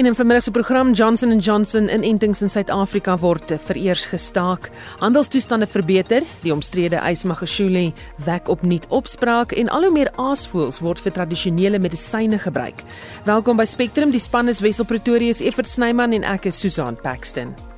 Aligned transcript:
In 0.00 0.06
'n 0.06 0.14
vermiddag 0.14 0.50
program 0.50 0.92
Johnson 0.92 1.38
& 1.38 1.46
Johnson 1.46 1.88
inentings 1.88 2.40
in 2.40 2.48
Suid-Afrika 2.48 3.18
word 3.18 3.52
vereers 3.64 4.06
gestaak. 4.06 4.70
Handelstoestande 4.98 5.66
verbeter, 5.66 6.22
die 6.40 6.52
omstrede 6.52 6.96
Ysmagashule 6.96 7.92
wek 8.24 8.48
opnuut 8.48 8.86
opspraak 8.88 9.52
en 9.52 9.68
al 9.68 9.82
hoe 9.82 9.92
meer 9.92 10.10
aasvoëls 10.16 10.80
word 10.80 11.00
vir 11.00 11.12
tradisionele 11.12 11.78
medisyne 11.78 12.38
gebruik. 12.38 12.80
Welkom 13.24 13.56
by 13.56 13.64
Spectrum, 13.64 14.10
die 14.10 14.20
span 14.20 14.48
is 14.48 14.60
Wessel 14.60 14.84
Pretorius, 14.84 15.40
Evert 15.40 15.68
Snyman 15.68 16.12
en 16.12 16.24
ek 16.24 16.46
is 16.46 16.58
Susan 16.58 16.96
Paxton. 16.96 17.69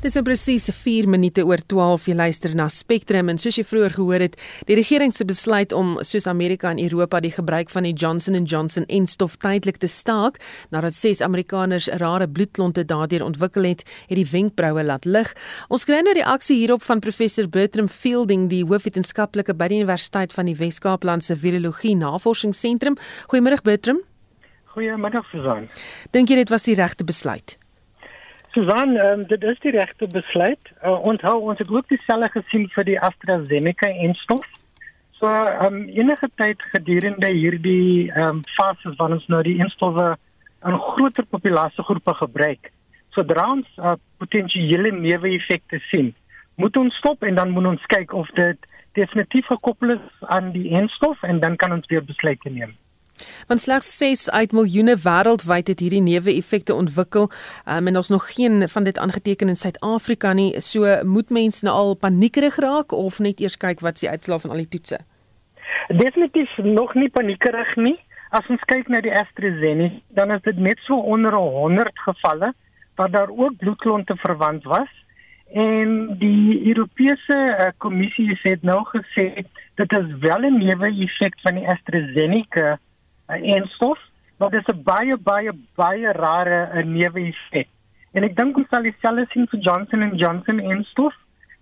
Dis 0.00 0.14
nou 0.16 0.22
presies 0.24 0.64
4 0.72 1.04
minute 1.12 1.42
oor 1.44 1.60
12 1.68 2.06
jy 2.08 2.14
luister 2.16 2.54
na 2.56 2.70
Spectrum 2.72 3.28
en 3.28 3.36
soos 3.36 3.58
jy 3.58 3.66
vroeër 3.68 3.92
gehoor 3.98 4.22
het, 4.24 4.38
die 4.64 4.78
regering 4.78 5.12
se 5.12 5.26
besluit 5.28 5.74
om 5.76 5.98
soos 6.08 6.24
Amerika 6.30 6.70
en 6.72 6.80
Europa 6.80 7.20
die 7.20 7.34
gebruik 7.34 7.68
van 7.68 7.84
die 7.84 7.92
Johnson 7.92 8.38
& 8.40 8.48
Johnson 8.48 8.88
enstof 8.88 9.36
tydelik 9.44 9.76
te 9.84 9.92
staak 9.92 10.40
nadat 10.72 10.96
ses 10.96 11.20
Amerikaners 11.20 11.90
rare 12.00 12.30
bloedklonte 12.32 12.86
daardeur 12.88 13.26
ontwikkel 13.28 13.68
het, 13.68 13.84
het 14.08 14.16
die 14.16 14.24
wenkbroue 14.32 14.88
laat 14.88 15.04
lig. 15.04 15.36
Ons 15.68 15.84
kry 15.84 16.00
nou 16.00 16.16
reaksie 16.16 16.56
hierop 16.62 16.80
van 16.88 17.04
professor 17.04 17.44
Bertram 17.44 17.92
Fielding, 17.92 18.48
die 18.48 18.64
hoofwetenskaplike 18.64 19.52
by 19.52 19.68
die 19.68 19.82
Universiteit 19.84 20.32
van 20.32 20.48
die 20.48 20.56
Wes-Kaapland 20.56 21.28
se 21.28 21.36
Virologie 21.36 21.92
Navorsingsentrum. 22.00 22.96
Goeiemôre 23.28 23.60
Bertram. 23.68 24.00
Goeiemiddag 24.72 25.28
Susan. 25.28 25.68
Dink 26.16 26.32
jy 26.32 26.40
dit 26.40 26.56
was 26.56 26.64
die 26.64 26.80
regte 26.80 27.04
besluit? 27.04 27.60
Susan, 28.52 28.96
um, 28.96 29.26
dit 29.26 29.42
is 29.42 29.58
die 29.62 29.70
regte 29.70 30.08
besluit. 30.10 30.72
Uh, 30.82 30.96
onthou 31.06 31.36
ons 31.52 31.58
het 31.58 31.70
ook 31.70 31.86
dieselfde 31.88 32.28
gesien 32.34 32.66
vir 32.74 32.88
die 32.88 32.98
AstraZeneca 32.98 33.90
enstof. 34.06 34.46
So, 35.20 35.30
um, 35.66 35.84
enige 35.94 36.26
tyd 36.40 36.62
gedurende 36.72 37.30
hierdie 37.30 38.08
ehm 38.10 38.40
um, 38.40 38.42
fases 38.56 38.96
wanneer 38.98 39.20
ons 39.20 39.28
nou 39.30 39.42
die 39.46 39.58
enstowwe 39.62 40.08
in 40.66 40.78
groter 40.86 41.28
populasiegroepe 41.30 42.14
gebruik, 42.24 42.72
sodra 43.14 43.46
ons 43.54 43.68
uh, 43.78 43.94
potensiële 44.18 44.92
neeweffekte 44.98 45.78
sien, 45.90 46.10
moet 46.60 46.76
ons 46.76 46.96
stop 46.98 47.22
en 47.22 47.38
dan 47.38 47.54
moet 47.54 47.70
ons 47.74 47.86
kyk 47.94 48.12
of 48.12 48.28
dit 48.36 48.70
definitief 48.98 49.46
gekoppel 49.46 49.94
is 49.94 50.26
aan 50.34 50.50
die 50.56 50.74
enstof 50.80 51.22
en 51.22 51.38
dan 51.40 51.56
kan 51.56 51.72
ons 51.78 51.86
weer 51.92 52.04
besluite 52.04 52.50
neem. 52.50 52.74
Want 53.48 53.60
slegs 53.60 53.98
6 53.98 54.30
uit 54.30 54.52
miljoene 54.52 54.96
wêreldwyd 54.96 55.66
het 55.72 55.80
hierdie 55.80 56.02
neeweffekte 56.02 56.74
ontwikkel, 56.74 57.30
um, 57.66 57.86
en 57.86 57.96
ons 57.96 58.08
nog 58.08 58.34
geen 58.34 58.68
van 58.68 58.84
dit 58.84 58.98
aangeteken 58.98 59.48
in 59.48 59.56
Suid-Afrika 59.56 60.32
nie. 60.32 60.60
So 60.60 61.04
moet 61.04 61.30
mense 61.30 61.64
nou 61.64 61.76
al 61.76 61.94
paniekerig 61.94 62.56
raak 62.56 62.92
of 62.92 63.18
net 63.18 63.40
eers 63.40 63.56
kyk 63.56 63.80
wat 63.80 63.98
se 63.98 64.10
uitslae 64.10 64.38
van 64.38 64.50
al 64.50 64.62
die 64.64 64.68
toetse. 64.68 64.98
Definitief 65.88 66.56
nog 66.56 66.94
nie 66.94 67.10
paniekerig 67.10 67.76
nie. 67.76 67.98
As 68.30 68.46
ons 68.46 68.62
kyk 68.70 68.88
na 68.88 69.00
die 69.02 69.14
AstraZeneca, 69.14 69.98
dan 70.14 70.30
is 70.30 70.42
dit 70.46 70.58
net 70.62 70.78
so 70.86 70.94
onder 70.94 71.34
100 71.34 71.98
gevalle 72.06 72.52
waar 72.94 73.10
daar 73.10 73.30
ook 73.30 73.56
bloedklonte 73.56 74.16
verwant 74.16 74.64
was. 74.64 74.90
En 75.52 76.14
die 76.18 76.66
Europese 76.66 77.34
uh, 77.34 77.72
kommissie 77.78 78.38
het 78.42 78.62
nou 78.62 78.84
gesê 78.92 79.42
dit 79.74 79.92
is 79.98 80.12
wel 80.20 80.46
'n 80.46 80.58
neeweffek 80.58 81.34
van 81.42 81.54
die 81.54 81.68
AstraZeneca 81.68 82.78
'n 83.30 83.44
enstof, 83.56 83.98
maar 84.38 84.50
dit 84.50 84.60
is 84.60 84.74
'n 84.74 84.82
baie 84.82 85.16
baie 85.16 85.52
baie 85.74 86.12
rare 86.12 86.60
eh, 86.64 86.84
neeweffek. 86.84 87.68
En 88.12 88.24
ek 88.24 88.36
dink 88.36 88.56
ons 88.56 88.68
sal 88.68 88.82
dieselfde 88.82 89.26
sien 89.30 89.46
vir 89.50 89.60
Johnson 89.60 90.10
& 90.12 90.22
Johnson 90.22 90.58
enstof, 90.58 91.14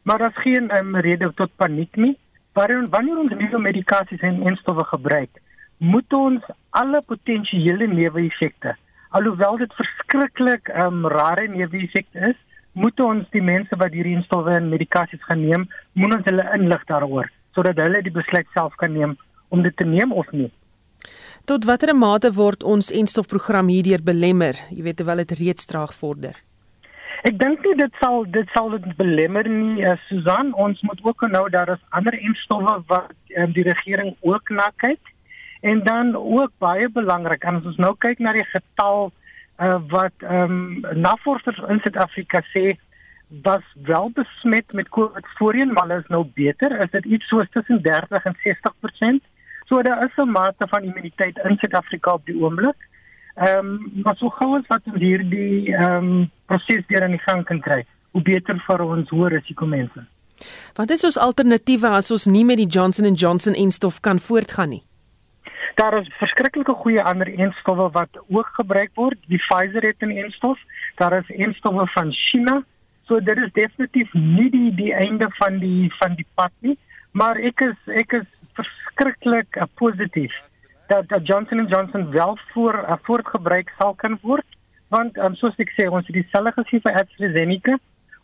maar 0.03 0.19
daar's 0.19 0.43
geen 0.43 0.71
um, 0.78 0.97
rede 0.97 1.33
tot 1.34 1.51
paniek 1.57 1.97
nie. 1.97 2.17
Waarom 2.53 2.89
wanneer 2.89 3.19
ons 3.19 3.34
nuwe 3.37 3.59
medikasies 3.59 4.21
en 4.21 4.43
enstowwe 4.43 4.84
gebruik, 4.84 5.31
moet 5.78 6.12
ons 6.12 6.43
alle 6.71 7.03
potensiële 7.03 7.87
neeweffekte, 7.87 8.77
alhoewel 9.11 9.57
dit 9.57 9.75
verskriklik 9.75 10.69
um, 10.69 11.07
rare 11.07 11.49
neeweffekte 11.49 12.19
is, 12.19 12.39
moet 12.73 13.01
ons 13.01 13.28
die 13.31 13.43
mense 13.43 13.77
wat 13.77 13.93
hierdie 13.93 14.17
enstowwe 14.17 14.55
en 14.57 14.73
medikasies 14.73 15.23
gaan 15.28 15.45
neem, 15.45 15.69
moet 15.93 16.15
ons 16.17 16.31
hulle 16.31 16.47
inlig 16.55 16.84
daaroor 16.91 17.31
sodat 17.59 17.81
hulle 17.83 18.03
die 18.07 18.15
besluit 18.15 18.47
self 18.55 18.75
kan 18.78 18.93
neem 18.95 19.17
om 19.49 19.62
dit 19.65 19.75
te 19.77 19.87
neem 19.87 20.12
of 20.12 20.28
nie. 20.31 20.51
Tot 21.48 21.64
watter 21.64 21.94
mate 21.97 22.28
word 22.36 22.60
ons 22.60 22.91
enstofprogram 22.92 23.70
hierdeur 23.72 24.03
belemmer? 24.04 24.59
Jy 24.69 24.82
weet 24.84 24.98
terwyl 25.00 25.22
dit 25.22 25.31
reeds 25.38 25.69
traag 25.70 25.94
vorder. 25.97 26.34
Ek 27.25 27.38
dink 27.41 27.62
nie 27.64 27.72
dit 27.78 27.94
sal 28.03 28.26
dit 28.34 28.50
sal 28.53 28.69
dit 28.75 28.88
belemmer 28.98 29.48
nie, 29.48 29.81
uh, 29.81 29.94
Susan. 30.10 30.50
Ons 30.60 30.82
moet 30.84 31.00
ook 31.06 31.25
nou 31.32 31.47
daar 31.54 31.72
is 31.72 31.86
ander 31.97 32.19
enstowwe 32.19 32.75
wat 32.92 33.14
um, 33.32 33.54
die 33.56 33.64
regering 33.64 34.12
ook 34.28 34.53
na 34.53 34.66
kyk. 34.84 35.00
En 35.64 35.81
dan 35.88 36.12
ook 36.19 36.53
baie 36.60 36.91
belangrik, 36.92 37.48
as 37.48 37.65
ons 37.65 37.80
nou 37.80 37.94
kyk 37.97 38.20
na 38.20 38.36
die 38.36 38.44
getal 38.53 39.09
uh, 39.09 39.80
wat 39.88 40.28
ehm 40.28 40.53
um, 40.53 41.00
navorsers 41.00 41.65
in 41.72 41.80
Suid-Afrika 41.80 42.44
sê 42.53 42.76
was 43.48 43.65
wel 43.88 44.12
besmet 44.20 44.76
met 44.76 44.92
COVID 44.92 45.32
voorheen, 45.41 45.72
maar 45.72 45.97
is 45.97 46.12
nou 46.12 46.26
beter. 46.36 46.76
Is 46.84 46.92
dit 46.92 47.09
iets 47.16 47.32
soos 47.32 47.48
tussen 47.56 47.80
30 47.88 48.30
en 48.34 48.41
60%? 48.44 49.25
So 49.69 49.83
daar 49.83 50.05
is 50.05 50.17
'n 50.17 50.31
mate 50.31 50.67
van 50.67 50.83
immuniteit 50.83 51.39
in 51.45 51.56
Suid-Afrika 51.56 52.12
op 52.12 52.25
die 52.27 52.41
oomblik. 52.41 52.77
Ehm 53.34 53.59
um, 53.59 53.91
maar 54.03 54.17
so 54.17 54.29
gou 54.29 54.56
as 54.59 54.67
wat 54.67 54.81
ons 54.84 54.99
hierdie 54.99 55.75
ehm 55.75 56.05
um, 56.05 56.31
proses 56.47 56.87
weer 56.87 57.03
aan 57.03 57.17
die 57.17 57.27
gang 57.27 57.45
kan 57.45 57.61
kry, 57.61 57.84
hoe 58.11 58.23
beter 58.23 58.62
vir 58.67 58.81
ons 58.83 59.11
hoë 59.11 59.28
risiko 59.28 59.67
mense. 59.67 60.07
Wat 60.75 60.91
is 60.91 61.05
ons 61.05 61.19
alternatiewe 61.19 61.89
as 61.89 62.11
ons 62.11 62.27
nie 62.27 62.45
met 62.45 62.57
die 62.57 62.67
Johnson 62.67 63.15
& 63.15 63.23
Johnson 63.23 63.55
enstof 63.55 64.01
kan 64.01 64.19
voortgaan 64.19 64.69
nie? 64.69 64.83
Daar 65.75 66.01
is 66.01 66.11
verskriklike 66.19 66.73
goeie 66.73 67.03
ander 67.03 67.28
enstowwe 67.39 67.91
wat 67.93 68.19
ook 68.28 68.49
gebruik 68.55 68.91
word. 68.95 69.19
Die 69.27 69.39
Pfizer 69.39 69.83
het 69.83 70.03
'n 70.03 70.11
enstof. 70.11 70.59
Daar 70.97 71.19
is 71.19 71.37
enstowwe 71.37 71.87
van 71.87 72.12
China. 72.12 72.65
So 73.07 73.21
dit 73.21 73.37
is 73.37 73.53
definitief 73.53 74.12
nie 74.12 74.51
die 74.51 74.75
die 74.75 74.93
einde 74.95 75.27
van 75.31 75.59
die 75.59 75.93
van 75.99 76.15
die 76.15 76.27
pad 76.34 76.53
nie, 76.61 76.78
maar 77.12 77.37
ek 77.37 77.61
is 77.61 77.78
ek 77.87 78.12
is 78.12 78.27
verskriklik 78.59 79.57
uh, 79.57 79.67
positief 79.81 80.35
dat 80.89 81.09
dat 81.09 81.27
Johnson 81.27 81.67
& 81.67 81.73
Johnson 81.73 82.11
wel 82.11 82.39
voor 82.53 82.75
uh, 82.75 82.97
voortgebruik 83.03 83.73
sal 83.79 83.95
kan 83.95 84.19
word 84.23 84.47
want 84.89 85.19
um, 85.21 85.35
soos 85.37 85.57
ek 85.61 85.73
sê 85.77 85.89
ons 85.89 86.07
het 86.09 86.17
dieselfde 86.17 86.55
gesien 86.57 86.83
vir 86.85 86.97
AstraZeneca. 87.03 87.75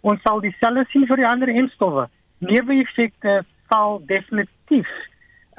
Ons 0.01 0.23
sal 0.25 0.41
dieselfde 0.41 0.85
sien 0.93 1.05
vir 1.11 1.21
die 1.21 1.29
ander 1.29 1.51
enstowwe. 1.53 2.07
Neeweffekte 2.45 3.43
sal 3.73 4.01
definitief 4.09 4.89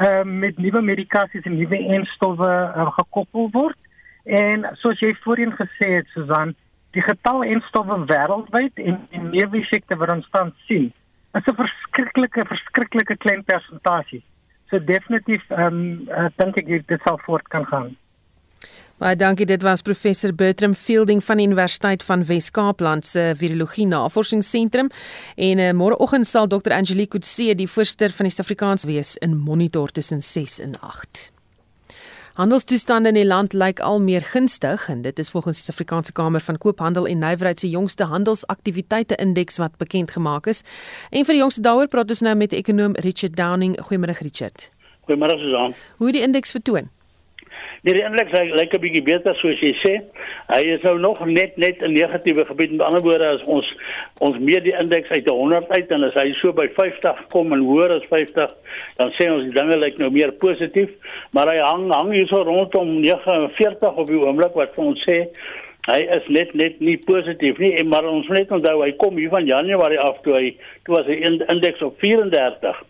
uh, 0.02 0.24
met 0.26 0.58
nuwe 0.62 0.82
medikasies 0.82 1.46
en 1.46 1.58
nuwe 1.60 1.78
enstowwe 2.00 2.50
uh, 2.50 2.90
gekoppel 2.98 3.52
word. 3.54 3.78
En 4.26 4.66
soos 4.82 5.02
jy 5.02 5.14
voorheen 5.22 5.54
gesê 5.54 5.92
het 6.00 6.10
Susan 6.18 6.56
die 6.98 7.04
getal 7.06 7.44
enstowwe 7.44 8.02
wêreldwyd 8.10 8.80
en 8.82 9.02
die 9.12 9.26
neeweffekte 9.30 9.98
wat 10.02 10.14
ons 10.16 10.30
tans 10.34 10.56
sien 10.70 10.90
is 11.36 11.48
'n 11.52 11.56
verskriklike 11.60 12.46
verskriklike 12.48 13.18
klein 13.24 13.44
persentasie 13.44 14.24
So 14.70 14.80
definitief 14.80 15.44
ehm 15.50 15.68
um, 15.68 16.10
uh, 16.10 16.32
dink 16.42 16.58
ek 16.58 16.88
dit 16.88 17.02
sal 17.06 17.20
voort 17.26 17.48
kan 17.54 17.66
gaan. 17.70 17.94
Baie 18.96 19.16
dankie. 19.20 19.46
Dit 19.46 19.62
was 19.62 19.82
professor 19.84 20.32
Bertram 20.32 20.74
Fielding 20.74 21.20
van 21.24 21.38
die 21.38 21.46
Universiteit 21.46 22.04
van 22.04 22.24
Wes-Kaapland 22.26 23.06
se 23.06 23.34
Virologie 23.36 23.88
Navorsingsentrum 23.92 24.90
en 25.36 25.60
uh, 25.60 25.70
môreoggend 25.76 26.28
sal 26.28 26.48
Dr. 26.48 26.72
Angelique 26.72 27.18
Kutse 27.18 27.52
die 27.60 27.68
voorsteur 27.68 28.16
van 28.16 28.30
die 28.30 28.32
Suid-Afrikaans 28.32 28.88
wees 28.88 29.18
in 29.20 29.36
monitor 29.36 29.92
tussen 29.92 30.24
6 30.24 30.60
en 30.64 30.80
8. 30.80 31.35
Handelstoestande 32.36 33.14
in 33.14 33.16
die 33.16 33.24
land 33.24 33.54
lyk 33.56 33.80
al 33.80 34.02
meer 34.04 34.24
gunstig 34.28 34.90
en 34.92 35.06
dit 35.06 35.20
is 35.24 35.30
volgens 35.32 35.56
die 35.56 35.64
Suid-Afrikaanse 35.64 36.12
Kamer 36.12 36.44
van 36.44 36.58
Koophandel 36.60 37.06
en 37.08 37.22
Nywerheid 37.24 37.62
se 37.64 37.70
jongste 37.72 38.10
handelsaktiwiteite 38.12 39.16
indeks 39.24 39.56
wat 39.58 39.78
bekend 39.80 40.12
gemaak 40.12 40.50
is. 40.52 40.60
En 41.16 41.24
vir 41.24 41.38
die 41.38 41.40
jongste 41.40 41.64
daaroor 41.64 41.88
praat 41.88 42.12
ons 42.12 42.26
nou 42.28 42.34
met 42.36 42.52
ekonom 42.52 42.98
Richard 43.08 43.38
Downing. 43.40 43.78
Goeiemôre 43.80 44.18
Richard. 44.20 44.68
Goeiemôre 45.08 45.40
Susan. 45.40 45.78
Hoe 46.04 46.12
die 46.12 46.26
indeks 46.28 46.52
vertoon? 46.52 46.92
Nee, 47.86 48.02
indeks 48.02 48.32
lyk 48.34 48.54
like 48.58 48.78
'n 48.78 48.82
bietjie 48.82 49.04
beter 49.06 49.36
soos 49.38 49.60
jy 49.62 49.70
sê. 49.78 49.92
Hy 50.50 50.62
is 50.74 50.82
nou 50.82 50.98
nog 50.98 51.20
net 51.26 51.58
net 51.58 51.84
'n 51.84 51.94
negatiewe 51.94 52.46
gebied. 52.46 52.72
Met 52.72 52.82
ander 52.82 53.02
woorde, 53.02 53.28
as 53.28 53.44
ons 53.44 53.68
ons 54.20 54.40
meet 54.40 54.64
die 54.64 54.74
indeks 54.80 55.10
uit 55.10 55.30
100 55.30 55.70
uit 55.70 55.92
en 55.92 56.04
as 56.04 56.18
hy 56.18 56.32
so 56.32 56.52
by 56.52 56.68
50 56.74 57.28
kom 57.30 57.54
en 57.54 57.60
hoër 57.60 57.92
as 57.92 58.08
50, 58.10 58.50
dan 58.98 59.12
sê 59.12 59.30
ons 59.30 59.44
die 59.44 59.54
dinge 59.54 59.78
lyk 59.78 59.98
nou 59.98 60.10
meer 60.10 60.32
positief, 60.32 60.90
maar 61.34 61.48
hy 61.48 61.60
hang 61.60 61.92
hang 61.94 62.12
hier 62.12 62.28
so 62.28 62.42
rondom 62.42 63.02
49 63.02 63.96
op 63.96 64.08
die 64.08 64.18
oomblik 64.18 64.54
wat 64.56 64.74
ons 64.78 65.06
sê 65.06 65.28
hy 65.86 66.02
is 66.18 66.28
net 66.28 66.56
net 66.56 66.80
nie 66.80 66.98
positief 66.98 67.58
nie. 67.60 67.84
Maar 67.84 68.10
ons 68.10 68.28
moet 68.28 68.38
net 68.38 68.52
onthou 68.52 68.82
hy 68.82 68.92
kom 68.98 69.16
hier 69.16 69.30
van 69.30 69.46
Januarie 69.46 70.00
af 70.00 70.22
toe 70.24 70.34
hy 70.34 70.58
toe 70.86 70.96
was 70.96 71.06
hy 71.06 71.22
indeks 71.22 71.82
op 71.82 72.00
34 72.00 72.82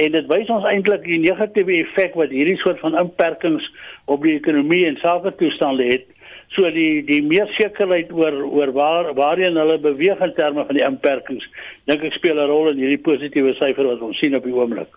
En 0.00 0.14
dit 0.14 0.28
wys 0.30 0.50
ons 0.52 0.64
eintlik 0.64 1.02
die 1.04 1.18
negatiewe 1.20 1.80
effek 1.82 2.14
wat 2.18 2.30
hierdie 2.32 2.56
soort 2.62 2.78
van 2.80 2.96
inperkings 2.96 3.66
op 4.10 4.24
die 4.26 4.36
ekonomie 4.38 4.86
en 4.88 4.98
sake 5.02 5.34
toestande 5.38 5.86
het. 5.92 6.08
So 6.56 6.66
die 6.74 7.02
die 7.06 7.20
meer 7.22 7.46
sekerheid 7.58 8.10
oor 8.12 8.40
oor 8.48 8.72
waar 8.74 9.12
waarheen 9.14 9.58
hulle 9.60 9.78
beweeg 9.78 10.22
in 10.26 10.34
terme 10.38 10.64
van 10.66 10.78
die 10.78 10.86
inperkings, 10.86 11.46
dink 11.86 12.02
ek 12.08 12.18
speel 12.18 12.40
'n 12.42 12.50
rol 12.50 12.72
in 12.72 12.82
hierdie 12.82 13.04
positiewe 13.10 13.54
syfer 13.54 13.86
wat 13.86 14.02
ons 14.02 14.18
sien 14.18 14.34
op 14.34 14.44
die 14.44 14.54
oomblik. 14.54 14.90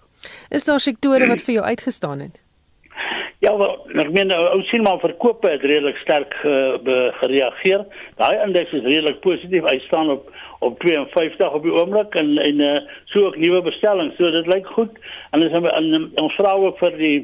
Is 0.50 0.66
daar 0.66 0.80
sektore 0.80 1.28
wat 1.28 1.46
vir 1.46 1.60
jou 1.60 1.66
uitgestaan 1.66 2.26
het? 2.26 2.42
Ja, 3.44 3.52
wel, 3.60 3.74
ek 4.00 4.12
meen 4.16 4.32
ou 4.32 4.62
sien 4.70 4.86
maar 4.86 5.02
verkope 5.02 5.50
het 5.52 5.64
redelik 5.68 5.98
sterk 6.00 6.36
uh, 6.48 7.10
gereageer. 7.20 7.82
Daai 8.16 8.38
indeks 8.46 8.72
is 8.72 8.86
redelik 8.88 9.20
positief. 9.20 9.66
Hy 9.68 9.80
staan 9.88 10.10
op 10.10 10.32
op 10.64 10.80
52 10.80 11.52
op 11.58 11.66
die 11.68 11.74
oomblik 11.76 12.16
en 12.16 12.38
en 12.40 12.62
uh, 12.64 12.78
so 13.12 13.26
ook 13.28 13.38
nuwe 13.38 13.62
bestellings. 13.62 14.16
So 14.16 14.32
dit 14.32 14.48
lyk 14.48 14.68
goed. 14.78 14.96
En 15.36 15.44
ons 15.44 15.74
en 15.74 16.12
ons 16.24 16.38
vra 16.40 16.54
ook 16.56 16.80
vir 16.80 16.96
die 17.02 17.18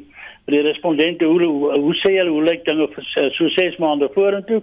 die 0.52 0.62
respondente 0.66 1.26
hoe 1.26 1.42
hoe, 1.44 1.72
hoe 1.80 1.96
sê 2.02 2.16
hulle 2.18 2.34
hoe 2.34 2.44
lyk 2.44 2.66
dinge 2.66 2.88
vir 2.94 3.32
so 3.38 3.50
6 3.56 3.78
maande 3.78 4.10
vorentoe? 4.14 4.62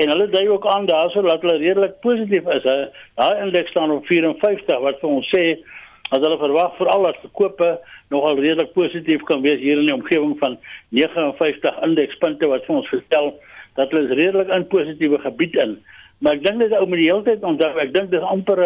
En 0.00 0.08
hulle 0.08 0.28
dui 0.32 0.48
ook 0.48 0.66
aan 0.66 0.86
daarso 0.86 1.22
dat 1.22 1.42
hulle 1.42 1.58
redelik 1.58 2.00
positief 2.00 2.46
is. 2.54 2.66
Daai 3.18 3.42
indeks 3.44 3.70
staan 3.70 3.90
op 3.90 4.06
54 4.06 4.80
wat 4.80 5.00
vir 5.02 5.10
ons 5.10 5.30
sê 5.34 5.44
as 6.10 6.18
hulle 6.18 6.38
verwag 6.38 6.76
veral 6.78 7.06
as 7.06 7.18
verkope 7.22 7.70
nogal 8.10 8.40
redelik 8.40 8.72
positief 8.74 9.22
kan 9.28 9.42
wees 9.42 9.60
hier 9.62 9.78
in 9.78 9.86
die 9.86 9.94
omgewing 9.94 10.34
van 10.40 10.58
59 10.96 11.82
indekspunte 11.86 12.48
wat 12.50 12.66
vir 12.66 12.80
ons 12.80 12.90
vertel 12.90 13.34
dat 13.78 13.92
hulle 13.94 14.18
redelik 14.18 14.50
in 14.50 14.66
positiewe 14.72 15.20
gebied 15.22 15.54
in. 15.62 15.76
Maar 16.20 16.38
ek 16.38 16.44
dink 16.44 16.64
dit 16.64 16.74
ou 16.76 16.86
met 16.86 16.98
die 17.00 17.08
hele 17.08 17.24
tyd 17.28 17.44
onthou, 17.46 17.70
ek 17.80 17.94
dink 17.94 18.10
dis 18.10 18.26
amper 18.34 18.60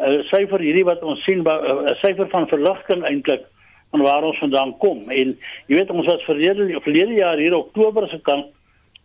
'n 0.00 0.22
syfer 0.32 0.62
hierdie 0.64 0.86
wat 0.88 1.02
ons 1.02 1.20
sien 1.24 1.44
'n 1.44 1.96
syfer 2.00 2.28
van 2.32 2.48
verligting 2.48 3.04
eintlik 3.04 3.44
van 3.90 4.02
waar 4.06 4.22
ons 4.22 4.38
vandaan 4.38 4.76
kom. 4.78 5.04
En 5.10 5.36
jy 5.66 5.76
weet 5.76 5.90
ons 5.90 6.06
was 6.06 6.24
verlede 6.28 6.80
verlede 6.80 7.18
jaar 7.18 7.38
hier 7.38 7.56
Oktober 7.56 8.08
se 8.08 8.20
kant 8.22 8.50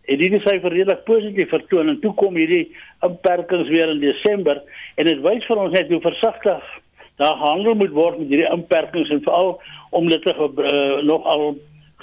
en 0.05 0.19
dit 0.21 0.33
is 0.37 0.43
syfer 0.45 0.69
redelik 0.69 1.03
positief 1.07 1.49
vertoon. 1.49 1.89
En 1.89 1.99
toe 1.99 2.13
kom 2.13 2.35
hierdie 2.37 2.67
beperkings 3.01 3.69
weer 3.73 3.89
in 3.89 4.03
Desember. 4.03 4.61
En 4.95 5.09
dit 5.09 5.21
wys 5.23 5.47
vir 5.49 5.61
ons 5.61 5.73
net 5.73 5.89
hoe 5.89 6.01
versigtig 6.03 6.67
daar 7.21 7.39
gehandel 7.39 7.77
moet 7.79 7.95
word 7.95 8.19
met 8.19 8.29
hierdie 8.29 8.51
inperkings. 8.53 9.09
En 9.09 9.23
veral 9.25 9.55
om 9.97 10.09
dit 10.11 10.21
te 10.21 10.35
uh, 10.35 11.01
nog 11.07 11.25
al 11.25 11.55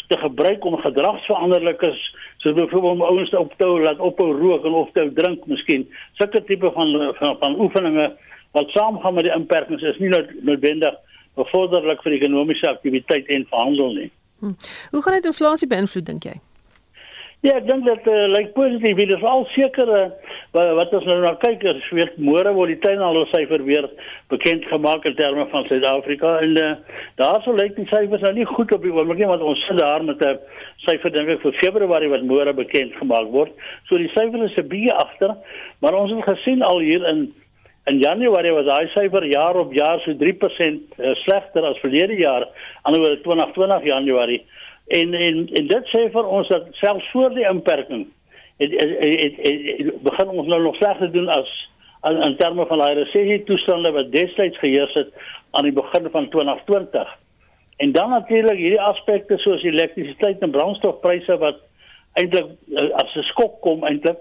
te 0.08 0.19
gebruik 0.19 0.64
om 0.64 0.76
gedragsveranderlikes 0.82 2.00
soos 2.43 2.56
byvoorbeeld 2.58 2.93
om 2.93 3.02
ouens 3.06 3.31
te 3.31 3.38
ophou 3.38 3.79
laat 3.81 4.02
ophou 4.02 4.32
rook 4.34 4.67
en 4.67 4.75
of 4.82 4.90
te 4.93 5.06
drink 5.14 5.46
miskien. 5.46 5.87
Sulke 6.19 6.43
tipe 6.44 6.73
van 6.75 7.14
van, 7.20 7.37
van 7.38 7.58
oefeninge 7.61 8.11
wat 8.52 8.75
saamgaan 8.75 9.14
met 9.14 9.29
die 9.29 9.34
inperkings 9.37 9.82
is 9.82 10.00
nie 10.02 10.11
noodwendig 10.43 10.99
bevorderlik 11.34 12.02
vir 12.02 12.19
ekonomiese 12.19 12.69
aktiwiteit 12.69 13.29
en 13.29 13.46
verhandel 13.50 13.94
nie. 13.94 14.11
Hm. 14.40 14.56
Hoe 14.90 15.02
gaan 15.02 15.20
dit 15.20 15.31
inflasie 15.31 15.69
beïnvloed 15.69 16.06
dink 16.06 16.25
jy? 16.25 16.38
Ja, 17.43 17.56
ek 17.58 17.64
dink 17.67 17.82
dat 17.82 18.05
uh, 18.06 18.20
lyk 18.31 18.37
like 18.37 18.52
positief. 18.55 19.00
Dit 19.00 19.17
is 19.17 19.25
al 19.26 19.40
seker 19.50 19.88
uh, 19.90 20.02
wat 20.79 20.93
ons 20.94 21.06
nou 21.11 21.17
na 21.25 21.32
kyk, 21.43 21.64
is 21.67 21.88
weer 21.90 22.12
môre 22.23 22.52
word 22.55 22.70
die 22.70 22.79
kleinhandel 22.84 23.26
syfer 23.32 23.64
weer 23.67 23.88
bekend 24.31 24.69
gemaak 24.70 25.08
in 25.11 25.17
terme 25.19 25.49
van 25.50 25.67
Suid-Afrika 25.67 26.37
en 26.44 26.55
uh, 26.62 26.69
daar 27.19 27.43
sou 27.43 27.56
lyk 27.58 27.75
die 27.75 27.88
syfers 27.90 28.23
nou 28.23 28.31
nie 28.37 28.46
goed 28.46 28.70
op 28.76 28.87
die 28.87 28.94
oomblik 28.94 29.19
nie 29.19 29.31
want 29.32 29.43
ons 29.43 29.64
sit 29.67 29.81
daar 29.81 30.06
met 30.06 30.23
'n 30.23 30.38
syfer 30.87 31.11
dink 31.11 31.34
ek 31.34 31.43
vir 31.43 31.58
Februarie 31.58 32.12
wat 32.14 32.23
môre 32.31 32.55
bekend 32.55 32.94
gemaak 33.00 33.34
word. 33.34 33.50
So 33.90 33.99
die 33.99 34.12
syfer 34.14 34.46
is 34.46 34.55
'n 34.55 34.70
bietjie 34.70 34.94
agter, 34.94 35.34
maar 35.82 35.99
ons 35.99 36.14
het 36.14 36.23
gesien 36.31 36.62
al 36.62 36.79
hier 36.79 37.02
in 37.11 37.32
in 37.84 37.99
Januarie 37.99 38.52
was 38.55 38.67
daai 38.67 38.88
syfer 38.94 39.25
jaar 39.26 39.56
op 39.56 39.73
jaar 39.75 40.00
so 40.05 40.14
3% 40.14 40.19
uh, 40.99 41.14
slegter 41.25 41.64
as 41.67 41.81
verlede 41.82 42.14
jaar, 42.20 42.46
anderswoorde 42.82 43.23
2020 43.23 43.84
Januarie. 43.84 44.43
En 44.87 45.14
en 45.14 45.49
en 45.52 45.67
dit 45.67 45.90
sê 45.90 46.06
vir 46.14 46.26
ons 46.38 46.49
dat 46.49 46.69
selfs 46.79 47.11
voor 47.11 47.34
die 47.34 47.49
inperking 47.49 48.06
het, 48.62 48.70
het, 48.70 48.94
het, 49.00 49.37
het 49.43 50.02
begin 50.02 50.29
ons 50.29 50.49
nou 50.49 50.62
nog 50.62 50.76
slegter 50.76 51.12
doen 51.12 51.29
as 51.29 51.50
in, 52.11 52.23
in 52.23 52.37
terme 52.37 52.67
van 52.67 52.79
daai 52.79 52.94
resessie 52.94 53.43
toestande 53.49 53.93
wat 53.93 54.12
destyds 54.12 54.58
geheers 54.58 54.94
het 54.94 55.11
aan 55.50 55.67
die 55.69 55.75
begin 55.76 56.08
van 56.11 56.29
2020. 56.29 57.19
En 57.76 57.93
dan 57.93 58.11
natuurlik 58.11 58.58
hierdie 58.58 58.81
aspekte 58.81 59.38
soos 59.38 59.62
elektrisiteit 59.62 60.43
en 60.43 60.50
brandstofpryse 60.50 61.38
wat 61.38 61.62
eintlik 62.20 62.52
eh, 62.76 62.90
as 63.02 63.14
'n 63.17 63.26
skok 63.32 63.61
kom 63.61 63.84
eintlik 63.84 64.19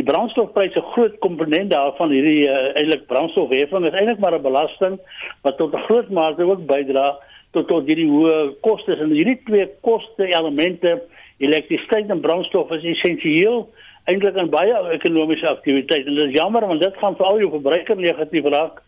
die 0.00 0.04
brandstofpryse 0.08 0.80
groot 0.94 1.18
komponent 1.24 1.70
daarvan 1.70 2.10
hierdie 2.14 2.48
uh, 2.48 2.72
eintlik 2.80 3.04
brandstofheffing 3.10 3.86
is 3.86 3.98
eintlik 3.98 4.22
maar 4.24 4.38
'n 4.38 4.42
belasting 4.42 4.98
wat 5.42 5.58
tot 5.58 5.74
'n 5.74 5.84
groot 5.88 6.10
mate 6.10 6.42
ook 6.42 6.66
bydra 6.66 7.18
tot 7.52 7.68
tot 7.68 7.86
hierdie 7.86 8.08
hoë 8.08 8.54
kostes. 8.64 9.00
En 9.00 9.12
hierdie 9.12 9.38
twee 9.44 9.68
koste 9.80 10.26
elemente 10.26 11.02
elektrisiteit 11.38 12.10
en 12.10 12.20
brandstof 12.24 12.70
is 12.78 12.84
essensieel 12.94 13.66
eintlik 14.10 14.38
in 14.40 14.50
baie 14.50 14.78
ekonomiese 14.96 15.48
aktiwiteite. 15.48 16.08
En 16.08 16.14
dit 16.14 16.30
is 16.30 16.38
jammer 16.38 16.66
want 16.66 16.82
dit 16.82 16.96
gaan 16.96 17.16
vir 17.18 17.26
al 17.26 17.38
jou 17.38 17.50
verbruiker 17.50 17.96
negatief 17.96 18.48
raak. 18.54 18.80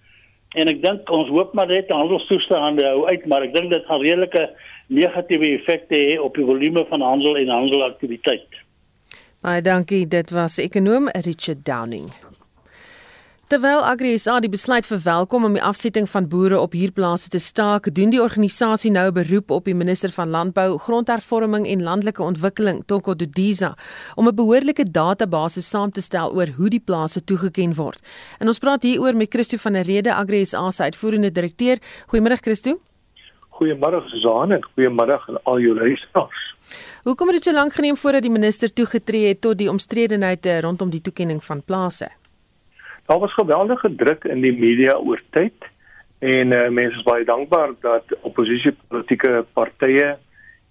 En 0.55 0.71
ek 0.71 0.83
dink 0.83 1.11
ons 1.11 1.29
hoop 1.29 1.55
maar 1.55 1.67
net 1.67 1.91
handelstoestande 1.91 2.87
hou 2.87 3.07
uit 3.11 3.27
maar 3.27 3.43
ek 3.43 3.55
dink 3.55 3.73
dit 3.75 3.87
gaan 3.91 4.01
redelike 4.01 4.49
negatiewe 4.89 5.55
effekte 5.59 5.99
hê 5.99 6.19
op 6.21 6.37
die 6.39 6.47
volume 6.47 6.85
van 6.89 7.03
handel 7.03 7.37
en 7.37 7.49
handelaktiwiteit. 7.49 8.64
Baie 9.45 9.61
dankie 9.61 10.07
dit 10.09 10.31
was 10.33 10.55
ekonom 10.57 11.11
Richard 11.27 11.67
Downing. 11.69 12.07
Terwyl 13.53 13.83
AgriSA 13.85 14.39
die 14.41 14.49
besluit 14.49 14.87
verwelkom 14.89 15.45
om 15.45 15.53
die 15.53 15.63
afsetting 15.63 16.07
van 16.09 16.31
boere 16.33 16.57
op 16.57 16.73
hierplase 16.73 17.29
te 17.29 17.39
staak, 17.45 17.91
doen 17.93 18.09
die 18.15 18.23
organisasie 18.23 18.91
nou 18.91 19.05
'n 19.11 19.13
beroep 19.13 19.51
op 19.51 19.65
die 19.69 19.75
minister 19.75 20.11
van 20.11 20.31
Landbou, 20.31 20.79
Grondhervorming 20.79 21.67
en 21.67 21.83
Landelike 21.83 22.23
Ontwikkeling, 22.23 22.85
Toko 22.87 23.15
Dodiza, 23.15 23.77
om 24.15 24.29
'n 24.29 24.35
behoorlike 24.35 24.91
database 24.91 25.61
saam 25.61 25.91
te 25.91 26.01
stel 26.01 26.33
oor 26.33 26.49
hoe 26.57 26.69
die 26.69 26.83
plase 26.85 27.25
toegeken 27.25 27.75
word. 27.75 28.01
En 28.39 28.47
ons 28.47 28.59
praat 28.59 28.83
hieroor 28.83 29.17
met 29.17 29.29
Christo 29.29 29.57
van 29.57 29.73
der 29.73 29.85
Rede, 29.85 30.15
AgriSA 30.15 30.71
se 30.71 30.83
uitvoerende 30.83 31.33
direkteur. 31.33 31.77
Goeiemôre 32.07 32.41
Christo. 32.41 32.81
Goeiemôre 33.51 34.09
Susan 34.09 34.53
en 34.53 34.65
goeiemôre 34.65 35.21
aan 35.29 35.43
al 35.43 35.59
jou 35.59 35.75
luisteraars. 35.75 36.44
Hoekom 37.05 37.29
het 37.29 37.37
dit 37.37 37.45
so 37.45 37.53
lank 37.53 37.75
geneem 37.77 37.97
voordat 38.01 38.23
die 38.25 38.33
minister 38.33 38.73
toegetree 38.73 39.27
het 39.29 39.41
tot 39.45 39.59
die 39.61 39.69
omstredenheid 39.69 40.47
rondom 40.65 40.89
die 40.91 41.03
toekenning 41.05 41.43
van 41.45 41.61
plase? 41.63 42.09
Daar 43.07 43.19
was 43.19 43.35
geweldige 43.35 43.95
druk 43.95 44.25
in 44.25 44.41
die 44.41 44.53
media 44.57 44.95
oor 44.97 45.21
tyd 45.37 45.67
en 46.19 46.55
uh, 46.57 46.69
mense 46.73 46.97
is 46.97 47.05
baie 47.05 47.25
dankbaar 47.29 47.75
dat 47.85 48.15
oppositiepolitiese 48.21 49.45
partye 49.53 50.15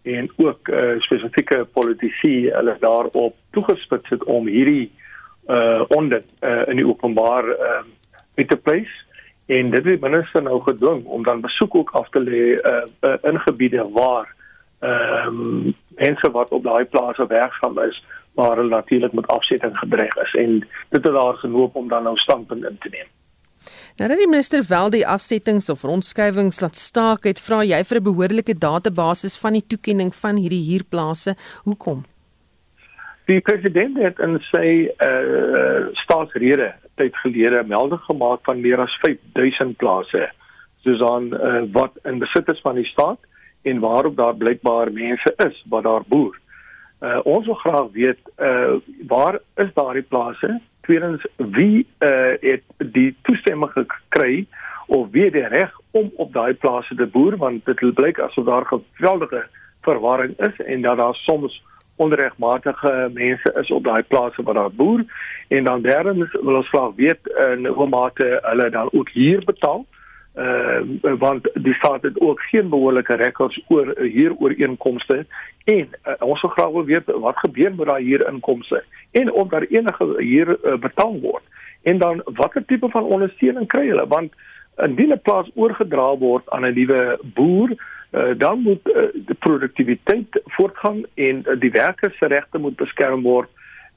en 0.01 0.31
ook 0.35 0.73
uh, 0.73 0.95
spesifieke 1.05 1.67
politici 1.77 2.49
hulle 2.49 2.75
daarop 2.79 3.37
toegespits 3.51 4.09
het 4.09 4.23
om 4.23 4.49
hierdie 4.49 4.89
uh 5.53 5.83
onder 5.93 6.23
uh, 6.41 6.63
in 6.71 6.81
die 6.81 6.87
openbaar 6.87 7.45
uh 7.53 7.83
met 8.35 8.49
te 8.49 8.57
place 8.57 9.05
en 9.45 9.69
dit 9.69 9.85
het 9.85 10.01
minister 10.01 10.41
nou 10.41 10.61
gedwing 10.65 11.05
om 11.05 11.23
dan 11.23 11.45
besoek 11.45 11.75
ook 11.75 11.91
af 11.91 12.09
te 12.09 12.19
lê 12.19 12.43
uh, 12.57 12.85
uh 13.05 13.17
in 13.21 13.39
gebiede 13.39 13.85
waar 13.93 14.33
ehm 14.79 15.27
um, 15.27 15.75
mense 15.95 16.31
wat 16.31 16.51
op 16.51 16.63
daai 16.63 16.85
plase 16.85 17.27
werksaam 17.27 17.79
is 17.79 18.03
maar 18.33 18.55
hulle 18.57 18.69
natuurlik 18.69 19.13
met 19.13 19.27
afsetting 19.27 19.77
gedreig 19.77 20.15
is 20.15 20.33
en 20.33 20.59
dit 20.89 21.03
het 21.03 21.13
daar 21.13 21.33
genoop 21.33 21.75
om 21.75 21.87
dan 21.87 22.03
nou 22.03 22.17
standpunt 22.17 22.65
in 22.65 22.77
te 22.79 22.89
neem. 22.89 23.09
Nou 23.97 24.09
dat 24.09 24.17
die 24.17 24.27
minister 24.27 24.65
wel 24.67 24.89
die 24.89 25.07
afsettings 25.07 25.69
of 25.69 25.83
rondskuivings 25.83 26.59
laat 26.59 26.75
staak 26.75 27.23
het, 27.23 27.39
vra 27.39 27.63
jy 27.63 27.83
vir 27.83 27.99
'n 27.99 28.03
behoorlike 28.03 28.57
database 28.57 29.39
van 29.39 29.53
die 29.53 29.67
toekenning 29.67 30.15
van 30.15 30.35
hierdie 30.35 30.65
huurplase. 30.69 31.35
Hoekom? 31.63 32.05
Die 33.25 33.39
president 33.39 33.97
het 33.97 34.19
in 34.19 34.39
sy 34.51 34.89
uh 34.99 35.87
staatsrede 36.03 36.73
tyd 36.95 37.15
gelede 37.15 37.63
melding 37.63 38.01
gemaak 38.01 38.39
van 38.43 38.61
meer 38.61 38.79
as 38.79 38.97
5000 39.01 39.77
plase 39.77 40.29
soos 40.83 41.01
aan 41.01 41.33
uh, 41.33 41.61
wat 41.71 41.91
in 42.03 42.19
besit 42.19 42.51
is 42.51 42.61
van 42.61 42.75
die 42.75 42.85
staat 42.85 43.19
en 43.63 43.79
waarop 43.79 44.15
daar 44.15 44.35
blykbaar 44.35 44.91
mense 44.91 45.33
is 45.47 45.63
wat 45.69 45.83
daar 45.83 46.03
boer. 46.07 46.39
Uh, 47.01 47.19
ons 47.23 47.45
wil 47.45 47.55
graag 47.55 47.87
weet 47.91 48.19
uh 48.37 48.75
waar 49.07 49.39
is 49.55 49.73
daardie 49.73 50.07
plase? 50.07 50.61
Tweedens 50.81 51.25
wie 51.35 51.87
uh 51.99 52.33
het 52.39 52.63
die 52.77 53.15
toestemming 53.21 53.71
gekry 53.71 54.45
of 54.87 55.07
wie 55.11 55.23
het 55.23 55.33
die 55.33 55.47
reg 55.47 55.71
om 55.91 56.11
op 56.15 56.33
daai 56.33 56.53
plase 56.53 56.95
te 56.95 57.05
boer 57.05 57.37
want 57.37 57.65
dit 57.65 57.93
blyk 57.93 58.19
asof 58.19 58.45
daar 58.45 58.65
geweldige 58.65 59.45
verwarring 59.81 60.39
is 60.39 60.65
en 60.65 60.81
dat 60.81 60.97
daar 60.97 61.15
soms 61.15 61.61
onregmatige 61.95 63.09
mense 63.13 63.53
is 63.61 63.71
op 63.71 63.83
daai 63.83 64.03
plase 64.03 64.43
waar 64.43 64.53
daar 64.53 64.71
boer 64.71 65.03
en 65.47 65.63
dan 65.63 65.81
derdens 65.81 66.31
wil 66.31 66.55
ons 66.55 66.69
graag 66.69 66.95
weet 66.95 67.27
in 67.49 67.65
hoe 67.65 67.89
mate 67.89 68.39
hulle 68.41 68.69
dan 68.69 68.89
ook 68.91 69.09
hier 69.09 69.43
betaal 69.45 69.85
uh, 70.35 70.81
want 71.19 71.49
die 71.53 71.73
staat 71.73 72.01
het 72.01 72.19
ook 72.19 72.39
geen 72.41 72.69
behoorlike 72.69 73.15
rekords 73.15 73.59
oor 73.67 73.95
hier 73.99 74.35
ooreenkomste 74.35 75.25
en 75.63 75.87
uh, 76.05 76.13
ons 76.19 76.41
wil 76.41 76.51
graag 76.51 76.71
wil 76.71 76.85
weet 76.85 77.05
wat 77.05 77.37
gebeur 77.37 77.75
met 77.75 77.85
daai 77.85 78.03
hier 78.03 78.27
inkomste 78.27 78.83
en 79.11 79.31
of 79.31 79.47
daar 79.47 79.67
enige 79.69 80.15
hier 80.17 80.57
uh, 80.63 80.77
betaal 80.77 81.19
word. 81.19 81.43
En 81.83 81.97
dan 81.97 82.21
watter 82.25 82.65
tipe 82.65 82.89
van 82.89 83.03
ondersteuning 83.03 83.67
kry 83.67 83.87
hulle? 83.87 84.07
Want 84.07 84.33
Indien 84.77 85.11
'n 85.13 85.21
plaas 85.21 85.49
oorgedra 85.53 86.17
word 86.17 86.49
aan 86.49 86.65
'n 86.65 86.73
nuwe 86.73 87.19
boer, 87.21 87.69
uh, 88.11 88.33
dan 88.37 88.59
moet 88.59 88.87
uh, 88.89 89.03
die 89.13 89.35
produktiwiteit 89.35 90.41
voortgaan 90.45 91.03
en 91.13 91.43
uh, 91.45 91.59
die 91.59 91.71
werkers 91.71 92.17
se 92.17 92.25
regte 92.25 92.57
moet 92.57 92.75
beskerm 92.75 93.21
word. 93.21 93.49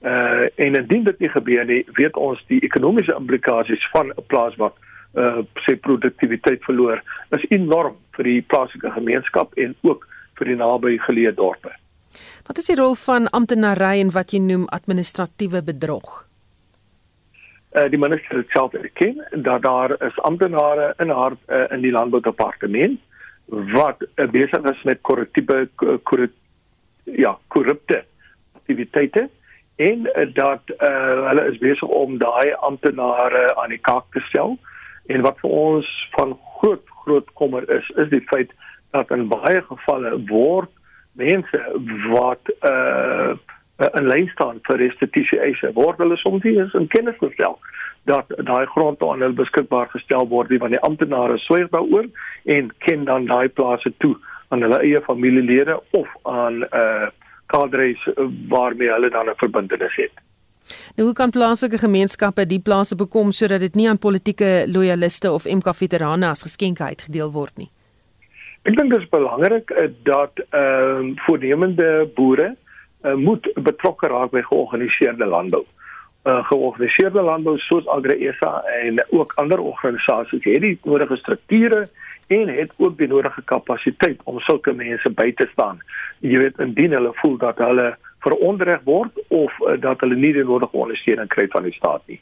Uh, 0.02 0.40
en 0.40 0.74
indien 0.74 1.04
dit 1.04 1.18
nie 1.18 1.28
gebeur 1.28 1.64
nie, 1.64 1.86
weet 1.92 2.16
ons 2.16 2.44
die 2.46 2.60
ekonomiese 2.60 3.14
implikasies 3.18 3.88
van 3.90 4.08
'n 4.08 4.26
plaas 4.26 4.56
wat 4.56 4.74
uh, 5.16 5.42
sy 5.64 5.76
produktiwiteit 5.82 6.64
verloor 6.66 7.02
is 7.36 7.44
enorm 7.50 7.96
vir 8.16 8.30
die 8.30 8.38
plaaslike 8.52 8.92
gemeenskap 8.96 9.56
en 9.60 9.74
ook 9.86 10.06
vir 10.38 10.52
die 10.52 10.58
naby 10.60 10.96
geleë 11.06 11.34
dorpe. 11.36 11.72
Wat 12.46 12.60
is 12.60 12.70
die 12.70 12.78
rol 12.78 12.94
van 13.00 13.28
amptenary 13.36 14.00
en 14.00 14.12
wat 14.14 14.32
jy 14.32 14.40
noem 14.44 14.68
administratiewe 14.72 15.62
bedrog? 15.66 16.22
Uh, 17.76 17.88
die 17.92 18.00
minister 18.00 18.40
het 18.40 18.52
self 18.54 18.74
erken 18.78 19.20
dat 19.44 19.62
daar 19.66 19.96
is 20.06 20.18
amptenare 20.28 20.94
in 21.02 21.12
haar 21.12 21.36
uh, 21.48 21.66
in 21.74 21.84
die 21.84 21.92
landboudepartement 21.92 23.00
wat 23.74 24.02
uh, 24.02 24.28
besig 24.30 24.64
is 24.72 24.82
met 24.84 25.02
korruptiewe 25.02 25.68
ja, 27.04 27.36
korrupte 27.48 28.04
aktiwiteite 28.56 29.28
en 29.76 30.06
uh, 30.06 30.24
dat 30.34 30.72
uh, 30.78 31.28
hulle 31.28 31.44
is 31.52 31.60
besig 31.62 31.88
om 31.88 32.16
daai 32.18 32.54
amptenare 32.66 33.44
aan 33.60 33.74
die 33.74 33.82
kaak 33.82 34.08
te 34.16 34.22
stel 34.30 34.56
en 35.06 35.22
wat 35.26 35.40
vir 35.42 35.50
ons 35.50 35.90
van 36.16 36.38
groot 36.58 36.82
groot 37.02 37.28
kommer 37.40 37.70
is 37.70 37.90
is 38.02 38.08
die 38.10 38.24
feit 38.32 38.50
dat 38.96 39.10
in 39.10 39.28
baie 39.28 39.62
gevalle 39.68 40.14
word 40.30 40.70
mense 41.12 41.62
wat 42.12 42.54
uh 42.70 43.36
'n 43.76 44.06
lyn 44.08 44.28
staan 44.32 44.60
vir 44.66 44.78
restitusie 44.80 45.40
eise 45.40 45.72
word 45.76 45.98
hulle 45.98 46.16
soms 46.16 46.44
nie 46.44 46.56
eens 46.58 46.74
in 46.74 46.88
kennis 46.88 47.18
gestel 47.20 47.58
dat 48.10 48.32
daai 48.48 48.66
grond 48.66 49.02
aan 49.02 49.20
hulle 49.24 49.40
beskikbaar 49.42 49.88
gestel 49.92 50.28
word 50.28 50.50
nie 50.50 50.58
want 50.62 50.72
die 50.72 50.86
amptenare 50.88 51.38
swyg 51.44 51.68
daaroor 51.74 52.08
en 52.56 52.72
ken 52.86 53.04
dan 53.04 53.26
daai 53.26 53.48
plase 53.48 53.92
toe 53.98 54.14
aan 54.48 54.62
hulle 54.62 54.80
eie 54.80 55.00
familielede 55.10 55.80
of 56.00 56.08
aan 56.22 56.62
uh 56.82 57.08
kadres 57.46 58.08
waarmee 58.48 58.90
hulle 58.90 59.10
dan 59.10 59.28
'n 59.30 59.38
verbintenis 59.42 59.96
het. 59.96 60.14
Nou 60.96 61.06
hoe 61.08 61.14
kan 61.14 61.30
plaaslike 61.30 61.78
gemeenskappe 61.78 62.46
die 62.46 62.60
plase 62.60 62.96
bekom 62.96 63.32
sodat 63.32 63.60
dit 63.60 63.74
nie 63.74 63.88
aan 63.90 63.98
politieke 63.98 64.66
loyaliste 64.66 65.32
of 65.32 65.46
MK 65.46 65.74
veterane 65.74 66.28
as 66.28 66.42
geskenke 66.46 66.84
uitgedeel 66.84 67.32
word 67.32 67.56
nie? 67.56 67.70
Ek 68.66 68.74
dink 68.74 68.90
dit 68.90 69.02
is 69.02 69.10
belangrik 69.12 69.70
uh, 69.70 69.88
dat 70.02 70.42
ehm 70.50 71.12
uh, 71.12 71.14
voornemende 71.26 72.08
boere 72.14 72.54
uh, 73.04 73.14
moet 73.14 73.46
betrokke 73.54 74.08
raak 74.10 74.32
by 74.34 74.42
georganiseerde 74.48 75.26
landbou. 75.26 75.62
Uh, 76.26 76.42
georganiseerde 76.48 77.22
landbou 77.22 77.54
soos 77.58 77.86
AgriSA 77.86 78.64
en 78.82 78.98
ook 79.14 79.32
ander 79.42 79.62
organisasies 79.62 80.42
het 80.44 80.64
die 80.64 80.78
nodige 80.82 81.16
strukture 81.16 81.86
en 82.26 82.48
het 82.48 82.72
ook 82.76 82.98
die 82.98 83.08
nodige 83.08 83.42
kapasiteit 83.44 84.20
om 84.24 84.40
sulke 84.40 84.72
mense 84.74 85.10
by 85.14 85.30
te 85.38 85.46
staan. 85.52 85.78
Jy 86.20 86.40
weet 86.42 86.58
indien 86.58 86.96
hulle 86.96 87.12
voel 87.22 87.36
dat 87.38 87.62
hulle 87.62 87.92
veronderreg 88.26 88.82
word 88.84 89.20
of 89.28 89.52
uh, 89.62 89.76
dat 89.80 90.02
hulle 90.04 90.18
nie 90.18 90.32
die 90.36 90.44
nodige 90.44 90.76
ondersteuning 90.76 91.30
kry 91.32 91.46
van 91.54 91.68
die 91.68 91.76
staat 91.78 92.02
nie. 92.10 92.20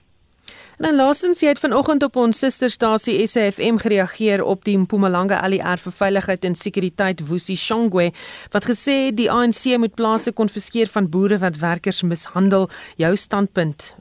En 0.78 0.88
dan 0.88 0.96
laasens 0.98 1.38
jy 1.40 1.52
het 1.52 1.60
vanoggend 1.62 2.02
op 2.02 2.16
ons 2.18 2.38
susterstasie 2.42 3.14
SAFM 3.30 3.76
gereageer 3.78 4.42
op 4.42 4.64
die 4.66 4.74
Mpumalanga 4.78 5.38
ALR 5.46 5.78
vir 5.78 5.94
veiligheid 5.94 6.46
en 6.48 6.56
sekuriteit 6.58 7.22
Woesie 7.28 7.56
Shongwe 7.56 8.08
wat 8.50 8.66
gesê 8.66 9.12
die 9.14 9.28
ANC 9.30 9.76
moet 9.78 9.94
plase 9.94 10.34
konfiskeer 10.34 10.90
van 10.90 11.06
boere 11.10 11.38
wat 11.38 11.60
werkers 11.62 12.02
mishandel. 12.02 12.66
Jou 12.98 13.14
standpunt? 13.16 13.94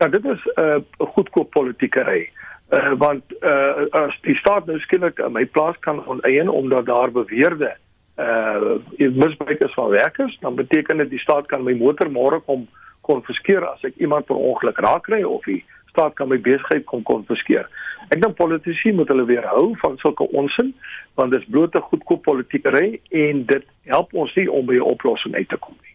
Ja, 0.00 0.08
dit 0.08 0.24
is 0.24 0.40
'n 0.56 0.60
uh, 0.60 0.80
goedkoop 0.98 1.50
politiekery. 1.50 2.30
Uh, 2.70 2.92
want 2.98 3.22
uh, 3.40 3.86
as 3.90 4.16
die 4.22 4.34
staat 4.34 4.66
nou 4.66 4.78
skielik 4.78 5.20
my 5.30 5.44
plaas 5.44 5.76
kan 5.80 6.06
oneien 6.06 6.48
omdat 6.48 6.86
daar 6.86 7.10
beweerde 7.12 7.76
uh 8.16 8.78
misbruik 8.96 9.60
is 9.64 9.74
van 9.74 9.90
werkers, 9.90 10.38
dan 10.40 10.54
beteken 10.54 10.96
dit 10.96 11.10
die 11.10 11.18
staat 11.18 11.46
kan 11.46 11.64
my 11.64 11.74
motor 11.76 12.08
môre 12.10 12.40
kom 12.40 12.66
konfiskeer 13.00 13.64
as 13.68 13.82
ek 13.84 13.96
iemand 14.02 14.26
per 14.26 14.36
ongeluk 14.36 14.78
raak 14.82 15.04
kry 15.08 15.22
of 15.22 15.44
die 15.44 15.62
staat 15.90 16.16
kan 16.16 16.28
my 16.28 16.38
besigheid 16.40 16.84
kom 16.90 17.02
konfiskeer. 17.02 17.68
Ek 18.08 18.20
dink 18.22 18.36
politici 18.38 18.92
moet 18.94 19.08
hulle 19.12 19.26
weerhou 19.28 19.74
van 19.82 19.96
sulke 20.02 20.26
onsin 20.32 20.72
want 21.18 21.32
dit 21.32 21.42
is 21.42 21.50
blote 21.50 21.80
goedkoop 21.90 22.22
politiekery 22.26 23.00
en 23.24 23.44
dit 23.48 23.64
help 23.92 24.12
ons 24.14 24.34
nie 24.36 24.48
om 24.52 24.66
by 24.66 24.76
'n 24.76 24.90
oplossing 24.94 25.34
uit 25.34 25.48
te 25.48 25.56
kom 25.56 25.76
nie. 25.82 25.94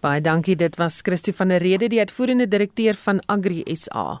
Baie 0.00 0.20
dankie, 0.20 0.56
dit 0.56 0.76
was 0.76 1.00
Christo 1.00 1.32
van 1.32 1.48
der 1.48 1.62
Rede, 1.62 1.88
die 1.88 1.98
uitvoerende 1.98 2.48
direkteur 2.48 2.94
van 2.94 3.20
Agri 3.26 3.62
SA. 3.74 4.20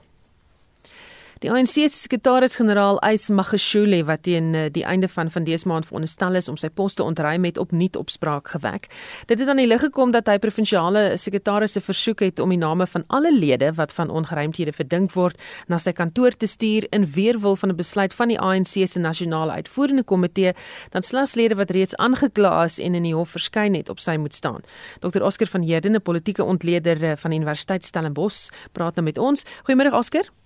Die 1.42 1.50
ANC 1.50 1.72
se 1.74 1.88
sekretaris-generaal 1.88 3.00
Ys 3.08 3.26
Magashule 3.34 4.04
wat 4.06 4.22
teen 4.22 4.52
eh, 4.54 4.68
die 4.70 4.84
einde 4.86 5.08
van 5.10 5.30
van 5.30 5.44
dese 5.44 5.66
maand 5.68 5.86
veronderstel 5.88 6.38
is 6.38 6.48
om 6.48 6.56
sy 6.60 6.68
pos 6.70 6.94
te 6.94 7.02
ontruim 7.02 7.44
het 7.44 7.58
opnuut 7.58 7.96
opspraak 7.98 8.52
gewek. 8.54 8.86
Dit 9.26 9.42
het 9.42 9.48
aan 9.50 9.58
die 9.58 9.66
lig 9.66 9.82
gekom 9.82 10.12
dat 10.14 10.30
hy 10.30 10.36
provinsiale 10.38 11.16
sekretarisse 11.18 11.82
versoek 11.82 12.22
het 12.22 12.42
om 12.44 12.54
die 12.54 12.60
name 12.60 12.86
van 12.86 13.04
alle 13.08 13.32
lede 13.34 13.72
wat 13.74 13.92
van 13.96 14.12
ongeruimthede 14.14 14.72
verdink 14.76 15.14
word 15.16 15.40
na 15.66 15.80
sy 15.82 15.92
kantoor 15.96 16.36
te 16.38 16.46
stuur 16.46 16.86
in 16.94 17.08
weerwil 17.16 17.56
van 17.56 17.74
'n 17.74 17.76
besluit 17.76 18.14
van 18.14 18.28
die 18.28 18.38
ANC 18.38 18.86
se 18.86 18.98
nasionale 18.98 19.52
uitvoerende 19.52 20.04
komitee 20.04 20.54
dat 20.90 21.04
slegs 21.04 21.34
lede 21.34 21.54
wat 21.54 21.70
reeds 21.70 21.96
aangekla 21.96 22.64
is 22.64 22.78
en 22.78 22.94
in 22.94 23.02
die 23.02 23.14
hof 23.14 23.30
verskyn 23.30 23.74
het 23.74 23.88
op 23.88 23.98
sy 23.98 24.16
moet 24.16 24.34
staan. 24.34 24.62
Dr 25.00 25.22
Oscar 25.22 25.46
van 25.46 25.62
Heerden, 25.62 25.94
'n 25.94 26.02
politieke 26.02 26.44
ontleder 26.44 27.02
eh, 27.02 27.16
van 27.16 27.32
Universiteit 27.32 27.84
Stellenbosch, 27.84 28.50
praat 28.72 28.94
nou 28.94 29.04
met 29.04 29.18
ons. 29.18 29.44
Goeiemôre 29.66 29.92
Oscar. 29.92 30.43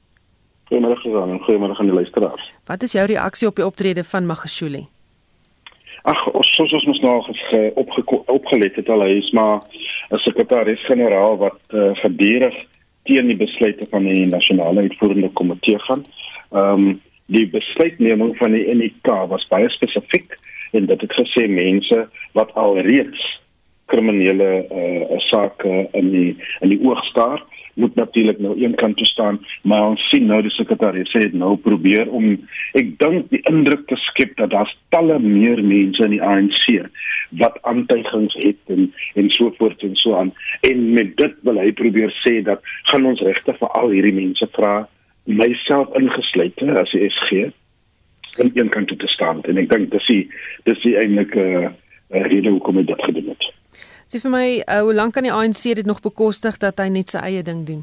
Goeiemôre 0.68 1.00
Susan 1.00 1.30
en 1.32 1.40
goeiemôre 1.40 1.76
aan 1.78 1.88
die 1.88 1.94
luisteraars. 1.96 2.52
Wat 2.68 2.82
is 2.82 2.92
jou 2.92 3.06
reaksie 3.08 3.48
op 3.48 3.56
die 3.56 3.64
optrede 3.64 4.04
van 4.04 4.26
Magashule? 4.28 4.84
Ag, 6.08 6.20
soos 6.52 6.72
ons 6.76 6.87
mos 6.88 7.00
nou 7.00 7.14
opge 7.80 8.04
opgelet 8.32 8.76
het 8.76 8.88
al 8.92 9.04
hy 9.04 9.14
is 9.22 9.30
maar 9.37 9.64
'n 10.12 10.20
sekretaris-generaal 10.25 11.37
wat 11.40 11.60
uh, 11.72 11.90
gedurig 12.04 12.56
teen 13.04 13.26
die 13.26 13.37
besluite 13.37 13.87
van 13.90 14.04
die 14.04 14.26
nasionale 14.26 14.80
uitvoerende 14.80 15.30
komitee 15.40 15.78
gaan. 15.78 16.04
Ehm 16.52 16.87
um, 16.88 17.00
die 17.28 17.48
besluitneming 17.50 18.37
van 18.37 18.52
die 18.52 18.75
NEK 18.75 19.08
was 19.28 19.48
baie 19.48 19.68
spesifiek 19.68 20.38
en 20.72 20.87
dit 20.87 21.00
het 21.00 21.12
gesê 21.12 21.48
mense 21.48 22.08
wat 22.32 22.54
al 22.54 22.78
reeds 22.80 23.40
kriminele 23.87 24.64
uh, 24.72 25.18
sake 25.18 25.88
in 25.92 26.10
die 26.10 26.37
in 26.60 26.68
die 26.68 26.80
oog 26.84 27.04
staar 27.04 27.44
moet 27.78 27.94
natuurlik 27.94 28.38
nou 28.42 28.54
een 28.58 28.75
kant 28.80 28.97
toe 28.97 29.06
staan, 29.06 29.40
maar 29.62 29.87
ons 29.92 30.08
sien 30.11 30.26
nou 30.26 30.40
die 30.42 30.54
sekretaris 30.54 31.11
sê 31.14 31.25
dit 31.26 31.37
nou 31.38 31.54
probeer 31.62 32.11
om 32.11 32.35
ek 32.78 32.94
dink 33.02 33.30
die 33.32 33.42
indruk 33.50 33.87
te 33.90 33.99
skep 34.08 34.37
dat 34.40 34.52
daar 34.54 34.70
talle 34.94 35.18
meer 35.23 35.62
mense 35.62 36.04
in 36.04 36.16
die 36.16 36.23
ANC 36.23 36.66
wat 37.42 37.58
aantuigings 37.62 38.35
het 38.42 38.75
en 38.75 38.88
en 39.14 39.30
so 39.37 39.52
voort 39.58 39.82
en 39.87 39.97
so 40.00 40.16
aan 40.16 40.32
en 40.68 40.85
met 40.97 41.16
dit 41.16 41.35
wil 41.49 41.61
hy 41.61 41.73
probeer 41.80 42.12
sê 42.25 42.38
dat 42.44 42.62
gaan 42.90 43.06
ons 43.06 43.23
regte 43.25 43.54
vir 43.61 43.75
al 43.80 43.92
hierdie 43.94 44.16
mense 44.16 44.49
vra 44.56 44.75
myself 45.28 45.92
ingesluit 45.99 46.62
as 46.82 46.94
die 46.97 47.11
SG 47.11 47.49
en 48.42 48.50
een 48.54 48.68
kant 48.68 48.88
toe 48.88 48.97
te 48.97 49.11
staan 49.12 49.42
en 49.44 49.61
ek 49.61 49.70
dink 49.73 49.90
dis 49.92 50.11
die 50.11 50.25
dis 50.64 50.80
die 50.87 50.97
eintlike 51.00 51.44
uh, 51.44 51.70
rede 52.32 52.50
hoekom 52.54 52.80
hy 52.80 52.85
dit 52.88 53.04
gedoen 53.04 53.32
het. 53.35 53.49
Sê 54.09 54.23
vir 54.25 54.33
my, 54.33 54.47
uh, 54.65 54.81
hoe 54.87 54.95
lank 54.97 55.12
kan 55.12 55.27
die 55.27 55.33
ANC 55.35 55.67
dit 55.77 55.87
nog 55.87 56.00
bekostig 56.00 56.57
dat 56.62 56.81
hy 56.81 56.88
net 56.88 57.12
sy 57.12 57.21
eie 57.29 57.43
ding 57.45 57.67
doen? 57.69 57.83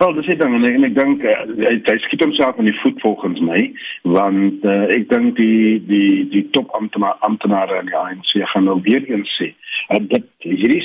Wel, 0.00 0.14
dis 0.16 0.26
dit 0.26 0.40
dan 0.40 0.56
en 0.56 0.64
ek, 0.66 0.74
en 0.74 0.86
ek 0.88 0.96
dink 0.96 1.22
uh, 1.22 1.34
hy, 1.60 1.74
hy 1.86 1.94
skiet 2.02 2.24
homself 2.24 2.58
in 2.58 2.66
die 2.66 2.74
voet 2.80 2.98
volgens 3.04 3.38
my, 3.46 3.60
want 4.16 4.66
uh, 4.66 4.88
ek 4.96 5.06
dink 5.12 5.36
die 5.38 5.78
die 5.86 6.24
die 6.32 6.42
top 6.56 6.74
amptenare 6.74 7.78
in 7.78 7.92
die 7.92 7.98
ANC 8.00 8.34
gaan 8.54 8.66
nou 8.66 8.80
weer 8.82 9.06
eens 9.06 9.30
sê, 9.38 9.52
uh, 9.94 10.02
dit 10.02 10.26
hierdie 10.42 10.82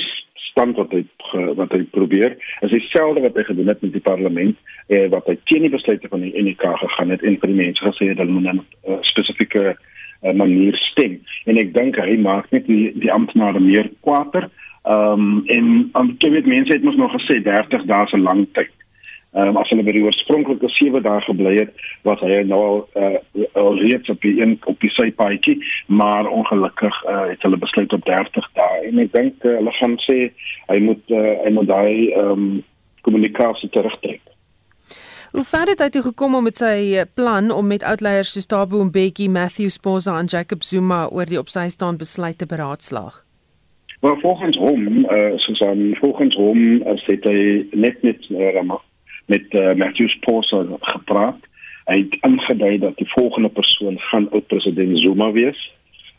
stand 0.50 0.78
wat 0.78 0.94
hy 0.94 1.02
wat 1.58 1.74
hy 1.74 1.82
probeer, 1.94 2.38
is 2.62 2.70
dieselfde 2.74 3.26
wat 3.26 3.34
hy 3.38 3.48
gedoen 3.50 3.70
het 3.70 3.82
met 3.82 3.98
die 3.98 4.06
parlement, 4.06 4.54
uh, 4.94 5.06
wat 5.10 5.26
hy 5.26 5.40
teen 5.50 5.66
die 5.66 5.74
besluite 5.74 6.10
van 6.12 6.22
die 6.22 6.34
NK 6.38 6.70
gegaan 6.84 7.14
het 7.16 7.26
en 7.26 7.38
vir 7.42 7.50
die 7.50 7.62
mense 7.64 7.86
gesê 7.86 8.12
het 8.12 8.22
hulle 8.22 8.38
moet 8.38 8.46
'n 8.52 8.62
uh, 8.62 9.02
spesifieke 9.10 9.74
uh, 10.22 10.32
manier 10.32 10.76
stem 10.90 11.20
en 11.44 11.60
ek 11.60 11.72
dink 11.74 11.96
hy 11.96 12.16
maak 12.20 12.50
net 12.54 12.66
die 12.66 12.90
die 13.00 13.12
amptenare 13.12 13.60
meer 13.60 13.90
kwaader. 14.00 14.50
Ehm 14.82 15.12
um, 15.12 15.42
en 15.46 15.88
om 15.92 16.16
te 16.18 16.30
weet 16.30 16.46
mense 16.46 16.72
het 16.72 16.82
mos 16.82 16.96
nog 16.96 17.12
gesê 17.12 17.42
30 17.42 17.84
dae 17.84 18.04
is 18.04 18.12
'n 18.12 18.22
lang 18.28 18.46
tyd. 18.52 18.72
Ehm 19.32 19.48
um, 19.48 19.56
as 19.56 19.68
hulle 19.68 19.84
by 19.86 19.92
die 19.92 20.02
oorspronklike 20.02 20.68
7 20.68 21.02
dae 21.02 21.20
gebly 21.20 21.54
het, 21.58 21.74
was 22.02 22.20
hy 22.20 22.40
nou 22.42 22.60
al 22.60 22.80
uh, 22.96 23.18
al 23.52 23.78
reeds 23.78 24.08
op 24.08 24.20
die 24.20 24.40
een 24.40 24.58
op 24.64 24.80
die 24.80 24.90
sypaadjie, 24.90 25.60
maar 25.86 26.26
ongelukkig 26.26 27.04
uh, 27.04 27.28
het 27.28 27.42
hulle 27.42 27.56
besluit 27.56 27.92
op 27.92 28.04
30 28.04 28.50
dae 28.58 28.80
en 28.88 28.98
ek 28.98 29.12
dink 29.12 29.44
uh, 29.44 29.54
hulle 29.60 29.76
gaan 29.78 29.96
sê 30.08 30.18
hy 30.72 30.78
moet 30.88 31.14
uh, 31.14 31.36
hy 31.44 31.54
moet 31.54 31.68
daai 31.68 32.10
ehm 32.10 32.32
um, 32.32 32.50
kommunikasie 33.00 33.70
terugtrek. 33.72 34.20
Hoe 35.32 35.44
ver 35.44 35.68
het 35.68 35.78
hy 35.78 35.88
toe 35.88 36.02
gekom 36.02 36.34
om 36.34 36.44
met 36.44 36.56
sy 36.56 36.96
eh, 36.98 37.06
plan 37.14 37.50
om 37.50 37.66
met 37.66 37.84
outleiers 37.86 38.32
soos 38.32 38.46
Tabo 38.46 38.84
Mbeki, 38.84 39.28
Matthew 39.28 39.70
Sposa 39.70 40.18
en 40.18 40.26
Jacob 40.26 40.62
Zuma 40.62 41.06
oor 41.08 41.26
die 41.26 41.38
opsy 41.38 41.68
staan 41.68 41.96
besluit 41.96 42.38
te 42.38 42.46
beraadslaag? 42.46 43.24
Maar 44.00 44.18
volgens 44.20 44.56
hom, 44.56 45.04
eh 45.04 45.16
uh, 45.16 45.38
soos 45.38 45.60
aan 45.60 45.96
volgens 46.00 46.34
hom, 46.34 46.82
uh, 46.82 46.96
hy 47.06 47.68
net 47.72 48.02
net 48.02 48.30
uh, 48.30 48.74
met 49.26 49.46
uh, 49.52 49.74
Matthew 49.74 50.08
Sposa 50.08 50.64
gepraat 50.80 51.48
Hy 51.90 51.98
het 51.98 52.16
aangedui 52.20 52.78
dat 52.78 52.96
die 52.96 53.08
volgende 53.10 53.48
persoon 53.48 53.98
gaan 53.98 54.30
oud 54.30 54.46
president 54.46 55.00
Zuma 55.00 55.32
wees. 55.32 55.60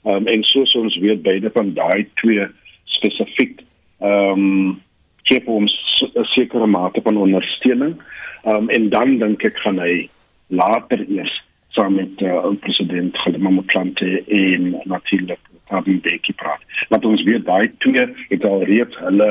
Ehm 0.04 0.16
um, 0.16 0.28
en 0.28 0.44
soos 0.44 0.74
ons 0.76 0.98
weet 0.98 1.22
beide 1.22 1.52
van 1.54 1.74
daai 1.74 2.08
twee 2.14 2.48
spesifiek 2.86 3.62
ehm 4.00 4.40
um, 4.40 4.82
gee 5.24 5.48
ons 5.48 5.74
'n 6.16 6.24
sekere 6.24 6.68
mate 6.68 7.02
van 7.04 7.18
ondersteuning. 7.18 7.96
Ehm 8.44 8.56
um, 8.56 8.70
en 8.70 8.90
dan 8.90 9.18
dink 9.18 9.44
ek 9.44 9.58
gaan 9.64 9.80
hy 9.80 10.10
later 10.48 11.06
eers 11.08 11.34
saam 11.76 11.96
met 11.96 12.22
uh, 12.22 12.44
ou 12.44 12.56
president 12.64 13.14
Kgalema 13.16 13.50
Motlanthe 13.50 14.24
en 14.28 14.72
natuurlik 14.84 15.40
Thabo 15.70 15.92
Mbeki 15.92 16.34
praat. 16.36 16.64
Want 16.90 17.06
ons 17.06 17.24
weet 17.24 17.46
daai 17.46 17.72
twee 17.84 18.08
het 18.30 18.46
al 18.46 18.64
reeds 18.68 18.98
hulle 19.04 19.30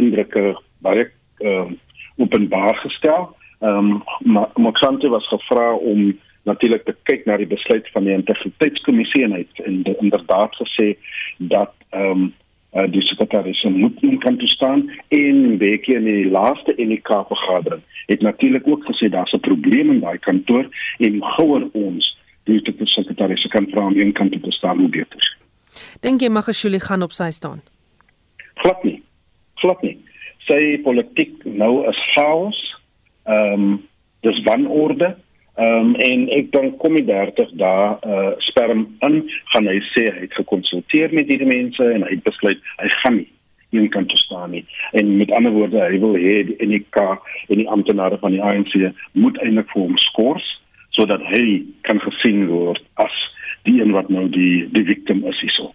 indrukke 0.00 0.54
baie 0.86 1.08
ehm 1.42 1.74
uh, 1.74 1.80
openbaar 2.16 2.76
gestel. 2.84 3.32
Ehm 3.60 3.98
um, 4.22 4.46
Motlanthe 4.54 5.10
was 5.10 5.28
gevra 5.28 5.72
om 5.74 6.12
natuurlik 6.44 6.84
te 6.84 6.94
kyk 7.08 7.26
na 7.26 7.36
die 7.40 7.50
besluit 7.50 7.88
van 7.92 8.04
die 8.06 8.14
integriteitskommissie 8.14 9.24
en 9.24 9.36
hy 9.36 9.42
het 9.42 9.92
inderdaad 9.98 10.56
gesê 10.62 10.94
dat 11.38 11.74
ehm 11.90 12.10
um, 12.10 12.32
uh, 12.74 12.86
die 12.90 13.02
sekretaris 13.02 13.62
moet 13.62 14.02
in 14.02 14.18
kan 14.18 14.38
staan 14.44 14.90
en 15.08 15.54
Mbeki 15.54 15.94
in 15.94 16.04
die 16.04 16.30
laaste 16.30 16.74
NK 16.76 17.08
vergadering 17.28 17.82
het 18.06 18.20
natuurlik 18.20 18.66
ook 18.66 18.84
gesê 18.84 19.08
daar's 19.08 19.32
'n 19.32 19.40
probleem 19.40 19.90
in 19.90 20.00
daai 20.00 20.18
kantoor 20.18 20.66
en 20.98 21.22
gouer 21.22 21.68
ons 21.72 22.16
die 22.44 22.60
sekretaris 22.84 23.46
kan 23.46 23.66
vra 23.70 23.86
om 23.86 23.96
in 24.00 24.12
kan 24.12 24.28
toe 24.30 24.40
te 24.40 24.50
staan 24.50 24.78
hoe 24.78 24.88
beter. 24.88 25.36
Dink 26.00 26.20
jy 26.20 26.28
Magashule 26.28 26.80
gaan 26.80 27.02
op 27.02 27.12
sy 27.12 27.30
staan? 27.30 27.62
Glad 28.54 28.84
nie. 28.84 29.02
Glad 29.54 29.82
nie. 29.82 29.96
Sy 30.48 30.80
politiek 30.84 31.44
nou 31.44 31.88
is 31.88 32.00
chaos. 32.12 32.60
Ehm 33.24 33.52
um, 33.62 33.82
dis 34.20 34.42
wanorde. 34.42 35.16
Ehm 35.54 35.78
um, 35.78 35.94
en 36.02 36.24
ek 36.34 36.50
dink 36.50 36.80
kom 36.82 36.96
die 36.98 37.06
30 37.06 37.52
dae 37.60 37.90
uh 38.02 38.32
sperm 38.42 38.88
in 39.06 39.20
gaan 39.52 39.68
hy 39.70 39.76
sê 39.92 40.08
hy 40.08 40.24
het 40.24 40.34
gekonsulteer 40.34 41.14
met 41.14 41.30
hierdie 41.30 41.46
mense 41.46 41.86
en 41.94 42.02
hy 42.02 42.16
besluit 42.26 42.58
hy 42.80 42.88
gaan 43.02 43.20
nie 43.20 43.30
een 43.74 43.88
kant 43.94 44.08
toe 44.08 44.18
staan 44.18 44.50
nie. 44.50 44.64
En 44.92 45.16
met 45.16 45.30
ander 45.30 45.52
woorde, 45.52 45.78
hy 45.78 45.98
wil 46.02 46.14
hê 46.18 46.34
die 46.46 46.58
NK 46.66 46.98
en 47.48 47.62
die 47.62 47.68
amptenare 47.70 48.18
van 48.22 48.34
die 48.34 48.42
ANC 48.42 48.74
moet 49.12 49.38
eintlik 49.42 49.70
vir 49.74 49.82
hom 49.86 49.96
skors 50.08 50.50
sodat 50.94 51.22
hy 51.30 51.62
kan 51.86 51.98
gesien 52.02 52.46
word 52.50 52.82
as 53.02 53.14
die 53.66 53.80
een 53.80 53.94
wat 53.94 54.10
nou 54.14 54.28
die 54.30 54.66
die 54.74 54.86
victim 54.90 55.22
is 55.30 55.38
hierso. 55.42 55.70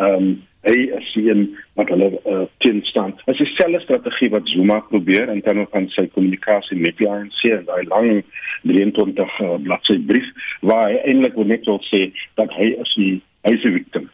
Ehm 0.00 0.16
um, 0.16 0.30
hy 0.66 0.76
sien 1.12 1.46
wat 1.78 1.88
hulle 1.88 2.10
uh, 2.28 2.44
teen 2.64 2.82
staan. 2.84 3.14
Dit 3.24 3.34
is 3.34 3.42
dieselfde 3.46 3.80
strategie 3.80 4.30
wat 4.34 4.48
Zuma 4.52 4.80
probeer 4.90 5.32
in 5.32 5.42
terme 5.42 5.66
van 5.72 5.88
sy 5.96 6.06
kommunikasie 6.14 6.78
met 6.80 6.98
die 7.00 7.08
ANC 7.08 7.42
en 7.48 7.66
daai 7.68 7.84
lang 7.88 8.22
23 8.68 9.40
uh, 9.40 9.56
bladsy 9.64 9.98
brief 10.06 10.28
waar 10.60 10.90
hy 10.90 11.00
eintlik 11.04 11.36
net 11.48 11.68
wil 11.68 11.80
sê 11.88 12.10
dat 12.40 12.52
hy 12.58 12.74
is 12.76 12.96
die 12.98 13.12
hy 13.48 13.56
is 13.56 13.62
die 13.64 13.76
victim. 13.78 14.10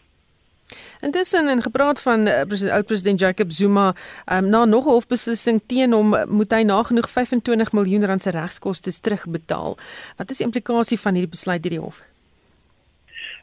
Intussen 1.04 1.48
in 1.50 1.62
gepraat 1.62 2.00
van 2.02 2.26
uh, 2.26 2.40
president 2.48 2.76
oud 2.78 2.86
president 2.86 3.20
Jacob 3.20 3.52
Zuma, 3.52 3.92
um, 4.32 4.48
na 4.48 4.64
nog 4.64 4.86
'n 4.86 4.94
hofbeslissing 4.96 5.60
teen 5.66 5.92
hom 5.92 6.14
moet 6.28 6.52
hy 6.52 6.62
nagenoeg 6.62 7.10
25 7.10 7.72
miljoen 7.72 8.04
rand 8.04 8.22
se 8.22 8.30
regskoste 8.30 9.00
terugbetaal. 9.00 9.78
Wat 10.16 10.30
is 10.30 10.38
die 10.38 10.46
implikasie 10.46 10.98
van 10.98 11.14
hierdie 11.14 11.34
besluit 11.34 11.62
deur 11.62 11.70
die 11.70 11.82
hof? 11.82 12.02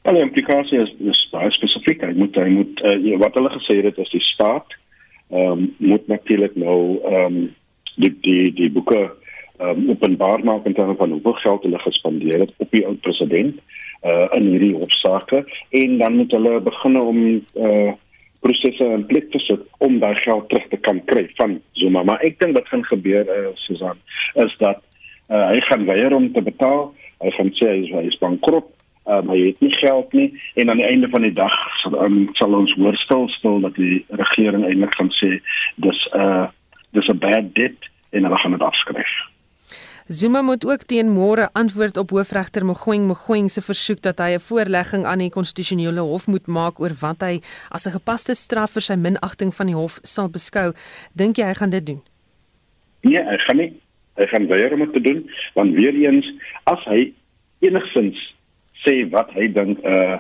Al 0.04 0.18
die 0.18 0.24
implikasie 0.26 0.80
is, 0.84 0.94
is 1.00 1.20
baie 1.32 1.52
spesifiek. 1.56 2.02
Hy 2.04 2.16
moet 2.18 2.36
hy 2.36 2.50
moet 2.52 2.82
uh, 2.84 3.20
wat 3.22 3.38
hulle 3.40 3.52
gesê 3.56 3.80
het 3.86 4.00
is 4.04 4.16
die 4.16 4.24
staat 4.34 4.80
ehm 5.34 5.52
um, 5.52 5.62
moet 5.80 6.08
natuurlik 6.12 6.56
nou 6.60 7.00
ehm 7.10 7.26
um, 7.26 7.38
die 7.96 8.12
die 8.26 8.52
die 8.54 8.70
boeke 8.72 9.00
ehm 9.06 9.70
um, 9.70 9.90
openbaar 9.96 10.44
maak 10.44 10.68
in 10.68 10.76
terme 10.78 10.96
van 11.00 11.16
hoeveel 11.16 11.38
geld 11.46 11.64
hulle 11.64 11.80
gespandeer 11.80 12.44
het 12.44 12.52
op 12.58 12.76
die 12.76 12.86
oud 12.86 13.00
president 13.02 13.62
uh 14.04 14.28
in 14.38 14.50
hierdie 14.52 14.76
hofsaake 14.76 15.46
en 15.80 15.98
dan 15.98 16.16
moet 16.20 16.36
hulle 16.36 16.60
begin 16.68 17.00
om 17.02 17.20
uh 17.68 17.94
prosesse 18.44 18.84
in 18.84 19.06
plek 19.08 19.32
te 19.32 19.40
sit 19.40 19.64
om 19.88 20.00
daai 20.00 20.16
geld 20.16 20.50
terug 20.50 20.68
te 20.68 20.78
kan 20.78 21.00
kry 21.06 21.30
van 21.40 21.62
Zuma. 21.80 22.04
Maar 22.04 22.26
ek 22.28 22.40
dink 22.44 22.58
wat 22.60 22.68
gaan 22.68 22.84
gebeur 22.92 23.24
uh 23.38 23.56
Susan 23.66 23.98
is 24.46 24.56
dat 24.60 24.84
uh 25.32 25.48
hy 25.54 25.60
gaan 25.72 25.86
weier 25.88 26.14
om 26.14 26.28
te 26.34 26.44
betaal. 26.44 26.92
Hy 27.24 27.32
gaan 27.40 27.54
sê 27.56 27.72
hy 27.72 27.82
is, 27.86 27.92
hy 27.96 28.08
is 28.12 28.20
bankrot 28.20 28.68
um, 29.06 29.30
hy 29.30 29.40
het 29.48 29.60
nie 29.60 29.74
geld 29.80 30.14
nie 30.14 30.30
en 30.56 30.70
aan 30.70 30.82
die 30.82 30.88
einde 30.88 31.10
van 31.10 31.22
die 31.22 31.34
dag 31.36 31.56
sal, 31.82 31.98
um, 32.06 32.30
sal 32.40 32.56
ons 32.58 32.74
hoor 32.80 32.98
stil 33.04 33.28
stil 33.38 33.60
dat 33.66 33.76
die 33.76 34.06
regering 34.10 34.66
eintlik 34.66 34.96
gaan 34.96 35.12
sê 35.20 35.40
dis 35.76 36.08
'n 36.14 36.20
uh, 36.20 36.48
dis 36.94 37.08
'n 37.08 37.18
bad 37.18 37.54
debt 37.54 37.92
en 38.12 38.24
hulle 38.24 38.38
gaan 38.38 38.52
dit 38.52 38.62
afskryf. 38.62 39.14
Zuma 40.08 40.42
moet 40.42 40.66
ook 40.66 40.82
teen 40.84 41.08
môre 41.08 41.50
antwoord 41.54 41.98
op 41.98 42.10
hoofregter 42.10 42.66
Mogoeng 42.66 43.08
Mogoeng 43.08 43.50
se 43.50 43.62
versoek 43.62 44.02
dat 44.02 44.18
hy 44.20 44.36
'n 44.36 44.40
voorlegging 44.40 45.06
aan 45.06 45.20
die 45.20 45.30
konstitusionele 45.30 46.02
hof 46.02 46.28
moet 46.28 46.48
maak 46.48 46.80
oor 46.80 46.92
wat 47.00 47.22
hy 47.22 47.42
as 47.70 47.86
'n 47.88 47.96
gepaste 47.98 48.36
straf 48.36 48.72
vir 48.72 48.82
sy 48.82 48.96
minagting 48.96 49.56
van 49.56 49.68
die 49.68 49.76
hof 49.76 50.00
sal 50.04 50.30
beskou. 50.30 50.74
Dink 51.16 51.38
jy 51.38 51.46
hy 51.46 51.54
gaan 51.54 51.70
dit 51.70 51.86
doen? 51.86 52.02
Nee, 53.02 53.24
hy 53.24 53.38
gaan 53.38 53.58
nie. 53.58 53.74
Hy 54.16 54.26
gaan 54.28 54.48
weier 54.48 54.74
om 54.74 54.80
dit 54.80 54.94
te 54.94 55.02
doen 55.02 55.30
want 55.54 55.74
weer 55.74 55.96
eens 55.96 56.26
as 56.64 56.84
hy 56.86 57.14
enigsins 57.60 58.34
sê 58.84 59.10
wat 59.10 59.32
hy 59.34 59.48
dink 59.54 59.80
uh 59.86 60.20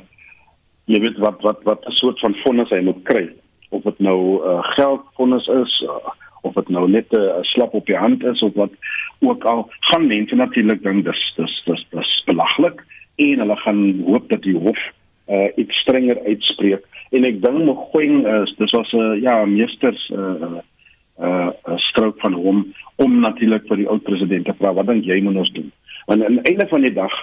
jy 0.91 0.99
weet 0.99 1.19
wat 1.23 1.41
wat 1.41 1.63
wat 1.63 1.85
'n 1.87 1.95
soort 1.99 2.19
van 2.19 2.35
vonnis 2.43 2.69
hy 2.69 2.81
moet 2.81 3.03
kry. 3.03 3.29
Of 3.69 3.83
dit 3.83 3.99
nou 3.99 4.43
uh, 4.43 4.59
geldvonnis 4.75 5.47
is 5.47 5.73
uh, 5.87 6.11
of 6.41 6.53
dit 6.53 6.69
nou 6.69 6.89
net 6.89 7.07
'n 7.11 7.19
uh, 7.19 7.39
slap 7.41 7.73
op 7.73 7.85
die 7.85 7.97
hand 7.97 8.23
is 8.23 8.41
of 8.41 8.53
wat 8.53 8.71
ook 9.19 9.43
al 9.43 9.69
gaan 9.79 10.07
mense 10.07 10.35
natuurlik 10.35 10.83
dink 10.83 11.05
dis 11.05 11.33
dis 11.35 11.63
dis 11.65 11.85
dis 11.91 12.23
belaglik 12.25 12.83
en 13.15 13.39
hulle 13.39 13.55
gaan 13.55 14.03
hoop 14.05 14.29
dat 14.29 14.41
die 14.41 14.57
hof 14.57 14.79
uh 15.27 15.47
iets 15.55 15.75
strenger 15.79 16.19
uitspreek. 16.25 16.83
En 17.11 17.23
ek 17.23 17.41
dink 17.41 17.63
Mogoeng 17.63 18.27
is 18.27 18.55
dis 18.57 18.71
was 18.71 18.91
'n 18.91 18.99
uh, 18.99 19.21
ja 19.21 19.45
meesters 19.45 20.09
uh 20.09 20.59
uh 21.19 21.49
'n 21.67 21.77
strook 21.77 22.19
van 22.19 22.33
hom 22.33 22.73
om 22.95 23.19
natuurlik 23.19 23.67
vir 23.67 23.77
die 23.77 23.87
oud 23.87 24.03
president 24.03 24.45
te 24.45 24.53
vra 24.59 24.73
wat 24.73 24.87
dink 24.87 25.05
jy 25.05 25.21
moet 25.21 25.35
ons 25.35 25.51
doen? 25.51 25.71
Want 26.05 26.23
aan 26.23 26.41
die 26.41 26.51
einde 26.51 26.67
van 26.67 26.81
die 26.81 26.93
dag 26.93 27.13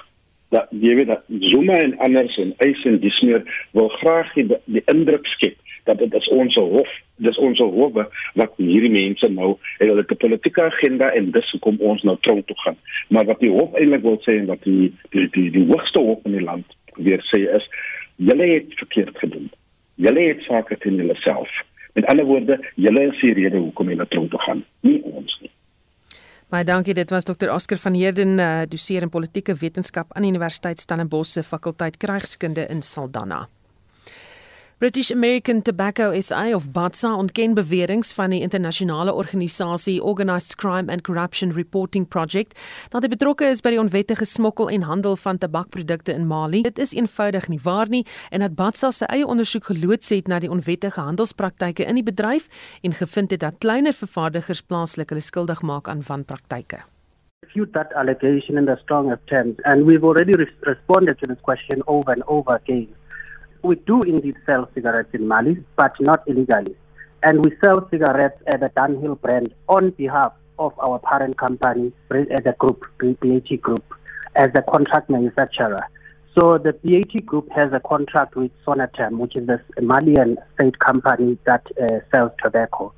dat 0.50 0.70
jy 0.70 0.94
weet 0.98 1.10
dat 1.10 1.24
Zuma 1.50 1.78
en 1.78 1.98
anders 1.98 2.36
en 2.42 2.54
Eis 2.58 2.84
en 2.84 2.98
dis 3.00 3.20
meer 3.20 3.66
wil 3.76 3.88
graag 3.88 4.32
die, 4.34 4.46
die 4.64 4.82
indruk 4.92 5.26
skep 5.26 5.56
dat 5.84 5.98
dit 5.98 6.14
is 6.14 6.28
ons 6.28 6.54
hof 6.54 6.90
dis 7.16 7.38
ons 7.38 7.58
hof 7.58 7.94
wat 8.34 8.56
hierdie 8.56 8.92
mense 8.92 9.30
nou 9.30 9.54
en 9.78 9.86
hulle 9.86 10.02
het 10.02 10.12
'n 10.12 10.22
politieke 10.26 10.62
agenda 10.62 11.12
en 11.12 11.30
dis 11.30 11.50
hoekom 11.50 11.76
ons 11.78 12.02
nou 12.02 12.16
tronk 12.20 12.46
toe 12.46 12.56
gaan. 12.64 12.76
Maar 13.08 13.24
wat 13.24 13.40
die 13.40 13.50
hof 13.50 13.74
eintlik 13.74 14.02
wil 14.02 14.20
sê 14.26 14.38
en 14.38 14.46
wat 14.46 14.62
die 14.62 14.92
die 15.10 15.28
die, 15.30 15.50
die 15.50 15.66
hoogste 15.66 16.00
hof 16.00 16.24
in 16.24 16.32
die 16.32 16.46
land 16.50 16.66
weer 16.94 17.22
sê 17.32 17.40
is 17.56 17.68
julle 18.16 18.46
het 18.46 18.74
verkeerd 18.74 19.18
gedoen. 19.18 19.50
Julle 19.94 20.20
het 20.20 20.42
sake 20.42 20.78
teen 20.78 20.96
julleself 20.96 21.50
met 21.92 22.06
ander 22.06 22.24
woorde 22.24 22.60
julle 22.74 23.06
is 23.12 23.20
die 23.20 23.32
rede 23.34 23.56
hoekom 23.56 23.88
julle 23.88 24.06
tronk 24.08 24.30
toe 24.30 24.40
gaan 24.40 24.64
nie 24.80 25.00
ons 25.02 25.38
nie 25.40 25.50
Baie 26.50 26.64
dankie. 26.66 26.94
Dit 26.94 27.10
was 27.10 27.24
Dr. 27.24 27.52
Oscar 27.54 27.78
van 27.78 27.94
Heerden, 27.94 28.38
uh, 28.38 28.62
doseer 28.68 29.02
in 29.06 29.08
politieke 29.08 29.54
wetenskap 29.54 30.12
aan 30.18 30.24
Universiteit 30.26 30.80
Stellenbosch 30.80 31.30
se 31.30 31.42
fakulteit 31.42 31.96
krygskunde 31.96 32.66
in 32.66 32.82
Saldanha. 32.82 33.48
British 34.80 35.10
American 35.12 35.62
Tobacco 35.62 36.20
SA 36.20 36.54
of 36.54 36.72
BATSA 36.72 37.16
ontken 37.16 37.54
beweringe 37.54 38.14
van 38.14 38.30
die 38.32 38.40
internasionale 38.40 39.12
organisasie 39.12 40.02
Organised 40.02 40.54
Crime 40.56 40.92
and 40.92 41.02
Corruption 41.02 41.52
Reporting 41.52 42.06
Project 42.08 42.56
dat 42.88 43.04
hy 43.04 43.10
betrokke 43.12 43.50
is 43.52 43.60
by 43.60 43.74
die 43.74 43.80
onwettige 43.82 44.24
smokkel 44.24 44.70
en 44.72 44.86
handel 44.88 45.18
van 45.20 45.36
tabakprodukte 45.36 46.14
in 46.16 46.24
Mali. 46.30 46.62
Dit 46.64 46.80
is 46.80 46.94
eenvoudig 46.96 47.50
nie 47.52 47.60
waar 47.60 47.92
nie 47.92 48.06
en 48.30 48.40
dat 48.40 48.54
BATSA 48.56 48.88
sy 49.02 49.08
eie 49.12 49.26
ondersoek 49.28 49.68
geloods 49.68 50.08
het 50.16 50.32
na 50.32 50.38
die 50.40 50.48
onwettige 50.48 51.04
handelspraktyke 51.04 51.84
in 51.84 52.00
die 52.00 52.06
bedryf 52.06 52.48
en 52.80 52.96
gevind 52.96 53.36
het 53.36 53.44
dat 53.44 53.60
kleiner 53.60 53.92
vervaardigers 53.92 54.64
plaaslik 54.64 55.12
hulle 55.12 55.20
skuldig 55.20 55.60
maak 55.60 55.92
aan 55.92 56.00
wanpraktyke. 56.08 56.80
refute 57.42 57.72
that 57.72 57.92
allegation 57.96 58.56
in 58.56 58.64
the 58.64 58.76
strongest 58.82 59.26
terms 59.26 59.56
and 59.64 59.84
we've 59.84 60.04
already 60.04 60.32
re 60.32 60.48
responded 60.60 61.18
to 61.18 61.26
this 61.26 61.40
question 61.42 61.82
over 61.86 62.12
and 62.12 62.22
over 62.28 62.54
again. 62.54 62.88
We 63.62 63.76
do 63.76 64.02
indeed 64.02 64.36
sell 64.46 64.68
cigarettes 64.74 65.10
in 65.12 65.26
Mali, 65.28 65.62
but 65.76 65.92
not 66.00 66.22
illegally. 66.26 66.76
And 67.22 67.44
we 67.44 67.56
sell 67.62 67.86
cigarettes 67.90 68.40
at 68.46 68.60
the 68.60 68.70
Dunhill 68.70 69.20
brand 69.20 69.54
on 69.68 69.90
behalf 69.90 70.32
of 70.58 70.72
our 70.78 70.98
parent 70.98 71.36
company, 71.38 71.92
the 72.08 72.54
group, 72.58 72.86
BAT 72.98 73.60
Group, 73.60 73.84
as 74.36 74.48
a 74.54 74.62
contract 74.62 75.10
manufacturer. 75.10 75.86
So 76.38 76.58
the 76.58 76.72
BAT 76.72 77.26
Group 77.26 77.50
has 77.50 77.72
a 77.72 77.80
contract 77.80 78.36
with 78.36 78.52
Sonatem, 78.64 79.18
which 79.18 79.36
is 79.36 79.46
the 79.46 79.60
Malian 79.80 80.38
state 80.54 80.78
company 80.78 81.38
that 81.44 81.66
uh, 81.82 81.98
sells 82.14 82.32
tobacco. 82.42 82.92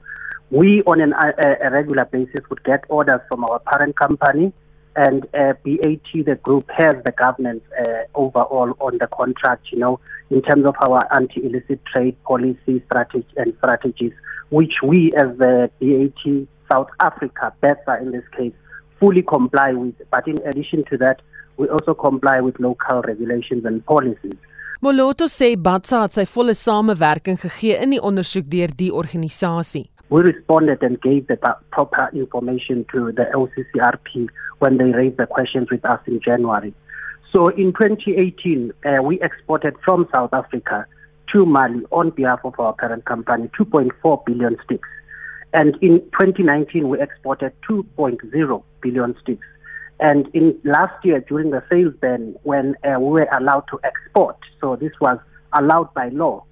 We, 0.50 0.82
on 0.82 1.00
an, 1.00 1.14
a, 1.14 1.66
a 1.66 1.70
regular 1.70 2.04
basis, 2.04 2.48
would 2.50 2.62
get 2.62 2.84
orders 2.88 3.20
from 3.28 3.44
our 3.44 3.58
parent 3.60 3.96
company 3.96 4.52
and 4.96 5.24
uh, 5.34 5.54
BAT, 5.64 6.08
the 6.12 6.38
group, 6.42 6.70
has 6.70 6.94
the 7.04 7.12
governance 7.12 7.64
uh, 7.80 8.04
overall 8.14 8.76
on 8.80 8.98
the 8.98 9.08
contract, 9.08 9.66
you 9.72 9.78
know, 9.78 10.00
in 10.30 10.42
terms 10.42 10.66
of 10.66 10.74
our 10.80 11.02
anti-illicit 11.14 11.84
trade 11.86 12.16
policy 12.24 12.82
strategy 12.86 13.26
and 13.36 13.54
strategies, 13.58 14.12
which 14.50 14.74
we 14.82 15.12
as 15.16 15.36
the 15.38 15.70
BAT 15.80 16.46
South 16.70 16.90
Africa, 17.00 17.52
BESA 17.62 18.00
in 18.00 18.12
this 18.12 18.24
case, 18.36 18.54
fully 18.98 19.22
comply 19.22 19.72
with. 19.72 19.94
But 20.10 20.26
in 20.28 20.38
addition 20.46 20.84
to 20.90 20.96
that, 20.98 21.20
We 21.56 21.68
also 21.68 21.94
comply 21.94 22.40
with 22.40 22.58
local 22.58 23.02
regulations 23.02 23.64
and 23.64 23.84
policies. 23.84 24.38
Moloto 24.82 25.28
sê 25.30 25.52
Batsa 25.54 26.00
het 26.02 26.16
sy 26.16 26.24
volle 26.26 26.56
samewerking 26.58 27.38
gegee 27.38 27.76
in 27.84 27.92
die 27.94 28.00
ondersoek 28.02 28.48
deur 28.50 28.72
die 28.74 28.90
organisasie. 28.90 29.84
We 30.12 30.20
responded 30.20 30.82
and 30.82 31.00
gave 31.00 31.28
the 31.28 31.38
proper 31.70 32.10
information 32.12 32.84
to 32.92 33.12
the 33.12 33.30
LCCRP 33.32 34.28
when 34.58 34.76
they 34.76 34.92
raised 34.92 35.16
the 35.16 35.26
questions 35.26 35.70
with 35.70 35.86
us 35.86 36.00
in 36.06 36.20
January. 36.20 36.74
So 37.32 37.48
in 37.48 37.72
2018, 37.72 38.74
uh, 38.84 39.02
we 39.02 39.18
exported 39.22 39.74
from 39.82 40.06
South 40.14 40.34
Africa 40.34 40.84
to 41.32 41.46
Mali 41.46 41.86
on 41.90 42.10
behalf 42.10 42.40
of 42.44 42.60
our 42.60 42.74
parent 42.74 43.06
company 43.06 43.48
2.4 43.58 44.26
billion 44.26 44.58
sticks. 44.62 44.86
And 45.54 45.78
in 45.80 46.00
2019, 46.00 46.90
we 46.90 47.00
exported 47.00 47.54
2.0 47.66 48.62
billion 48.82 49.16
sticks. 49.22 49.48
And 49.98 50.28
in 50.34 50.58
last 50.62 51.02
year, 51.06 51.20
during 51.20 51.52
the 51.52 51.64
sales 51.70 51.94
ban, 52.02 52.36
when 52.42 52.76
uh, 52.84 53.00
we 53.00 53.12
were 53.12 53.28
allowed 53.32 53.64
to 53.70 53.80
export, 53.82 54.36
so 54.60 54.76
this 54.76 54.92
was 55.00 55.16
allowed 55.54 55.94
by 55.94 56.10
law, 56.10 56.44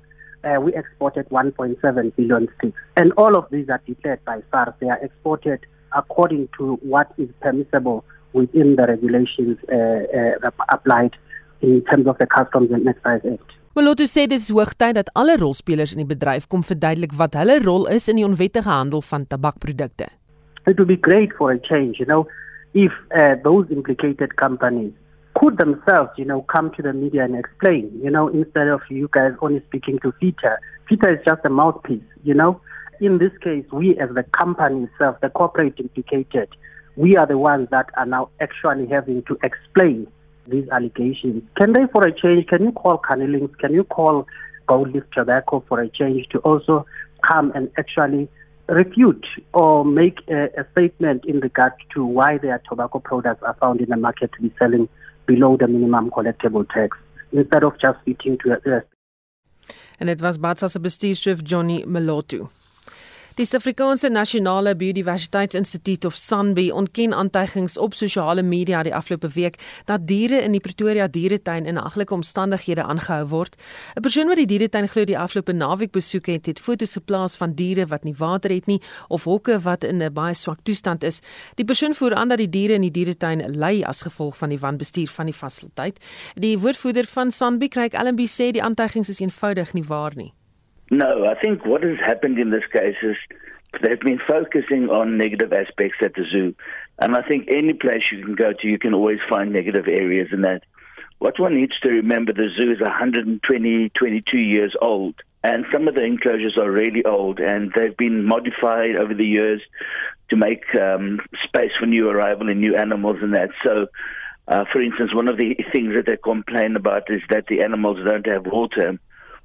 uh, 0.44 0.60
we 0.60 0.74
exported 0.74 1.28
1.7 1.28 2.16
billion 2.16 2.48
sticks. 2.58 2.78
And 2.96 3.12
all 3.16 3.36
of 3.36 3.46
these 3.50 3.68
are 3.68 3.80
declared 3.86 4.24
by 4.24 4.40
SARS. 4.50 4.74
They 4.80 4.88
are 4.88 4.98
exported 5.02 5.60
according 5.94 6.48
to 6.58 6.78
what 6.82 7.12
is 7.18 7.28
permissible 7.40 8.04
within 8.32 8.76
the 8.76 8.84
regulations 8.86 9.58
uh, 9.68 10.46
uh, 10.46 10.50
applied 10.68 11.16
in 11.60 11.82
terms 11.84 12.06
of 12.06 12.16
the 12.18 12.26
Customs 12.26 12.70
and 12.70 12.88
Excise 12.88 13.24
Act. 13.24 13.50
Moloto 13.74 14.02
sê 14.10 14.24
dit 14.26 14.40
is 14.40 14.50
hoogtyd 14.50 14.96
dat 14.98 15.10
alle 15.14 15.36
rolspelers 15.38 15.92
in 15.94 16.00
die 16.02 16.08
bedryf 16.10 16.48
kom 16.50 16.64
verduidelik 16.66 17.12
wat 17.18 17.36
hulle 17.38 17.60
rol 17.62 17.86
is 17.86 18.08
in 18.10 18.18
die 18.18 18.26
onwettige 18.26 18.66
handel 18.66 19.02
van 19.06 19.28
tabakprodukte. 19.30 20.08
It 20.66 20.78
would 20.78 20.90
be 20.90 20.98
great 20.98 21.30
for 21.38 21.52
a 21.52 21.58
change, 21.68 22.02
you 22.02 22.06
know, 22.06 22.26
if 22.74 22.92
uh, 23.14 23.38
those 23.44 23.70
implicated 23.70 24.34
companies 24.42 24.90
could 25.40 25.56
themselves, 25.56 26.10
you 26.18 26.24
know, 26.26 26.42
come 26.42 26.70
to 26.70 26.82
the 26.82 26.92
media 26.92 27.24
and 27.24 27.34
explain, 27.34 27.90
you 28.04 28.10
know, 28.10 28.28
instead 28.28 28.68
of 28.68 28.82
you 28.90 29.08
guys 29.10 29.32
only 29.40 29.62
speaking 29.68 29.98
to 30.00 30.12
FITA. 30.20 30.58
FITA 30.86 31.14
is 31.14 31.24
just 31.24 31.40
a 31.46 31.48
mouthpiece, 31.48 32.04
you 32.22 32.34
know. 32.34 32.60
In 33.00 33.16
this 33.16 33.32
case, 33.42 33.64
we 33.72 33.96
as 33.96 34.10
the 34.14 34.22
company 34.38 34.84
itself, 34.84 35.18
the 35.22 35.30
corporate 35.30 35.80
implicated, 35.80 36.50
we 36.96 37.16
are 37.16 37.26
the 37.26 37.38
ones 37.38 37.68
that 37.70 37.88
are 37.96 38.04
now 38.04 38.28
actually 38.38 38.86
having 38.88 39.22
to 39.22 39.38
explain 39.42 40.06
these 40.46 40.68
allegations. 40.68 41.42
Can 41.56 41.72
they, 41.72 41.86
for 41.90 42.06
a 42.06 42.12
change, 42.12 42.46
can 42.46 42.62
you 42.62 42.72
call 42.72 42.98
Canelings, 42.98 43.56
can 43.56 43.72
you 43.72 43.84
call 43.84 44.26
Gold 44.66 44.92
Leaf 44.92 45.04
Tobacco 45.14 45.64
for 45.66 45.80
a 45.80 45.88
change 45.88 46.28
to 46.32 46.38
also 46.40 46.84
come 47.26 47.50
and 47.54 47.70
actually 47.78 48.28
refute 48.68 49.26
or 49.54 49.86
make 49.86 50.18
a, 50.28 50.50
a, 50.60 50.66
statement 50.72 51.24
in 51.24 51.40
regard 51.40 51.72
to 51.94 52.04
why 52.04 52.36
their 52.38 52.62
tobacco 52.68 52.98
products 53.00 53.42
are 53.42 53.56
found 53.58 53.80
in 53.80 53.88
the 53.88 53.96
market 53.96 54.30
to 54.32 54.42
be 54.42 54.54
selling 54.58 54.88
below 55.30 55.56
the 55.56 55.68
minimum 55.68 56.10
collectible 56.10 56.68
tax 56.70 56.96
instead 57.32 57.62
of 57.62 57.78
just 57.80 57.98
fitting 58.04 58.36
to 58.42 58.50
a 58.52 58.76
uh, 58.76 58.80
And 60.00 60.10
it 60.10 60.20
was 60.20 60.38
Batsa 60.38 60.68
bestuurshoof 60.86 61.44
Johnny 61.44 61.84
Melotu. 61.84 62.48
Die 63.40 63.46
Suid-Afrikaanse 63.48 64.10
Nasionale 64.12 64.74
Biodiversiteitsinstituut 64.76 66.04
of 66.04 66.14
SANBI 66.14 66.66
ontken 66.76 67.14
aantuigings 67.16 67.78
op 67.80 67.94
sosiale 67.96 68.42
media 68.44 68.82
die 68.84 68.92
afgelope 68.94 69.30
week 69.32 69.54
dat 69.88 70.02
diere 70.04 70.42
in 70.44 70.52
die 70.52 70.60
Pretoria 70.60 71.06
dieretuin 71.08 71.64
in 71.64 71.78
aglike 71.80 72.12
omstandighede 72.12 72.84
aangehou 72.84 73.28
word. 73.28 73.56
'n 73.96 74.02
Persoon 74.02 74.28
wat 74.28 74.36
die 74.36 74.46
dieretuin 74.46 74.88
glo 74.88 75.04
die 75.04 75.18
afgelope 75.18 75.52
naweek 75.52 75.90
besoek 75.90 76.26
het, 76.26 76.46
het 76.46 76.60
foto's 76.60 76.92
geplaas 76.92 77.36
van 77.36 77.54
diere 77.54 77.86
wat 77.86 78.04
nie 78.04 78.14
water 78.18 78.50
het 78.50 78.66
nie 78.66 78.82
of 79.08 79.24
hokke 79.24 79.58
wat 79.58 79.84
in 79.84 80.02
'n 80.02 80.12
baie 80.12 80.34
swak 80.34 80.60
toestand 80.62 81.02
is. 81.02 81.20
Die 81.54 81.64
persoon 81.64 81.94
voer 81.94 82.14
aan 82.14 82.28
dat 82.28 82.38
die 82.38 82.50
diere 82.50 82.74
in 82.74 82.82
die 82.82 82.90
dieretuin 82.90 83.56
ly 83.56 83.82
as 83.82 84.02
gevolg 84.02 84.36
van 84.36 84.48
die 84.48 84.58
wanbestuur 84.58 85.08
van 85.08 85.26
die 85.26 85.34
fasiliteit. 85.34 85.96
Die 86.34 86.58
woordvoerder 86.58 87.06
van 87.06 87.30
SANBI, 87.30 87.68
Craig 87.68 87.94
Allenby, 87.94 88.26
sê 88.26 88.50
die 88.50 88.62
aantuigings 88.62 89.08
is 89.08 89.20
eenvoudig 89.20 89.72
nie 89.72 89.84
waar 89.84 90.12
nie. 90.14 90.34
No, 90.90 91.24
I 91.26 91.40
think 91.40 91.64
what 91.64 91.84
has 91.84 91.98
happened 91.98 92.38
in 92.38 92.50
this 92.50 92.64
case 92.72 92.96
is 93.02 93.16
they've 93.80 94.00
been 94.00 94.20
focusing 94.26 94.88
on 94.90 95.16
negative 95.16 95.52
aspects 95.52 95.98
at 96.02 96.14
the 96.14 96.24
zoo. 96.30 96.54
And 96.98 97.16
I 97.16 97.22
think 97.22 97.48
any 97.48 97.72
place 97.72 98.10
you 98.10 98.24
can 98.24 98.34
go 98.34 98.52
to, 98.52 98.68
you 98.68 98.78
can 98.78 98.92
always 98.92 99.20
find 99.28 99.52
negative 99.52 99.86
areas 99.86 100.28
in 100.32 100.42
that. 100.42 100.62
What 101.18 101.38
one 101.38 101.54
needs 101.54 101.78
to 101.80 101.90
remember, 101.90 102.32
the 102.32 102.48
zoo 102.58 102.72
is 102.72 102.80
120, 102.80 103.90
22 103.90 104.38
years 104.38 104.74
old. 104.82 105.14
And 105.44 105.64
some 105.72 105.86
of 105.86 105.94
the 105.94 106.02
enclosures 106.02 106.58
are 106.58 106.70
really 106.70 107.04
old 107.04 107.38
and 107.38 107.72
they've 107.74 107.96
been 107.96 108.24
modified 108.24 108.98
over 108.98 109.14
the 109.14 109.24
years 109.24 109.62
to 110.30 110.36
make 110.36 110.64
um, 110.74 111.20
space 111.44 111.72
for 111.78 111.86
new 111.86 112.08
arrival 112.08 112.48
and 112.48 112.60
new 112.60 112.76
animals 112.76 113.18
and 113.22 113.34
that. 113.34 113.50
So, 113.64 113.86
uh, 114.48 114.64
for 114.72 114.82
instance, 114.82 115.14
one 115.14 115.28
of 115.28 115.38
the 115.38 115.56
things 115.72 115.94
that 115.94 116.06
they 116.06 116.16
complain 116.16 116.74
about 116.76 117.10
is 117.10 117.22
that 117.30 117.46
the 117.46 117.62
animals 117.62 117.98
don't 118.04 118.26
have 118.26 118.46
water. 118.46 118.98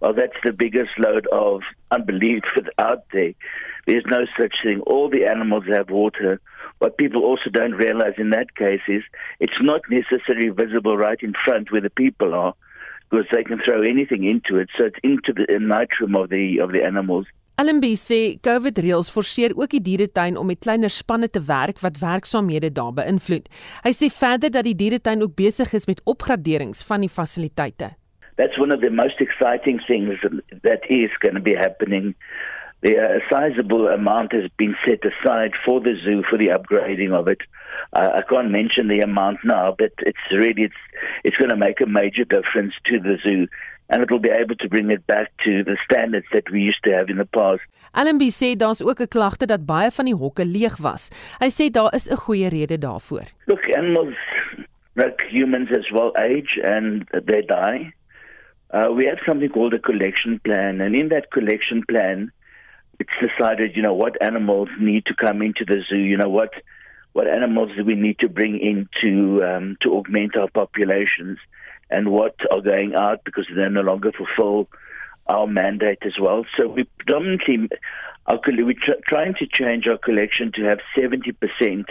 Well, 0.06 0.14
that's 0.14 0.38
the 0.44 0.54
biggest 0.54 0.92
load 1.00 1.26
of 1.32 1.62
unbelief 1.90 2.44
out 2.78 3.06
there. 3.12 3.34
There's 3.88 4.06
no 4.06 4.28
such 4.40 4.54
thing. 4.64 4.82
All 4.82 5.10
the 5.10 5.26
animals 5.26 5.64
have 5.74 5.90
water. 5.90 6.40
What 6.78 7.00
people 7.00 7.24
also 7.24 7.50
don't 7.50 7.72
realize 7.72 8.14
in 8.20 8.30
that 8.30 8.54
case 8.54 8.86
is 8.88 9.02
it's 9.40 9.60
not 9.62 9.82
necessarily 9.90 10.50
visible 10.50 10.96
right 10.96 11.18
in 11.24 11.34
front 11.44 11.72
where 11.72 11.82
the 11.82 11.90
people 11.90 12.36
are 12.36 12.54
because 13.10 13.26
they 13.34 13.44
can 13.44 13.60
throw 13.66 13.82
anything 13.82 14.24
into 14.26 14.60
it. 14.62 14.70
So 14.78 14.86
it's 14.86 15.02
into 15.02 15.34
the 15.34 15.48
nitrum 15.54 16.14
of 16.22 16.30
the 16.30 16.60
of 16.60 16.72
the 16.72 16.84
animals. 16.86 17.26
LMB 17.58 17.96
sê 17.98 18.38
COVID 18.46 18.78
reëls 18.86 19.10
forceer 19.10 19.58
ook 19.58 19.74
die 19.74 19.82
dieretuin 19.82 20.38
om 20.38 20.46
met 20.54 20.62
kleiner 20.62 20.94
spanne 20.94 21.32
te 21.34 21.42
werk 21.50 21.82
wat 21.82 21.98
werksaamhede 21.98 22.70
daar 22.78 22.94
beïnvloed. 22.94 23.50
Hy 23.82 23.98
sê 23.98 24.14
verder 24.14 24.54
dat 24.54 24.70
die 24.70 24.78
dieretuin 24.78 25.26
ook 25.26 25.34
besig 25.34 25.74
is 25.74 25.90
met 25.90 26.06
opgraderings 26.06 26.86
van 26.86 27.02
die 27.02 27.10
fasiliteite. 27.10 27.96
That's 28.38 28.58
one 28.60 28.72
of 28.72 28.82
the 28.82 28.90
most 28.90 29.22
exciting 29.22 29.80
things 29.88 30.20
that 30.64 30.82
is 30.90 31.12
going 31.20 31.36
to 31.36 31.42
be 31.42 31.56
happening. 31.56 32.16
The 32.82 32.98
uh, 32.98 33.20
sizable 33.30 33.88
amount 33.88 34.34
has 34.34 34.50
been 34.58 34.76
set 34.86 35.00
aside 35.06 35.54
for 35.66 35.80
the 35.80 35.96
zoo 36.04 36.24
for 36.30 36.38
the 36.38 36.48
upgrading 36.48 37.14
of 37.14 37.28
it. 37.28 37.40
Uh, 37.94 38.12
I 38.16 38.22
can't 38.22 38.52
mention 38.52 38.90
the 38.90 39.00
amount 39.00 39.40
now, 39.44 39.74
but 39.78 39.94
it's 40.00 40.20
really 40.32 40.64
it's 40.64 40.76
it's 41.24 41.38
going 41.38 41.50
to 41.50 41.58
make 41.58 41.82
a 41.82 41.86
major 41.86 42.26
difference 42.26 42.74
to 42.88 43.00
the 43.00 43.18
zoo. 43.24 43.48
and 43.90 44.02
it 44.02 44.10
will 44.10 44.20
be 44.20 44.30
able 44.30 44.56
to 44.56 44.68
bring 44.68 44.90
it 44.90 45.06
back 45.06 45.32
to 45.44 45.64
the 45.64 45.78
standards 45.84 46.26
that 46.34 46.50
we 46.52 46.62
used 46.62 46.84
to 46.84 46.92
have 46.92 47.10
in 47.10 47.18
the 47.18 47.26
past. 47.26 47.62
LMB 47.94 48.24
sê 48.34 48.56
daar's 48.58 48.84
ook 48.84 49.00
'n 49.00 49.08
klagte 49.08 49.46
dat 49.46 49.66
baie 49.66 49.92
van 49.92 50.06
die 50.06 50.16
hokke 50.16 50.46
leeg 50.46 50.78
was. 50.78 51.10
Hy 51.40 51.50
sê 51.50 51.70
daar 51.72 51.94
is 51.94 52.10
'n 52.10 52.18
goeie 52.26 52.50
rede 52.50 52.78
daarvoor. 52.78 53.26
Look, 53.46 53.70
animals 53.70 54.16
like 54.96 55.24
humans 55.30 55.70
as 55.72 55.90
well 55.92 56.12
age 56.16 56.60
and 56.64 57.08
they 57.26 57.42
die. 57.42 57.94
Uh, 58.76 58.92
we 58.92 59.06
have 59.06 59.20
something 59.26 59.50
called 59.50 59.74
a 59.74 59.80
collection 59.80 60.40
plan. 60.44 60.82
And 60.82 60.96
in 60.96 61.10
that 61.10 61.32
collection 61.32 61.84
plan, 61.88 62.32
it's 63.00 63.10
decided, 63.22 63.76
you 63.76 63.82
know, 63.82 63.94
what 63.94 64.22
animals 64.22 64.70
need 64.80 65.06
to 65.06 65.16
come 65.16 65.42
into 65.42 65.64
the 65.66 65.82
zoo, 65.88 65.98
you 65.98 66.18
know, 66.18 66.30
what 66.30 66.54
what 67.14 67.30
animals 67.30 67.72
do 67.78 67.86
we 67.86 67.96
need 67.96 68.20
to 68.20 68.28
bring 68.28 68.60
in 68.60 68.90
to, 69.00 69.42
um, 69.42 69.78
to 69.80 69.94
augment 69.94 70.36
our 70.36 70.50
populations 70.50 71.38
and 71.90 72.12
what 72.12 72.36
are 72.52 72.60
going 72.60 72.94
out 72.94 73.24
because 73.24 73.48
they 73.56 73.70
no 73.70 73.80
longer 73.80 74.12
fulfill 74.12 74.68
our 75.28 75.48
mandate 75.48 76.00
as 76.02 76.20
well. 76.20 76.46
So 76.58 76.68
we 76.68 76.84
predominantly, 76.98 77.70
our, 78.28 78.38
we're 78.46 78.74
tr- 78.74 79.00
trying 79.08 79.34
to 79.36 79.48
change 79.48 79.88
our 79.88 79.98
collection 79.98 80.52
to 80.56 80.64
have 80.66 80.80
70% 80.98 81.86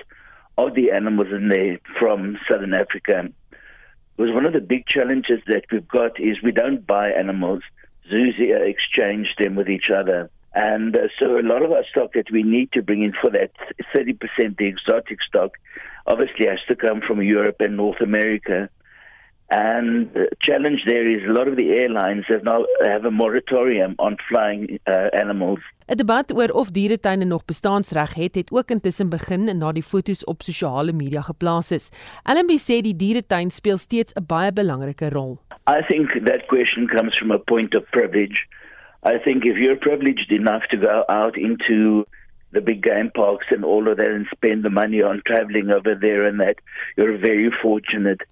of 0.59 0.75
the 0.75 0.91
animals 0.91 1.29
in 1.31 1.49
there 1.49 1.81
from 1.99 2.39
Southern 2.47 2.75
Africa 2.75 3.31
because 4.17 4.33
one 4.33 4.47
of 4.47 4.53
the 4.53 4.61
big 4.61 4.87
challenges 4.87 5.41
that 5.47 5.65
we've 5.73 5.89
got 5.89 6.21
is 6.21 6.43
we 6.43 6.53
don't 6.53 6.87
buy 6.87 7.11
animals. 7.11 7.63
Zoos 8.09 8.35
exchange 8.39 9.35
them 9.39 9.55
with 9.57 9.69
each 9.69 9.91
other. 9.91 10.31
And 10.55 10.97
uh, 10.97 11.09
so 11.19 11.39
a 11.39 11.43
lot 11.43 11.63
of 11.63 11.73
our 11.73 11.85
stock 11.91 12.13
that 12.15 12.31
we 12.31 12.43
need 12.43 12.71
to 12.73 12.83
bring 12.83 13.03
in 13.03 13.13
for 13.21 13.31
that 13.31 13.51
30%, 13.95 14.57
the 14.57 14.67
exotic 14.67 15.19
stock, 15.23 15.53
obviously 16.07 16.47
has 16.47 16.61
to 16.69 16.77
come 16.77 17.01
from 17.01 17.23
Europe 17.23 17.57
and 17.61 17.77
North 17.77 18.01
America. 18.01 18.69
And 19.51 20.13
the 20.13 20.29
challenge 20.41 20.83
there 20.87 21.09
is 21.09 21.29
a 21.29 21.33
lot 21.33 21.49
of 21.49 21.57
the 21.57 21.71
airlines 21.71 22.25
have 22.29 22.45
now 22.45 22.65
have 22.85 23.05
a 23.05 23.11
moratorium 23.11 23.97
on 23.99 24.17
flying 24.29 24.79
uh, 24.87 25.09
animals. 25.13 25.59
'n 25.87 25.97
Debat 25.97 26.33
oor 26.33 26.49
of 26.49 26.71
dieretuine 26.71 27.25
nog 27.25 27.45
bestaansreg 27.45 28.15
het, 28.15 28.35
het 28.35 28.51
ook 28.53 28.71
intussen 28.71 29.09
begin 29.09 29.59
na 29.59 29.73
die 29.73 29.83
fotos 29.83 30.25
op 30.25 30.43
sosiale 30.43 30.93
media 30.93 31.21
geplaas 31.21 31.71
is. 31.71 31.91
LMB 32.25 32.57
sê 32.57 32.81
die 32.81 32.97
dieretuin 32.97 33.51
speel 33.51 33.77
steeds 33.77 34.13
'n 34.17 34.25
baie 34.27 34.53
belangrike 34.53 35.09
rol. 35.09 35.39
I 35.69 35.81
think 35.89 36.25
that 36.25 36.47
question 36.47 36.87
comes 36.87 37.19
from 37.19 37.31
a 37.31 37.39
point 37.39 37.75
of 37.75 37.85
privilege. 37.91 38.47
I 39.03 39.19
think 39.19 39.45
if 39.45 39.57
you're 39.57 39.77
privileged 39.77 40.31
enough 40.33 40.65
to 40.69 40.77
go 40.77 41.05
out 41.09 41.37
into 41.37 42.07
the 42.53 42.63
big 42.63 42.81
game 42.83 43.11
parks 43.11 43.47
and 43.53 43.65
all 43.65 43.89
of 43.89 43.97
that 43.97 44.09
and 44.09 44.27
spend 44.27 44.63
the 44.63 44.71
money 44.71 45.03
on 45.03 45.21
traveling 45.25 45.71
over 45.71 45.95
there 45.95 46.27
and 46.29 46.41
that, 46.41 46.57
you're 46.97 47.19
very 47.19 47.51
fortunate. 47.63 48.23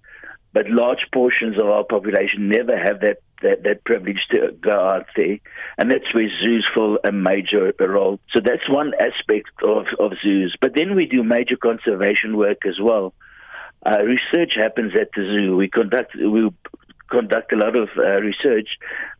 but 0.53 0.69
large 0.69 1.07
portions 1.11 1.57
of 1.57 1.65
our 1.65 1.83
population 1.83 2.47
never 2.47 2.77
have 2.77 3.01
that, 3.01 3.17
that, 3.43 3.63
that 3.63 3.83
privilege 3.83 4.19
to 4.31 4.51
go 4.59 4.71
out 4.71 5.05
there. 5.15 5.37
And 5.77 5.91
that's 5.91 6.13
where 6.13 6.29
zoos 6.41 6.67
fill 6.73 6.97
a 7.03 7.11
major 7.11 7.73
role. 7.79 8.19
So 8.33 8.39
that's 8.43 8.67
one 8.69 8.93
aspect 8.99 9.49
of, 9.63 9.85
of 9.99 10.13
zoos. 10.23 10.55
But 10.59 10.75
then 10.75 10.95
we 10.95 11.05
do 11.05 11.23
major 11.23 11.55
conservation 11.55 12.35
work 12.37 12.65
as 12.65 12.79
well. 12.81 13.13
Uh, 13.85 13.99
research 14.03 14.55
happens 14.55 14.93
at 14.99 15.11
the 15.15 15.23
zoo. 15.23 15.57
We 15.57 15.67
conduct 15.69 16.15
we 16.15 16.49
conduct 17.13 17.53
a 17.53 17.55
lot 17.55 17.75
of 17.75 17.89
uh, 17.97 18.19
research, 18.21 18.69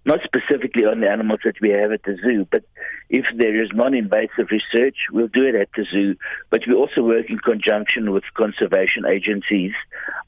not 0.05 0.19
specifically 0.23 0.85
on 0.85 1.01
the 1.01 1.09
animals 1.09 1.41
that 1.45 1.61
we 1.61 1.69
have 1.69 1.91
at 1.91 2.03
the 2.03 2.17
zoo, 2.23 2.47
but 2.49 2.63
if 3.09 3.25
there 3.37 3.61
is 3.61 3.69
non-invasive 3.73 4.49
research, 4.49 4.97
we'll 5.11 5.27
do 5.27 5.45
it 5.45 5.55
at 5.55 5.69
the 5.77 5.85
zoo. 5.91 6.15
But 6.49 6.61
we 6.67 6.73
also 6.73 7.03
work 7.03 7.29
in 7.29 7.37
conjunction 7.37 8.11
with 8.11 8.23
conservation 8.33 9.05
agencies 9.05 9.73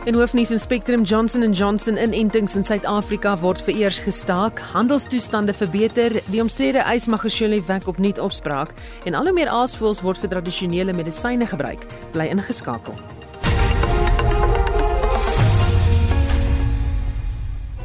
In 0.08 0.14
hoofnuus 0.14 0.50
en 0.50 0.58
Spectrum 0.58 1.02
Johnson 1.02 1.52
& 1.52 1.60
Johnson 1.60 1.96
inentings 1.96 2.54
in 2.56 2.64
Suid-Afrika 2.64 3.34
word 3.38 3.60
vereers 3.60 3.98
gestaak, 4.00 4.56
handelstoestande 4.72 5.52
verbeter, 5.52 6.14
die 6.32 6.40
omstrede 6.40 6.80
ysmagasiole 6.94 7.58
wek 7.68 7.90
opnuut 7.92 8.16
opspraak 8.18 8.72
en 9.04 9.18
al 9.18 9.28
hoe 9.28 9.34
meer 9.36 9.52
aasvoëls 9.52 10.00
word 10.00 10.22
vir 10.24 10.32
tradisionele 10.32 10.94
medisyne 10.96 11.44
gebruik. 11.52 11.84
Bly 12.16 12.30
ingeskakel. 12.32 12.96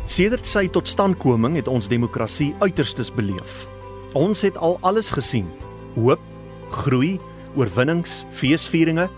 Sedert 0.07 0.47
sy 0.47 0.69
totstandkoming 0.71 1.59
het 1.59 1.67
ons 1.67 1.91
demokrasie 1.91 2.53
uiterstes 2.63 3.11
beleef. 3.11 3.65
Ons 4.15 4.47
het 4.47 4.55
al 4.55 4.79
alles 4.79 5.11
gesien: 5.11 5.51
hoop, 5.99 6.23
groei, 6.71 7.17
oorwinnings, 7.59 8.21
feesvieringe, 8.31 9.11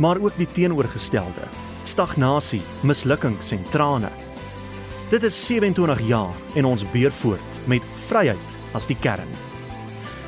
maar 0.00 0.16
ook 0.16 0.40
die 0.40 0.48
teenoorgestelde: 0.56 1.67
stagnasie, 1.88 2.62
mislukkings 2.84 3.52
en 3.56 3.64
trane. 3.72 4.10
Dit 5.08 5.24
is 5.24 5.36
27 5.46 6.02
jaar 6.08 6.34
en 6.54 6.68
ons 6.68 6.84
beer 6.92 7.12
voort 7.22 7.60
met 7.66 7.84
vryheid 8.08 8.56
as 8.76 8.88
die 8.88 8.96
kern. 9.00 9.30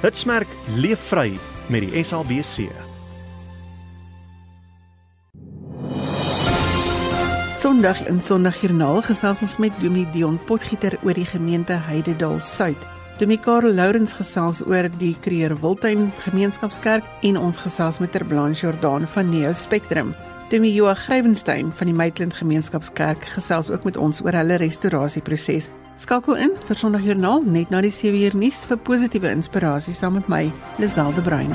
Hitsmerk 0.00 0.48
leef 0.80 1.02
vry 1.10 1.34
met 1.68 1.84
die 1.84 2.00
SABC. 2.04 2.70
Sondag 7.60 8.00
in 8.08 8.22
Sondagjoernaal 8.24 9.02
gesels 9.04 9.42
ons 9.44 9.58
met 9.60 9.76
Dominee 9.82 10.08
Dion 10.14 10.38
Potgieter 10.48 10.96
oor 11.04 11.12
die 11.12 11.28
gemeente 11.28 11.76
Heidedal 11.76 12.40
Suid. 12.40 12.88
Dominee 13.20 13.44
Karel 13.44 13.76
Lourens 13.76 14.14
gesels 14.16 14.62
oor 14.64 14.88
die 14.96 15.12
Kreer 15.20 15.52
Wildtuin 15.60 16.08
Gemeenskapskerk 16.24 17.04
en 17.28 17.36
ons 17.36 17.60
gesels 17.60 18.00
met 18.00 18.16
Terblanche 18.16 18.64
Jordaan 18.64 19.04
van 19.12 19.28
Neo 19.28 19.52
Spectrum. 19.52 20.14
Dominee 20.50 20.74
Joa 20.74 20.94
Grywenstein 20.94 21.72
van 21.72 21.86
die 21.86 21.94
Maitland 21.94 22.34
Gemeenskapskerk 22.34 23.24
gesels 23.24 23.70
ook 23.70 23.84
met 23.84 23.96
ons 23.96 24.18
oor 24.24 24.34
hulle 24.34 24.56
restaurasieproses. 24.58 25.68
Skakel 25.96 26.40
in 26.42 26.56
vir 26.66 26.80
Sondagjoernaal 26.80 27.46
net 27.46 27.70
na 27.70 27.78
die 27.86 27.92
7uur 27.94 28.34
nuus 28.34 28.64
vir 28.66 28.82
positiewe 28.82 29.30
inspirasie 29.30 29.94
saam 29.94 30.18
met 30.18 30.26
my, 30.26 30.42
Liselde 30.82 31.22
Bruin. 31.22 31.54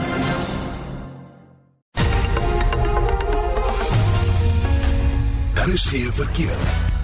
Daar 5.55 5.73
is 5.75 5.85
geen 5.91 6.13
verkeer. 6.13 6.94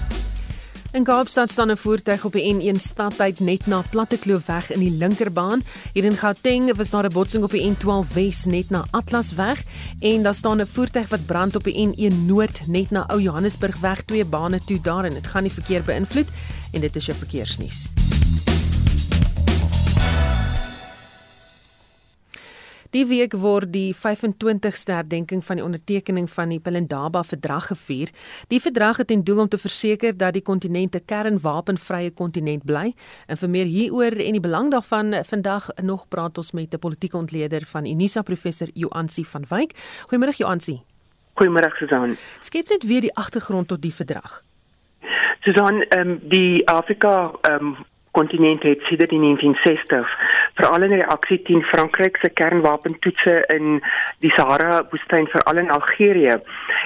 In 0.92 1.04
Kaapstad 1.04 1.50
staan 1.50 1.70
'n 1.70 1.76
voertuig 1.76 2.24
op 2.24 2.32
die 2.32 2.54
N1 2.54 2.76
stadtyd 2.80 3.40
net 3.40 3.66
na 3.66 3.82
Plattekloof 3.90 4.68
in 4.68 4.78
die 4.78 4.90
linkerbaan. 4.90 5.62
Hier 5.92 6.04
in 6.04 6.16
Gauteng 6.16 6.76
was 6.76 6.90
daar 6.90 7.04
'n 7.04 7.12
botsing 7.12 7.44
op 7.44 7.50
die 7.50 7.70
N12 7.70 8.12
Wes 8.12 8.44
net 8.44 8.70
na 8.70 8.84
Atlasweg 8.90 9.62
en 10.00 10.22
daar 10.22 10.34
staan 10.34 10.60
'n 10.60 10.66
voertuig 10.66 11.08
wat 11.08 11.26
brand 11.26 11.56
op 11.56 11.64
die 11.64 11.86
N1 11.86 12.26
Noord 12.26 12.66
net 12.66 12.90
na 12.90 13.08
Ou 13.08 13.20
Johannesburgweg, 13.20 14.02
twee 14.02 14.24
bane 14.24 14.60
toe 14.64 14.80
daar 14.80 15.04
en 15.04 15.14
dit 15.14 15.26
gaan 15.26 15.42
die 15.42 15.52
verkeer 15.52 15.82
beïnvloed 15.82 16.28
en 16.72 16.80
dit 16.80 16.96
is 16.96 17.06
jou 17.06 17.18
verkeersnuus. 17.18 17.92
Die 22.92 23.06
week 23.08 23.32
word 23.40 23.70
die 23.72 23.94
25ste 23.96 24.92
herdenking 24.92 25.40
van 25.46 25.56
die 25.56 25.64
ondertekening 25.64 26.26
van 26.28 26.50
die 26.52 26.58
Pelindaba 26.60 27.22
verdrag 27.24 27.70
gevier. 27.70 28.10
Die 28.52 28.58
verdrag 28.60 28.98
het 29.00 29.08
ten 29.08 29.22
doel 29.24 29.40
om 29.46 29.48
te 29.48 29.56
verseker 29.56 30.12
dat 30.12 30.34
die 30.36 30.42
kontinent 30.44 30.94
'n 30.94 31.04
kernwapenvrye 31.06 32.10
kontinent 32.10 32.66
bly. 32.66 32.92
En 33.28 33.36
vir 33.36 33.48
meer 33.48 33.64
hieroor 33.64 34.12
en 34.12 34.32
die 34.32 34.40
belang 34.40 34.70
daarvan, 34.70 35.24
vandag 35.24 35.70
nog 35.82 36.08
praat 36.08 36.36
ons 36.36 36.52
met 36.52 36.74
'n 36.74 36.78
politieke 36.78 37.16
ontleder 37.16 37.62
van 37.64 37.86
Unisa 37.86 38.22
professor 38.22 38.68
Joansi 38.74 39.24
van 39.24 39.44
Wyk. 39.48 39.72
Goeiemôre 40.08 40.36
Joansi. 40.36 40.82
Goeiemôre 41.40 41.76
Susan. 41.76 42.16
Skets 42.40 42.70
net 42.70 42.84
weer 42.84 43.00
die 43.00 43.14
agtergrond 43.14 43.68
tot 43.68 43.82
die 43.82 43.94
verdrag. 43.94 44.42
Susan, 45.40 45.82
ehm 45.88 46.10
um, 46.10 46.20
die 46.28 46.68
Afrika 46.68 47.32
ehm 47.40 47.66
um, 47.66 47.76
kontinent 48.10 48.62
het 48.62 48.80
sedert 48.80 49.10
die 49.10 49.18
1960 49.18 50.41
veral 50.54 50.82
in 50.82 50.98
reaksie 51.00 51.42
teen 51.42 51.62
Frankryk 51.62 52.16
se 52.20 52.28
kernwapentoetse 52.28 53.44
in 53.56 53.80
die 54.24 54.32
Sahara 54.36 54.82
woestyn 54.90 55.26
veral 55.26 55.62
in 55.62 55.70
Algerië 55.70 56.38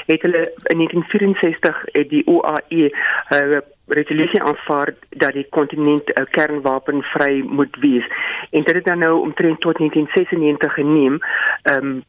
het 0.07 0.23
hulle 0.23 0.43
in 0.73 0.83
1964 0.83 1.83
het 1.93 2.09
die 2.11 2.27
OAE 2.27 2.91
uh, 2.91 3.59
resolusie 3.87 4.43
aanvaar 4.43 4.95
dat 5.11 5.33
die 5.33 5.47
kontinent 5.51 6.09
'n 6.09 6.21
uh, 6.21 6.27
kernwapenvry 6.31 7.45
moet 7.47 7.77
wees. 7.81 8.07
En 8.51 8.63
dit 8.63 8.75
het 8.75 8.85
dan 8.85 8.99
nou 8.99 9.21
omtrent 9.21 9.61
tot 9.61 9.79
1996 9.79 10.75
geneem 10.75 11.19
um, 11.63 12.05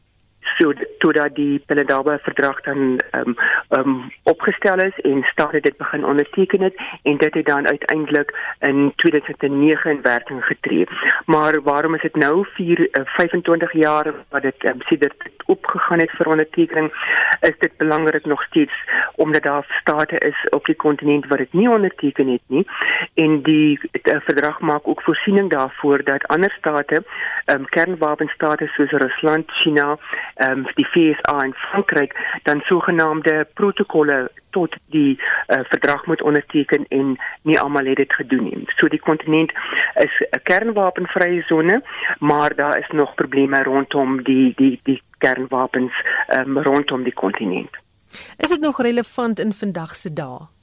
so 0.58 0.72
totdat 0.98 1.34
die 1.34 1.58
Pelindaba 1.66 2.18
verdrag 2.18 2.60
dan 2.66 2.98
ehm 3.10 3.28
um, 3.28 3.36
ehm 3.68 3.88
um, 3.88 4.12
opgestel 4.22 4.80
is 4.82 5.00
en 5.00 5.22
stad 5.22 5.52
dit 5.52 5.76
begin 5.76 6.04
onderteken 6.04 6.60
het 6.62 6.76
en 7.02 7.16
dit 7.16 7.34
het 7.34 7.46
dan 7.46 7.68
uiteindelik 7.68 8.34
in 8.58 8.92
2009 8.96 9.90
in 9.90 10.02
werking 10.02 10.44
getree. 10.44 10.86
Maar 11.24 11.62
waarom 11.62 11.94
is 11.94 12.00
dit 12.02 12.16
nou 12.16 12.46
4 12.54 12.80
uh, 12.80 12.86
25 13.04 13.72
jaar 13.72 14.14
wat 14.28 14.42
dit 14.42 14.54
ehm 14.58 14.74
um, 14.74 14.82
sedert 14.82 15.28
opgegaan 15.44 15.98
het 15.98 16.10
vir 16.10 16.26
ondertekening? 16.26 16.92
Is 17.40 17.58
dit 17.58 17.76
belangrik 17.76 18.24
nog 18.24 18.42
steeds 18.42 18.72
omdat 19.14 19.42
daar 19.42 19.66
state 19.80 20.18
is 20.18 20.46
op 20.50 20.64
die 20.64 20.74
kontinent 20.74 21.26
wat 21.26 21.38
dit 21.38 21.52
nie 21.52 21.70
onderteken 21.70 22.28
het 22.28 22.42
nie 22.46 22.66
en 23.14 23.42
die 23.42 23.80
uh, 23.92 24.20
verdrag 24.20 24.60
maak 24.60 24.88
ook 24.88 25.02
voorsiening 25.02 25.50
daarvoor 25.50 26.04
dat 26.04 26.26
ander 26.26 26.54
state 26.58 27.02
ehm 27.44 27.60
um, 27.60 27.66
kernwapenstate 27.68 28.66
soos 28.66 28.90
Rusland, 28.90 29.50
China 29.50 29.98
ehm 30.48 30.58
um, 30.58 30.66
die 30.74 30.86
FSA 30.86 31.38
en 31.38 31.54
Frankryk 31.54 32.40
dan 32.42 32.60
sogenaamde 32.60 33.46
protokolle 33.54 34.30
tot 34.50 34.76
die 34.86 35.20
uh, 35.20 35.60
verdrag 35.62 36.06
moet 36.06 36.22
onderteken 36.22 36.86
en 36.88 37.16
nie 37.42 37.60
almal 37.60 37.84
het 37.84 37.96
dit 37.96 38.12
gedoen 38.12 38.44
nie. 38.44 38.64
So 38.76 38.88
die 38.88 39.00
kontinent 39.00 39.52
is 39.94 40.14
'n 40.30 40.42
kernwapenvrye 40.42 41.42
sone, 41.42 41.82
maar 42.18 42.54
daar 42.54 42.78
is 42.78 42.90
nog 42.90 43.14
probleme 43.14 43.62
rondom 43.62 44.22
die 44.22 44.52
die 44.56 44.80
die 44.82 45.02
kernwapens 45.18 45.92
um, 46.36 46.58
rondom 46.58 47.02
die 47.02 47.14
kontinent. 47.14 47.70
Is 48.36 48.48
dit 48.48 48.60
nog 48.60 48.80
relevant 48.82 49.38
in 49.38 49.52
vandag 49.52 49.94
se 49.94 50.12
dae? 50.12 50.57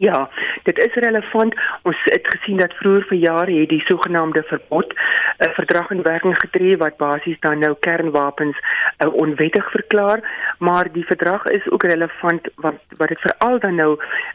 Ja, 0.00 0.30
dit 0.62 0.78
is 0.78 0.94
relevant. 0.94 1.54
Ons 1.82 1.96
het 2.04 2.26
gesien 2.28 2.56
dat 2.56 2.72
vroeër 2.74 3.02
vir 3.08 3.18
jare 3.18 3.56
het 3.60 3.68
die 3.68 3.82
sogenaamde 3.84 4.42
verbod 4.42 4.92
'n 4.92 4.96
uh, 4.96 5.46
eh, 5.46 5.50
verdrag 5.58 5.90
in 5.90 6.02
werking 6.02 6.36
getree 6.38 6.76
wat 6.76 6.96
basies 6.96 7.40
dan 7.40 7.58
nou 7.58 7.74
kernwapens 7.80 8.56
uh, 8.58 9.12
onwettig 9.12 9.70
verklaar, 9.70 10.20
maar 10.58 10.92
die 10.92 11.04
verdrag 11.04 11.44
is 11.44 11.70
ook 11.70 11.82
relevant 11.82 12.48
want 12.54 12.78
wat 12.96 13.08
dit 13.08 13.20
veral 13.20 13.58
dan 13.58 13.74
nou 13.74 13.90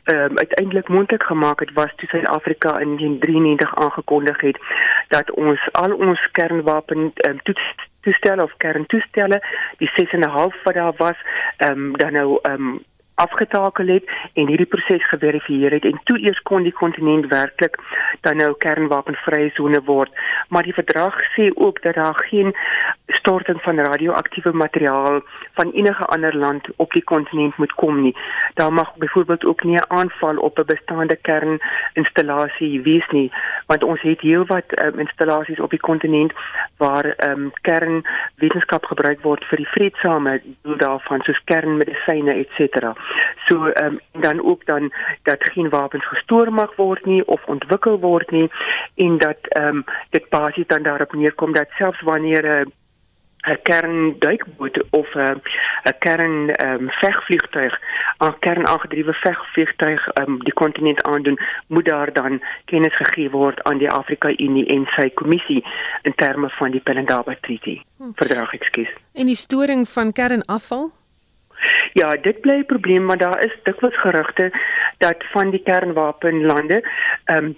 um, 0.06 0.38
uiteindelik 0.38 0.88
moontlik 0.88 1.24
gemaak 1.24 1.60
het 1.60 1.74
was 1.74 1.94
toe 1.96 2.10
Suid-Afrika 2.10 2.70
in 2.70 2.96
1993 2.98 3.76
aangekondig 3.76 4.42
het 4.42 4.58
dat 5.08 5.32
ons 5.32 5.70
al 5.72 5.94
ons 5.94 6.30
kernwapen 6.32 7.12
um, 7.28 7.42
toets 7.44 7.76
toestelle 8.02 8.44
of 8.44 8.58
kerntoestelle 8.58 9.42
die 9.78 9.90
6.5 9.90 10.64
wat 10.64 10.74
daar 10.74 10.94
was 10.98 11.18
ehm 11.58 11.72
um, 11.72 11.98
dan 11.98 12.14
nou 12.14 12.40
ehm 12.42 12.54
um, 12.54 12.84
afgetakel 13.16 13.88
het 13.88 14.10
en 14.34 14.48
hierdie 14.48 14.70
proses 14.70 15.08
geverifieer 15.10 15.72
het 15.72 15.86
en 15.86 16.00
toe 16.04 16.20
eers 16.20 16.42
kon 16.50 16.64
die 16.64 16.74
kontinent 16.76 17.28
werklik 17.32 17.78
dan 18.28 18.38
nou 18.42 18.52
kernwapenvrye 18.66 19.52
sone 19.56 19.82
word 19.88 20.12
maar 20.50 20.68
die 20.68 20.76
verdrag 20.76 21.16
sê 21.36 21.50
ook 21.56 21.82
dat 21.84 21.96
daar 21.96 22.20
geen 22.30 22.52
storting 23.20 23.62
van 23.62 23.80
radioaktiewe 23.80 24.52
materiaal 24.52 25.22
van 25.54 25.72
enige 25.72 26.06
ander 26.06 26.38
land 26.38 26.68
op 26.76 26.92
die 26.92 27.04
kontinent 27.04 27.58
moet 27.58 27.74
kom 27.74 28.02
nie 28.02 28.16
daar 28.54 28.74
mag 28.74 28.96
byvoorbeeld 28.96 29.46
ook 29.46 29.64
nie 29.64 29.78
'n 29.78 29.92
aanval 30.00 30.38
op 30.38 30.60
'n 30.60 30.66
bestaande 30.66 31.16
kerninstallasie 31.16 32.82
wees 32.82 33.08
nie 33.10 33.32
want 33.66 33.84
ons 33.84 34.02
het 34.02 34.22
heelwat 34.22 34.86
um, 34.86 35.00
installasies 35.00 35.60
op 35.60 35.70
die 35.70 35.80
kontinent 35.80 36.34
waar 36.78 37.06
um, 37.30 37.52
kernwetenskap 37.62 38.86
gebruik 38.86 39.22
word 39.22 39.46
vir 39.46 39.58
die 39.58 39.72
vredesame 39.76 40.42
doel 40.62 40.78
daarvan 40.78 41.22
soos 41.22 41.42
kernmedisyne 41.44 42.34
ens. 42.34 42.54
So 43.48 43.68
ehm 43.68 43.98
um, 44.14 44.22
dan 44.22 44.46
ook 44.46 44.66
dan 44.66 44.94
dat 45.24 45.50
geen 45.52 45.70
wapens 45.70 46.08
gestoor 46.08 46.54
mag 46.54 46.76
word 46.76 47.06
nie 47.06 47.26
of 47.28 47.46
ontwikkel 47.46 48.00
word 48.00 48.32
nie 48.32 48.52
en 48.96 49.18
dat 49.18 49.38
ehm 49.42 49.68
um, 49.68 49.84
dit 50.10 50.30
basies 50.30 50.68
dan 50.68 50.84
daarop 50.84 51.14
neerkom 51.14 51.54
dat 51.54 51.70
selfs 51.78 52.02
wanneer 52.02 52.44
'n 52.44 52.68
uh, 52.68 52.74
'n 53.46 53.60
kernduikboot 53.62 54.78
of 54.90 55.14
'n 55.14 55.42
'n 55.84 55.98
kern 56.00 56.50
ehm 56.50 56.82
um, 56.82 56.90
vegvliegtuig, 56.90 57.74
'n 58.20 58.40
kernaangedrewe 58.40 59.14
vegvliegtuig 59.14 60.08
ehm 60.08 60.32
um, 60.32 60.44
die 60.44 60.54
kontinent 60.54 61.04
aandoen, 61.04 61.40
moet 61.68 61.86
daar 61.86 62.14
dan 62.14 62.42
kennis 62.66 62.96
gegee 62.96 63.30
word 63.30 63.64
aan 63.64 63.78
die 63.78 63.90
Afrika 63.90 64.30
Unie 64.30 64.66
en 64.66 64.86
sy 64.86 65.10
kommissie 65.10 65.66
in 66.02 66.16
terme 66.16 66.50
van 66.50 66.72
die 66.72 66.80
Pelindaba 66.82 67.36
Treaty. 67.42 67.82
Hm. 67.98 68.12
Verdrag, 68.14 68.54
ekskuus. 68.54 68.94
En 69.14 69.26
die 69.26 69.36
storing 69.36 69.88
van 69.88 70.12
kernafval? 70.12 70.92
Ja, 71.96 72.16
dit 72.22 72.42
bly 72.42 72.54
'n 72.60 72.66
probleem, 72.66 73.06
maar 73.06 73.18
daar 73.18 73.44
is 73.46 73.60
dikwels 73.64 73.98
gerugte 73.98 74.52
dat 74.98 75.24
van 75.32 75.50
die 75.50 75.64
kernwapenlande 75.64 76.84
ehm 77.26 77.46
um, 77.46 77.56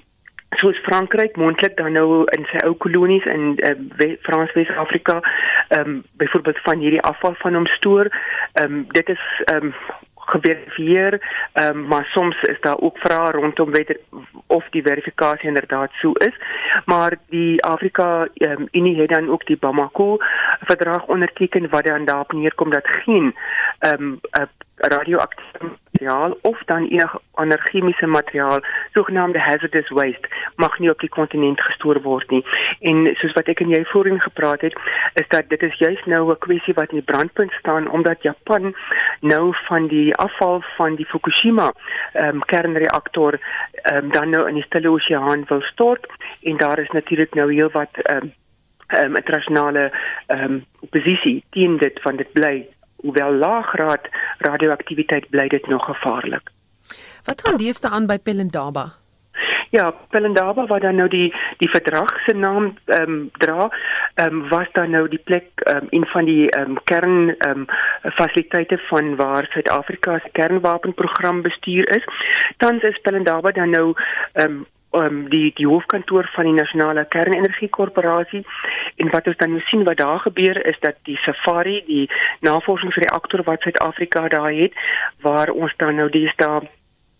soos 0.50 0.78
Frankryk 0.78 1.36
moontlik 1.36 1.78
dan 1.78 1.91
nou 1.91 2.23
in 2.38 2.45
sy 2.45 2.58
ou 2.65 2.73
kolonies 2.73 3.26
in 3.26 3.58
uh, 3.58 4.17
Frans-Wes-Afrika 4.21 5.21
ehm 5.67 5.89
um, 5.89 6.04
byvoorbeeld 6.12 6.60
van 6.62 6.80
hierdie 6.80 7.02
afval 7.02 7.36
van 7.38 7.54
hom 7.54 7.65
stoor. 7.65 8.06
Ehm 8.54 8.73
um, 8.73 8.86
dit 8.88 9.10
is 9.10 9.41
ehm 9.45 9.65
um, 9.65 9.73
geverifieer, 10.30 11.22
um, 11.54 11.88
maar 11.88 12.06
soms 12.06 12.42
is 12.42 12.62
daar 12.62 12.80
ook 12.80 12.98
vrae 12.98 13.32
rondom 13.32 13.72
weet 13.72 13.98
of 14.48 14.66
die 14.70 14.82
verifikasie 14.82 15.48
inderdaad 15.48 15.92
so 15.92 16.12
is. 16.12 16.36
Maar 16.86 17.18
die 17.30 17.63
Afrika 17.63 18.28
um, 18.34 18.68
Unie 18.72 19.02
het 19.02 19.10
dan 19.10 19.30
ook 19.30 19.46
die 19.46 19.58
Bamako 19.58 20.18
verdrag 20.60 21.06
onderteken 21.06 21.70
wat 21.70 21.86
dan 21.86 22.06
daarop 22.06 22.32
neerkom 22.32 22.70
dat 22.70 22.88
geen 22.88 23.36
ehm 23.80 24.02
um, 24.02 24.20
radioaktiewe 24.78 25.78
materiaal 25.97 26.38
of 26.41 26.63
dan 26.65 26.88
enige 26.88 27.19
ander 27.33 27.60
chemiese 27.60 28.07
materiaal, 28.07 28.60
sogenaamde 28.93 29.39
hazardous 29.39 29.89
waste, 29.89 30.27
mag 30.55 30.79
nie 30.79 30.89
op 30.89 30.99
die 30.99 31.10
kontinent 31.10 31.62
gestoor 31.62 32.01
word 32.01 32.29
nie. 32.29 32.45
En 32.79 33.15
soos 33.17 33.33
wat 33.33 33.47
ek 33.47 33.62
en 33.62 33.69
jy 33.69 33.83
voorheen 33.91 34.21
gepraat 34.21 34.62
het, 34.62 34.77
is 35.13 35.27
dat 35.27 35.49
dit 35.49 35.62
is 35.62 35.77
juist 35.77 36.05
nou 36.05 36.31
'n 36.31 36.38
kwessie 36.38 36.73
wat 36.73 36.89
in 36.91 37.01
die 37.01 37.12
brandpunt 37.12 37.51
staan 37.51 37.89
omdat 37.89 38.21
Japan 38.21 38.75
nou 39.21 39.55
van 39.67 39.88
die 39.88 40.15
afval 40.15 40.62
van 40.77 40.95
die 40.95 41.05
Fukushima 41.05 41.73
ehm 42.13 42.36
um, 42.36 42.45
kernreaktor 42.45 43.39
ehm 43.81 43.97
um, 43.97 44.12
dan 44.12 44.29
nou 44.29 44.47
in 44.47 44.53
die 44.53 44.63
Stille 44.63 44.89
Oseaan 44.89 45.45
wil 45.47 45.62
stort 45.62 46.07
en 46.41 46.57
daar 46.57 46.79
is 46.79 46.89
natuurlik 46.89 47.33
nou 47.33 47.53
heelwat 47.53 47.89
ehm 47.93 48.17
um, 48.17 48.33
ehm 48.88 49.05
um, 49.05 49.15
internasionale 49.15 49.91
ehm 50.27 50.43
um, 50.43 50.65
oppositie 50.79 51.43
teen 51.49 51.77
dit 51.77 52.01
van 52.01 52.15
dit 52.15 52.31
bly 52.31 52.77
hoewel 53.01 53.33
laaggraad 53.33 54.10
radioaktiwiteit 54.38 55.29
bly 55.29 55.47
dit 55.47 55.67
nog 55.67 55.86
gevaarlik. 55.86 56.51
Wat 57.23 57.41
gaan 57.41 57.57
deesdae 57.57 57.91
aan 57.91 58.07
by 58.07 58.17
Pelindaba? 58.17 58.93
Ja, 59.69 59.91
Pelindaba 60.10 60.65
wat 60.65 60.81
dan 60.81 60.95
nou 60.95 61.10
die 61.12 61.33
die 61.57 61.69
verdrag 61.69 62.12
se 62.25 62.33
naam 62.33 62.77
ehm 62.86 63.12
um, 63.12 63.29
dra, 63.38 63.69
ehm 64.15 64.36
um, 64.36 64.49
was 64.49 64.67
dan 64.71 64.89
nou 64.89 65.07
die 65.07 65.21
plek 65.23 65.47
ehm 65.55 65.77
um, 65.77 65.88
een 65.89 66.05
van 66.05 66.25
die 66.25 66.49
ehm 66.49 66.71
um, 66.71 66.77
kern 66.83 67.36
ehm 67.38 67.60
um, 67.60 67.65
fasiliteite 68.12 68.77
van 68.77 69.15
waar 69.15 69.47
Suid-Afrika 69.49 70.19
se 70.19 70.29
kernwapenprogram 70.31 71.41
bestuur 71.41 71.89
is. 71.95 72.05
Tans 72.57 72.83
is 72.83 72.99
Pelindaba 73.01 73.51
dan 73.51 73.69
nou 73.69 73.93
ehm 74.33 74.51
um, 74.51 74.65
um, 75.03 75.29
die 75.29 75.51
die 75.55 75.67
hoofkantoor 75.67 76.29
van 76.36 76.49
die 76.49 76.57
nasionale 76.57 77.05
kernenergie 77.05 77.69
korporasie 77.69 78.43
en 78.95 79.12
wat 79.13 79.27
ons 79.27 79.38
dan 79.38 79.55
nou 79.55 79.62
sien 79.69 79.83
wat 79.83 79.97
daar 79.97 80.19
gebeur 80.19 80.65
is 80.65 80.79
dat 80.79 80.95
die 81.10 81.17
Safari 81.25 81.83
die 81.88 82.10
navorsingsreaktor 82.41 83.43
wat 83.43 83.62
Suid-Afrika 83.62 84.27
daar 84.27 84.51
het 84.51 84.73
waar 85.21 85.49
ons 85.49 85.73
dan 85.77 85.95
nou 85.95 86.10
dis 86.10 86.36
daar 86.36 86.63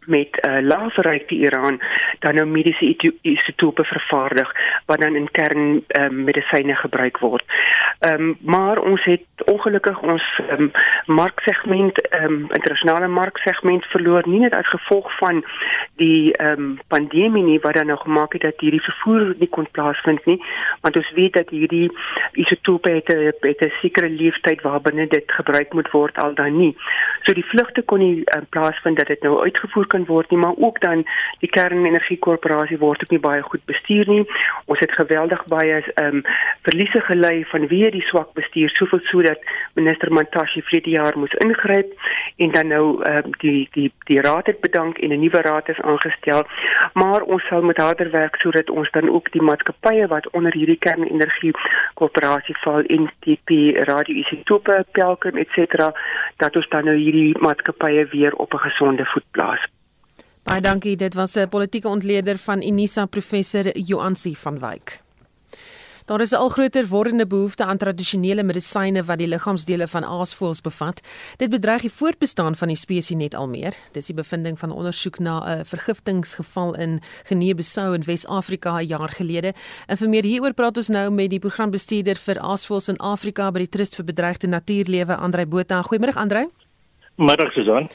met 0.08 0.30
'n 0.32 0.50
uh, 0.50 0.62
laafryke 0.62 1.36
Iran 1.36 1.82
dan 2.20 2.36
nou 2.36 2.46
mediese 2.46 3.16
isotope 3.22 3.84
vervaardig 3.84 4.52
wat 4.86 5.00
dan 5.02 5.16
in 5.16 5.32
kern 5.32 5.84
um, 5.88 6.24
medisyne 6.24 6.76
gebruik 6.76 7.18
word. 7.18 7.44
Ehm 8.00 8.14
um, 8.14 8.38
maar 8.42 8.78
ons 8.78 9.04
het 9.04 9.26
ongelukkig 9.46 10.00
ons 10.02 10.42
um, 10.58 10.72
marksegment 11.06 12.02
ehm 12.10 12.24
um, 12.24 12.46
internasionale 12.52 13.08
marksegment 13.08 13.86
verloor 13.86 14.24
nie 14.26 14.40
net 14.40 14.54
as 14.54 14.68
gevolg 14.68 15.18
van 15.18 15.46
die 15.96 16.32
ehm 16.32 16.52
um, 16.52 16.80
pandemie 16.88 17.44
nie 17.44 17.60
wat 17.60 17.74
dan 17.74 17.86
nou 17.86 18.00
gemaak 18.00 18.34
het 18.34 18.42
dat 18.42 18.60
hierdie 18.60 18.84
vervoer 18.84 19.36
nie 19.40 19.50
kon 19.50 19.68
plaasvind 19.72 20.26
nie 20.26 20.44
want 20.82 20.96
ons 20.96 21.12
weet 21.12 21.34
dat 21.34 21.50
hierdie 21.50 21.92
isotope 22.32 22.92
het 22.92 23.10
'n 23.14 23.34
'n 23.68 23.72
sekere 23.82 24.10
leeftyd 24.10 24.62
waarbinne 24.62 25.08
dit 25.08 25.32
gebruik 25.32 25.74
moet 25.74 25.92
word 25.92 26.18
al 26.18 26.34
dan 26.34 26.58
nie. 26.58 26.76
So 27.24 27.34
die 27.34 27.46
vlugte 27.46 27.82
kon 27.82 28.00
nie 28.00 28.18
uh, 28.18 28.42
plaasvind 28.50 28.98
dat 28.98 29.08
dit 29.08 29.22
nou 29.24 29.42
uitgevoer 29.44 29.88
kan 29.88 29.97
word 30.06 30.30
nie, 30.30 30.40
maar 30.40 30.56
ook 30.58 30.82
dan 30.82 31.06
die 31.40 31.50
kernenergiekorporasie 31.50 32.78
word 32.78 33.02
ook 33.02 33.10
nie 33.10 33.20
baie 33.20 33.42
goed 33.42 33.66
bestuur 33.66 34.08
nie. 34.08 34.26
Ons 34.66 34.80
het 34.80 34.92
geweldig 34.92 35.46
baie 35.46 35.82
ehm 35.82 36.16
um, 36.16 36.24
verliese 36.62 37.02
gelei 37.02 37.46
vanweë 37.46 37.92
die 37.92 38.06
swak 38.10 38.34
bestuur, 38.34 38.70
soveel 38.70 39.00
so 39.02 39.22
dat 39.22 39.40
minister 39.74 40.12
Mantashe 40.14 40.62
vrede 40.62 40.90
jaar 40.90 41.18
moes 41.18 41.34
ingryp 41.46 41.94
en 42.38 42.52
dan 42.52 42.68
nou 42.68 43.04
ehm 43.04 43.26
um, 43.26 43.32
die 43.38 43.68
die 43.72 43.92
die 44.06 44.22
raad 44.22 44.48
het 44.48 44.60
bedank 44.62 44.98
en 44.98 45.10
'n 45.10 45.20
nuwe 45.20 45.42
raad 45.42 45.70
is 45.70 45.82
aangestel. 45.82 46.44
Maar 46.94 47.22
ons 47.22 47.44
sal 47.48 47.62
met 47.62 47.78
harder 47.78 48.12
werk 48.12 48.36
sodat 48.36 48.70
ons 48.70 48.92
dan 48.92 49.10
ook 49.10 49.32
die 49.32 49.42
maatskappye 49.42 50.08
wat 50.08 50.30
onder 50.30 50.54
hierdie 50.54 50.80
kernenergiekorporasie 50.80 52.58
val, 52.64 52.84
NTP, 52.88 53.50
Radio 53.88 54.16
Isotope, 54.16 54.86
Pelkem 54.92 55.38
etc, 55.38 55.90
dat 56.38 56.56
ons 56.56 56.70
dan 56.70 56.86
nou 56.86 56.98
hierdie 56.98 57.38
maatskappye 57.40 58.06
weer 58.12 58.34
op 58.36 58.54
'n 58.54 58.66
gesonde 58.68 59.06
voet 59.06 59.28
plaas. 59.32 59.68
Baie 60.48 60.62
dankie. 60.64 60.96
Dit 60.96 61.14
was 61.14 61.36
'n 61.36 61.50
politieke 61.50 61.88
ontleder 61.88 62.38
van 62.38 62.64
Unisa 62.64 63.06
professor 63.06 63.78
Joansi 63.78 64.36
van 64.36 64.60
Wyk. 64.60 65.02
Daar 66.06 66.22
is 66.22 66.32
'n 66.32 66.36
al 66.36 66.50
groter 66.50 66.88
wordende 66.88 67.28
behoefte 67.28 67.66
aan 67.66 67.78
tradisionele 67.78 68.44
medisyne 68.44 69.04
wat 69.04 69.18
die 69.18 69.28
liggaamsdele 69.28 69.88
van 69.88 70.04
aasvoëls 70.04 70.62
bevat. 70.62 71.02
Dit 71.36 71.50
bedreig 71.50 71.82
die 71.82 71.92
voortbestaan 71.92 72.56
van 72.56 72.68
die 72.68 72.78
spesies 72.78 73.18
net 73.18 73.36
al 73.36 73.48
meer. 73.48 73.74
Dis 73.92 74.06
die 74.06 74.16
bevinding 74.16 74.60
van 74.60 74.72
ondersoek 74.72 75.20
na 75.20 75.44
'n 75.44 75.66
vergiftigingsgeval 75.66 76.76
in 76.76 77.02
Guinea-Bissau 77.24 77.94
in 77.94 78.04
Wes-Afrika 78.04 78.78
'n 78.78 78.86
jaar 78.86 79.10
gelede. 79.10 79.54
En 79.88 79.98
vir 79.98 80.10
meer 80.10 80.24
hieroor 80.24 80.54
praat 80.54 80.78
ons 80.78 80.88
nou 80.88 81.10
met 81.12 81.30
die 81.30 81.40
programbestuurder 81.40 82.16
vir 82.16 82.40
aasvoëls 82.40 82.88
in 82.88 82.98
Afrika 82.98 83.52
by 83.52 83.60
die 83.60 83.70
Trust 83.70 83.96
vir 83.96 84.06
Bedreigde 84.06 84.48
Natuurlewe, 84.48 85.16
Andrei 85.16 85.46
Botha. 85.46 85.82
Goeiemôre 85.82 86.16
Andrei. 86.16 86.67
Middag 87.18 87.50
Susan. 87.54 87.88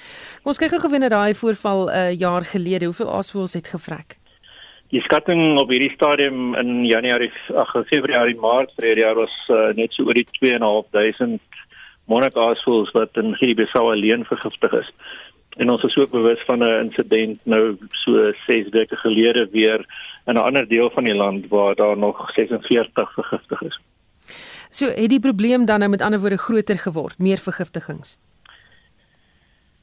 Ons 0.42 0.58
kyk 0.58 0.72
gou 0.74 0.80
gewinne 0.82 1.08
daai 1.12 1.34
voorval 1.38 1.86
'n 1.86 1.94
uh, 1.94 2.18
jaar 2.18 2.44
gelede. 2.44 2.84
Hoeveel 2.90 3.10
aasvoëls 3.18 3.54
het 3.54 3.68
gevrek? 3.70 4.18
Die 4.90 5.00
skatting 5.00 5.58
op 5.58 5.70
hierdie 5.70 5.92
stadium 5.94 6.54
in 6.54 6.84
Januarie, 6.84 7.30
ag 7.54 7.70
Februarie, 7.86 8.34
Maart 8.36 8.72
vir 8.76 8.86
hierdie 8.86 9.04
jaar 9.04 9.14
was 9.14 9.36
uh, 9.48 9.70
net 9.78 9.92
so 9.92 10.02
oor 10.02 10.18
die 10.18 10.26
2.500 10.42 11.38
monarch 12.10 12.34
aasvoëls 12.34 12.90
wat 12.92 13.16
in 13.16 13.36
Guinea-Bissau 13.38 13.92
alleen 13.92 14.24
vergiftig 14.24 14.72
is. 14.72 14.90
En 15.56 15.70
ons 15.70 15.82
is 15.82 15.96
ook 15.96 16.10
bewus 16.10 16.42
van 16.50 16.58
'n 16.58 16.90
insident 16.90 17.38
nou 17.44 17.78
so 18.02 18.32
6 18.46 18.68
weke 18.74 18.96
gelede 18.96 19.48
weer 19.52 19.86
in 20.26 20.34
'n 20.34 20.46
ander 20.48 20.68
deel 20.68 20.90
van 20.90 21.04
die 21.04 21.14
land 21.14 21.46
waar 21.48 21.74
daar 21.74 21.96
nog 21.96 22.30
46 22.34 23.14
vergiftig 23.14 23.62
is. 23.62 23.80
So 24.70 24.86
het 24.86 25.10
die 25.10 25.20
probleem 25.20 25.64
dan 25.64 25.78
nou 25.78 25.90
met 25.90 26.02
ander 26.02 26.20
woorde 26.20 26.38
groter 26.38 26.78
geword, 26.78 27.18
meer 27.18 27.38
vergiftigings. 27.38 28.18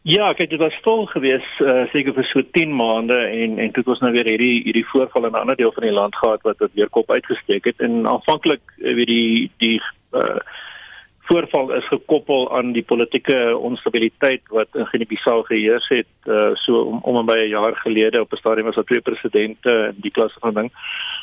Ja, 0.07 0.31
kyk 0.33 0.49
dit 0.49 0.59
was 0.59 0.73
stil 0.79 1.05
geweest 1.11 1.59
uh, 1.59 1.83
seker 1.91 2.15
vir 2.15 2.27
so 2.29 2.41
10 2.55 2.71
maande 2.71 3.17
en 3.19 3.57
en 3.59 3.71
toe 3.75 3.83
het 3.83 3.91
ons 3.91 3.99
nou 4.05 4.11
weer 4.15 4.29
hierdie 4.31 4.61
hierdie 4.63 4.87
voorval 4.93 5.27
in 5.27 5.35
'n 5.35 5.41
ander 5.41 5.55
deel 5.59 5.73
van 5.75 5.83
die 5.83 5.91
land 5.91 6.15
gehad 6.15 6.41
wat 6.41 6.57
wat 6.57 6.71
weer 6.73 6.89
kop 6.89 7.11
uitgesteek 7.11 7.65
het. 7.65 7.79
En 7.79 8.07
aanvanklik 8.07 8.61
uh, 8.77 8.95
weet 8.95 9.07
die 9.07 9.51
die 9.57 9.81
uh, 10.13 10.39
voorval 11.27 11.73
is 11.73 11.87
gekoppel 11.87 12.47
aan 12.57 12.71
die 12.71 12.83
politieke 12.83 13.57
onstabiliteit 13.57 14.41
wat 14.47 14.67
in 14.73 14.87
Guinea-Bissau 14.87 15.43
geheers 15.43 15.87
het 15.87 16.15
uh, 16.25 16.55
so 16.55 16.81
om 16.81 16.99
om 17.03 17.17
en 17.17 17.25
by 17.25 17.37
'n 17.43 17.55
jaar 17.59 17.75
gelede 17.75 18.21
op 18.21 18.31
'n 18.31 18.41
stadium 18.41 18.65
was 18.65 18.75
daar 18.75 18.91
twee 18.91 19.01
presidente 19.01 19.91
in 19.93 20.01
die 20.01 20.11
klas 20.11 20.33
van 20.39 20.53
ding. 20.53 20.71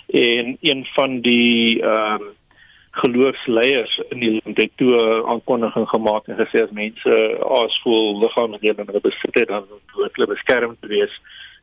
En 0.06 0.56
een 0.60 0.86
van 0.94 1.20
die 1.20 1.82
ehm 1.82 2.22
uh, 2.22 2.28
geloofsleiers 2.96 4.00
in 4.08 4.20
die 4.20 4.30
land 4.30 4.56
het 4.56 4.72
toe 4.80 4.92
'n 4.96 5.26
aankondiging 5.32 5.88
gemaak 5.88 6.28
en 6.28 6.38
gesê 6.42 6.62
as 6.62 6.70
mense 6.70 7.12
aasvoel 7.60 8.20
liggaamsdele 8.22 8.80
in 8.82 8.86
hulle 8.90 9.06
besit 9.08 9.34
het 9.40 9.48
dan 9.48 9.64
moet 9.70 10.14
hulle 10.16 10.32
beskerm 10.34 10.76
wees 10.80 11.20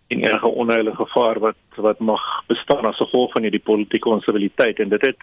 in 0.08 0.24
enige 0.26 0.48
onheilike 0.48 0.96
gevaar 0.96 1.40
wat 1.40 1.62
wat 1.76 2.00
mag 2.00 2.24
bestaan 2.48 2.86
as 2.86 3.02
gevolg 3.02 3.32
van 3.32 3.42
hierdie 3.42 3.68
politieke 3.72 4.10
onstabiliteit 4.10 4.80
en 4.80 4.90
dit 4.90 5.02
het 5.02 5.20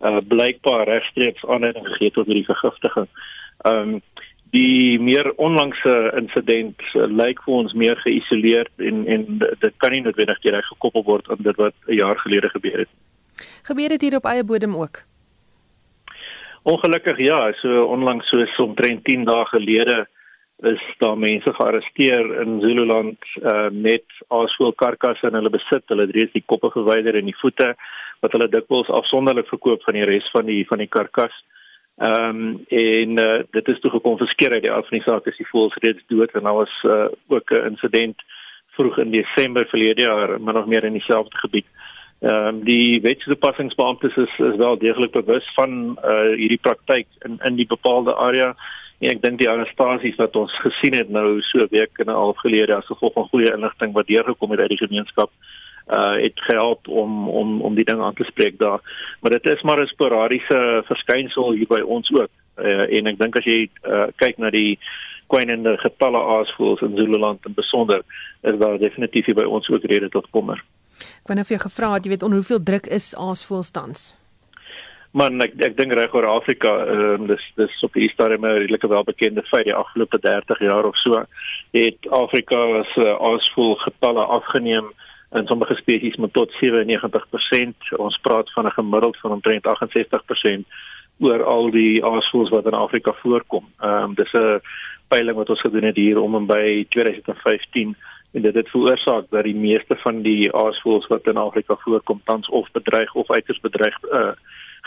uh, 0.00 0.18
blykbaar 0.28 0.84
regstreeks 0.88 1.44
aanleiding 1.44 1.86
gegee 1.86 2.10
tot 2.10 2.26
hierdie 2.26 2.50
vergiftiging. 2.52 3.08
Ehm 3.58 3.94
um, 3.94 4.00
die 4.50 5.00
meer 5.00 5.32
onlangse 5.36 5.94
insident 6.16 6.80
uh, 6.94 7.06
lyk 7.22 7.42
vir 7.44 7.54
ons 7.54 7.72
meer 7.72 7.96
geïsoleerd 8.04 8.72
en 8.76 9.06
en 9.06 9.26
dit 9.38 9.74
kan 9.76 9.90
nie 9.92 10.04
noodwendig 10.04 10.40
direk 10.40 10.64
gekoppel 10.64 11.02
word 11.02 11.28
aan 11.30 11.42
dit 11.48 11.56
wat 11.56 11.74
'n 11.86 11.94
jaar 11.94 12.18
gelede 12.18 12.48
gebeur 12.48 12.78
het. 12.78 12.92
Gebeur 13.62 13.88
dit 13.88 14.00
hier 14.00 14.16
op 14.16 14.24
eie 14.24 14.44
bodem 14.44 14.76
ook? 14.76 15.04
Ongelukkig 16.66 17.18
ja, 17.22 17.52
so 17.60 17.84
onlangs 17.94 18.26
soos 18.26 18.56
omtrent 18.58 19.04
10 19.06 19.22
dae 19.28 19.44
gelede 19.52 20.00
is 20.66 20.82
daar 20.98 21.18
mense 21.18 21.52
gearresteer 21.54 22.40
in 22.42 22.56
Zululand 22.60 23.28
uh, 23.38 23.68
met 23.70 24.16
aasvoëlkarkasse 24.34 25.30
in 25.30 25.38
hulle 25.38 25.52
besit. 25.54 25.84
Hulle 25.92 26.08
het 26.08 26.16
reeds 26.16 26.34
die 26.34 26.42
koppe 26.50 26.72
verwyder 26.74 27.14
en 27.20 27.28
die 27.30 27.36
voete 27.38 27.68
wat 28.24 28.34
hulle 28.34 28.48
dikwels 28.50 28.90
afsonderlik 28.98 29.46
verkoop 29.52 29.86
van 29.86 29.94
die 29.94 30.08
res 30.10 30.26
van 30.34 30.50
die 30.50 30.64
van 30.66 30.82
die 30.82 30.90
karkas. 30.90 31.36
Ehm 32.02 32.42
um, 32.42 32.58
en 32.82 33.14
uh, 33.22 33.38
dit 33.54 33.70
is 33.70 33.78
toe 33.84 33.94
gekonfiskeer 33.94 34.58
uit 34.58 34.66
die 34.66 34.74
af 34.74 34.90
van 34.90 34.98
die 34.98 35.06
saak 35.06 35.30
is 35.30 35.38
die 35.38 35.50
voëls 35.52 35.78
reeds 35.86 36.02
dood 36.10 36.34
en 36.34 36.50
daar 36.50 36.62
was 36.64 36.74
uh, 36.82 37.06
ook 37.30 37.54
'n 37.54 37.66
insident 37.70 38.26
vroeg 38.74 38.98
in 39.06 39.14
Desember 39.14 39.70
verlede 39.70 40.02
jaar 40.02 40.40
maar 40.40 40.54
nog 40.54 40.66
meer 40.66 40.84
in 40.84 40.98
dieselfde 40.98 41.38
gebied. 41.38 41.66
Ehm 42.20 42.46
um, 42.46 42.64
die 42.64 43.00
wetstoepassingsbeamptes 43.00 44.16
is 44.16 44.38
is 44.38 44.56
wel 44.56 44.78
deeglik 44.78 45.12
bewus 45.12 45.52
van 45.54 45.98
uh, 46.04 46.32
hierdie 46.36 46.60
praktyk 46.60 47.06
in 47.20 47.38
in 47.44 47.56
die 47.56 47.66
bepaalde 47.66 48.14
area. 48.14 48.54
En 48.98 49.10
ek 49.10 49.20
dink 49.22 49.38
die 49.38 49.50
arrestasies 49.50 50.16
wat 50.16 50.36
ons 50.36 50.52
gesien 50.64 50.94
het 50.96 51.10
nou 51.12 51.40
so 51.40 51.58
'n 51.58 51.68
week 51.70 51.98
en 51.98 52.08
'n 52.08 52.20
half 52.22 52.38
gelede 52.38 52.74
as 52.74 52.86
gevolg 52.86 53.12
van 53.12 53.28
goeie 53.28 53.52
inligting 53.52 53.92
wat 53.92 54.06
deurgekom 54.06 54.50
het 54.50 54.60
uit 54.60 54.74
die 54.74 54.84
gemeenskap 54.86 55.30
uh 55.88 56.16
het 56.22 56.40
gehelp 56.48 56.88
om 56.88 57.28
om 57.28 57.60
om 57.60 57.74
die 57.74 57.84
ding 57.84 58.00
aan 58.00 58.14
te 58.14 58.24
spreek 58.24 58.58
daar. 58.58 58.80
Maar 59.20 59.30
dit 59.30 59.46
is 59.46 59.62
maar 59.62 59.80
'n 59.80 59.86
sporadiese 59.86 60.82
verskynsel 60.86 61.52
hier 61.52 61.68
by 61.68 61.80
ons 61.80 62.10
ook. 62.10 62.30
Uh 62.58 62.96
en 62.96 63.06
ek 63.06 63.18
dink 63.18 63.36
as 63.36 63.44
jy 63.44 63.68
uh 63.84 64.08
kyk 64.16 64.38
na 64.38 64.50
die 64.50 64.78
kwynende 65.26 65.76
getalle 65.76 66.18
aasvoëls 66.18 66.80
in 66.80 66.96
Zululand 66.96 67.44
en 67.44 67.54
besonder 67.54 68.02
is 68.42 68.58
daar 68.58 68.78
definitief 68.78 69.26
hier 69.26 69.34
by 69.34 69.44
ons 69.44 69.68
ook 69.68 69.84
rede 69.84 70.08
tot 70.08 70.30
kommer. 70.30 70.62
Ek 70.98 71.28
wou 71.28 71.36
net 71.36 71.46
vir 71.48 71.56
jou 71.56 71.64
gevra 71.68 71.94
het, 71.94 72.04
jy 72.04 72.10
weet 72.10 72.22
onder 72.22 72.38
hoeveel 72.38 72.62
druk 72.62 72.86
is 72.86 73.14
aasvoëls 73.14 73.70
tans? 73.70 74.14
Man, 75.16 75.40
ek 75.40 75.54
ek 75.64 75.76
dink 75.78 75.94
reg 75.96 76.14
oor 76.14 76.26
Afrika, 76.28 76.72
ehm 76.84 77.22
um, 77.22 77.26
dis 77.30 77.44
dis 77.56 77.82
op 77.86 77.94
die 77.96 78.08
stadium 78.12 78.44
'n 78.44 78.58
redelike 78.58 78.88
welbekende 78.88 79.42
feit 79.48 79.64
die 79.64 79.74
afgelope 79.74 80.18
30 80.20 80.60
jaar 80.60 80.84
of 80.84 80.96
so 80.96 81.24
het 81.72 82.08
Afrika 82.10 82.84
se 82.92 83.00
uh, 83.00 83.16
aasvoël 83.30 83.76
getalle 83.84 84.24
afgeneem 84.38 84.92
in 85.32 85.46
sommige 85.46 85.74
spesies 85.74 86.16
met 86.16 86.32
tot 86.32 86.52
97%. 86.60 87.96
Ons 87.96 88.18
praat 88.22 88.52
van 88.52 88.66
'n 88.66 88.78
gemiddeld 88.78 89.16
van 89.16 89.32
omtrent 89.32 89.66
68% 89.66 90.66
oor 91.18 91.42
al 91.44 91.70
die 91.70 92.04
aasvoëls 92.04 92.50
wat 92.50 92.66
in 92.66 92.80
Afrika 92.84 93.12
voorkom. 93.22 93.64
Ehm 93.80 94.02
um, 94.02 94.14
dis 94.14 94.32
'n 94.32 94.60
peiling 95.08 95.36
wat 95.36 95.50
ons 95.50 95.60
gedoen 95.60 95.84
het 95.84 95.96
hier 95.96 96.20
om 96.20 96.34
en 96.34 96.46
by 96.46 96.86
2015 96.88 97.96
en 98.36 98.42
dit 98.42 98.54
het 98.54 98.68
veroorsaak 98.68 99.30
dat 99.32 99.46
die 99.48 99.56
meeste 99.56 99.96
van 100.02 100.20
die 100.22 100.52
aasvoëls 100.52 101.08
wat 101.08 101.28
in 101.30 101.40
Afrika 101.40 101.76
voorkom 101.84 102.20
tans 102.24 102.48
of 102.48 102.68
bedreig 102.76 103.14
of 103.14 103.30
uiters 103.30 103.60
bedreig 103.64 103.96
uh, 104.12 104.34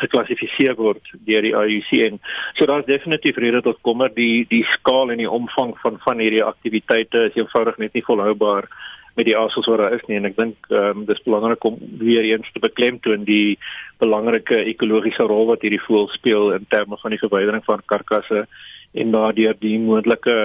geklassifiseer 0.03 0.75
word 0.77 1.09
deur 1.27 1.43
die 1.43 1.55
IUCN. 1.55 2.19
So 2.59 2.69
daar's 2.69 2.85
definitief 2.85 3.39
rede 3.41 3.63
tot 3.65 3.81
kommer 3.81 4.13
die 4.13 4.45
die 4.51 4.63
skaal 4.75 5.11
en 5.11 5.21
die 5.23 5.29
omvang 5.39 5.73
van 5.81 5.97
van 6.05 6.21
hierdie 6.21 6.45
aktiwiteite 6.45 7.25
is 7.31 7.41
eenvoudig 7.41 7.81
net 7.81 7.97
nie 7.97 8.05
volhoubaar 8.05 8.69
met 9.17 9.27
die 9.27 9.37
asels 9.37 9.67
wat 9.67 9.81
daar 9.81 9.95
is 9.97 10.05
nie 10.07 10.19
en 10.19 10.29
ek 10.29 10.37
dink 10.37 10.69
ehm 10.69 11.01
um, 11.01 11.05
dis 11.09 11.23
belangrik 11.25 11.65
om 11.67 11.79
weer 12.03 12.27
eens 12.29 12.51
te 12.53 12.61
beklemtoon 12.63 13.25
die 13.27 13.57
belangrike 14.03 14.61
ekologiese 14.73 15.25
rol 15.31 15.49
wat 15.49 15.65
hierdie 15.65 15.85
voël 15.87 16.07
speel 16.13 16.53
in 16.59 16.69
terme 16.69 17.01
van 17.01 17.15
die 17.15 17.23
verwydering 17.23 17.65
van 17.65 17.83
karkasse 17.93 18.45
en 18.93 19.11
daardeur 19.17 19.57
die 19.59 19.77
moontlike 19.79 20.37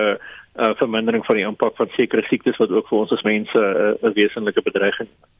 uh, 0.57 0.75
vermindering 0.81 1.25
van 1.27 1.37
die 1.37 1.47
impak 1.47 1.77
van 1.77 1.89
sekere 1.97 2.23
siektes 2.23 2.57
wat 2.57 2.71
ook 2.71 2.89
vir 2.89 2.99
ons 2.99 3.13
as 3.13 3.23
mense 3.23 3.59
uh, 3.59 3.95
'n 4.09 4.15
wesenlike 4.15 4.63
bedreiging 4.63 5.09
is. 5.09 5.33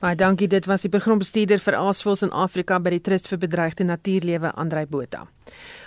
Baie 0.00 0.16
dankie. 0.16 0.48
Dit 0.48 0.64
was 0.64 0.80
die 0.80 0.88
programbestuurder 0.88 1.58
vir 1.60 1.74
Aasvoëls 1.76 2.22
in 2.22 2.30
Afrika 2.32 2.78
by 2.80 2.94
die 2.94 3.02
Trust 3.04 3.28
vir 3.28 3.38
Bedreigde 3.38 3.84
Natuurlewe, 3.84 4.54
Andrei 4.56 4.86
Botha. 4.88 5.26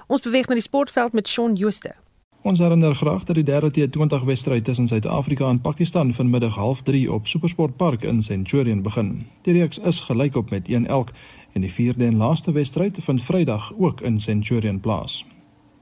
Ons 0.07 0.21
beweeg 0.21 0.47
na 0.47 0.53
die 0.53 0.61
sportveld 0.61 1.13
met 1.17 1.27
Shaun 1.27 1.55
Jooste. 1.57 1.95
Ons 2.43 2.59
herinner 2.59 2.93
graag 2.95 3.23
dat 3.23 3.39
die 3.39 3.45
derde 3.47 3.71
T20 3.71 4.25
wedstryd 4.27 4.63
tussen 4.63 4.87
Suid-Afrika 4.87 5.49
en 5.49 5.61
Pakistan 5.61 6.13
vanmiddag 6.13 6.57
0:30 6.59 7.09
op 7.09 7.27
SuperSport 7.27 7.77
Park 7.77 8.03
in 8.03 8.21
Centurion 8.21 8.81
begin. 8.81 9.25
Die 9.41 9.57
reeks 9.57 9.79
is 9.79 10.01
gelyk 10.01 10.35
op 10.35 10.49
met 10.49 10.69
1-1 10.69 11.13
en 11.53 11.61
die 11.61 11.71
vierde 11.71 12.05
en 12.05 12.17
laaste 12.17 12.51
wedstryd 12.51 12.99
vind 13.01 13.21
Vrydag 13.21 13.73
ook 13.77 14.01
in 14.01 14.19
Centurion 14.19 14.79
plaas. 14.79 15.25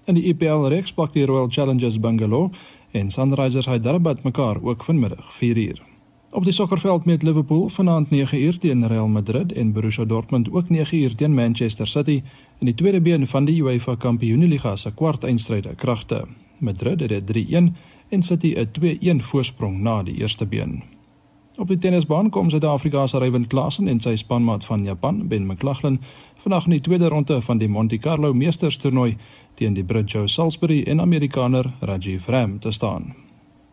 In 0.10 0.18
die 0.18 0.24
IPL 0.24 0.66
reeks 0.74 0.93
pak 0.97 1.12
die 1.14 1.26
Royal 1.30 1.49
Challengers 1.49 1.99
Bangalore 1.99 2.49
en 2.91 3.12
Sunrisers 3.12 3.68
Hyderabad 3.70 4.24
mekaar 4.24 4.58
ook 4.62 4.84
vanmiddag 4.84 5.34
4:00. 5.38 5.82
Op 6.32 6.43
die 6.43 6.54
sokkerveld 6.54 7.06
met 7.06 7.24
Liverpool 7.24 7.70
vanaand 7.70 8.10
9:00 8.10 8.58
teen 8.58 8.88
Real 8.88 9.08
Madrid 9.08 9.52
en 9.54 9.72
Borussia 9.72 10.06
Dortmund 10.06 10.52
ook 10.52 10.70
9:00 10.70 11.16
teen 11.16 11.34
Manchester 11.34 11.88
City 11.88 12.24
in 12.60 12.66
die 12.66 12.76
tweede 12.76 13.02
been 13.02 13.28
van 13.28 13.45
die 13.45 13.64
UEFA 13.64 13.95
Kampioenligga 13.95 14.76
se 14.76 14.91
kwartfinale 14.93 15.76
kragte. 15.76 16.26
Madrid 16.58 17.10
het 17.10 17.26
3-1 17.26 17.76
en 18.10 18.24
City 18.24 18.56
'n 18.58 18.72
2-1 18.72 19.24
voorsprong 19.24 19.80
na 19.80 20.04
die 20.04 20.16
eerste 20.16 20.45
been. 20.45 20.84
Op 21.58 21.68
die 21.68 21.78
tennisbaan 21.78 22.30
kom 22.30 22.49
Suid-Afrika 22.49 23.08
se 23.08 23.18
Ryan 23.18 23.47
Klassen 23.47 23.88
en 23.88 23.99
sy 23.99 24.16
spanmaat 24.16 24.66
van 24.66 24.84
Japan, 24.84 25.28
Ben 25.28 25.45
McLaughlin, 25.45 25.99
vandag 26.41 26.66
in 26.66 26.72
die 26.72 26.82
tweede 26.82 27.08
ronde 27.08 27.41
van 27.41 27.58
die 27.58 27.68
Monte 27.70 27.97
Carlo 27.97 28.34
Meesters 28.34 28.78
toernooi 28.78 29.18
teen 29.62 29.78
die 29.78 29.86
Brit 29.86 30.09
Joe 30.12 30.28
Salisbury 30.28 30.82
en 30.89 31.01
Amerikaner 31.01 31.68
Rajiv 31.80 32.28
Ram 32.28 32.59
te 32.59 32.72
staan. 32.72 33.14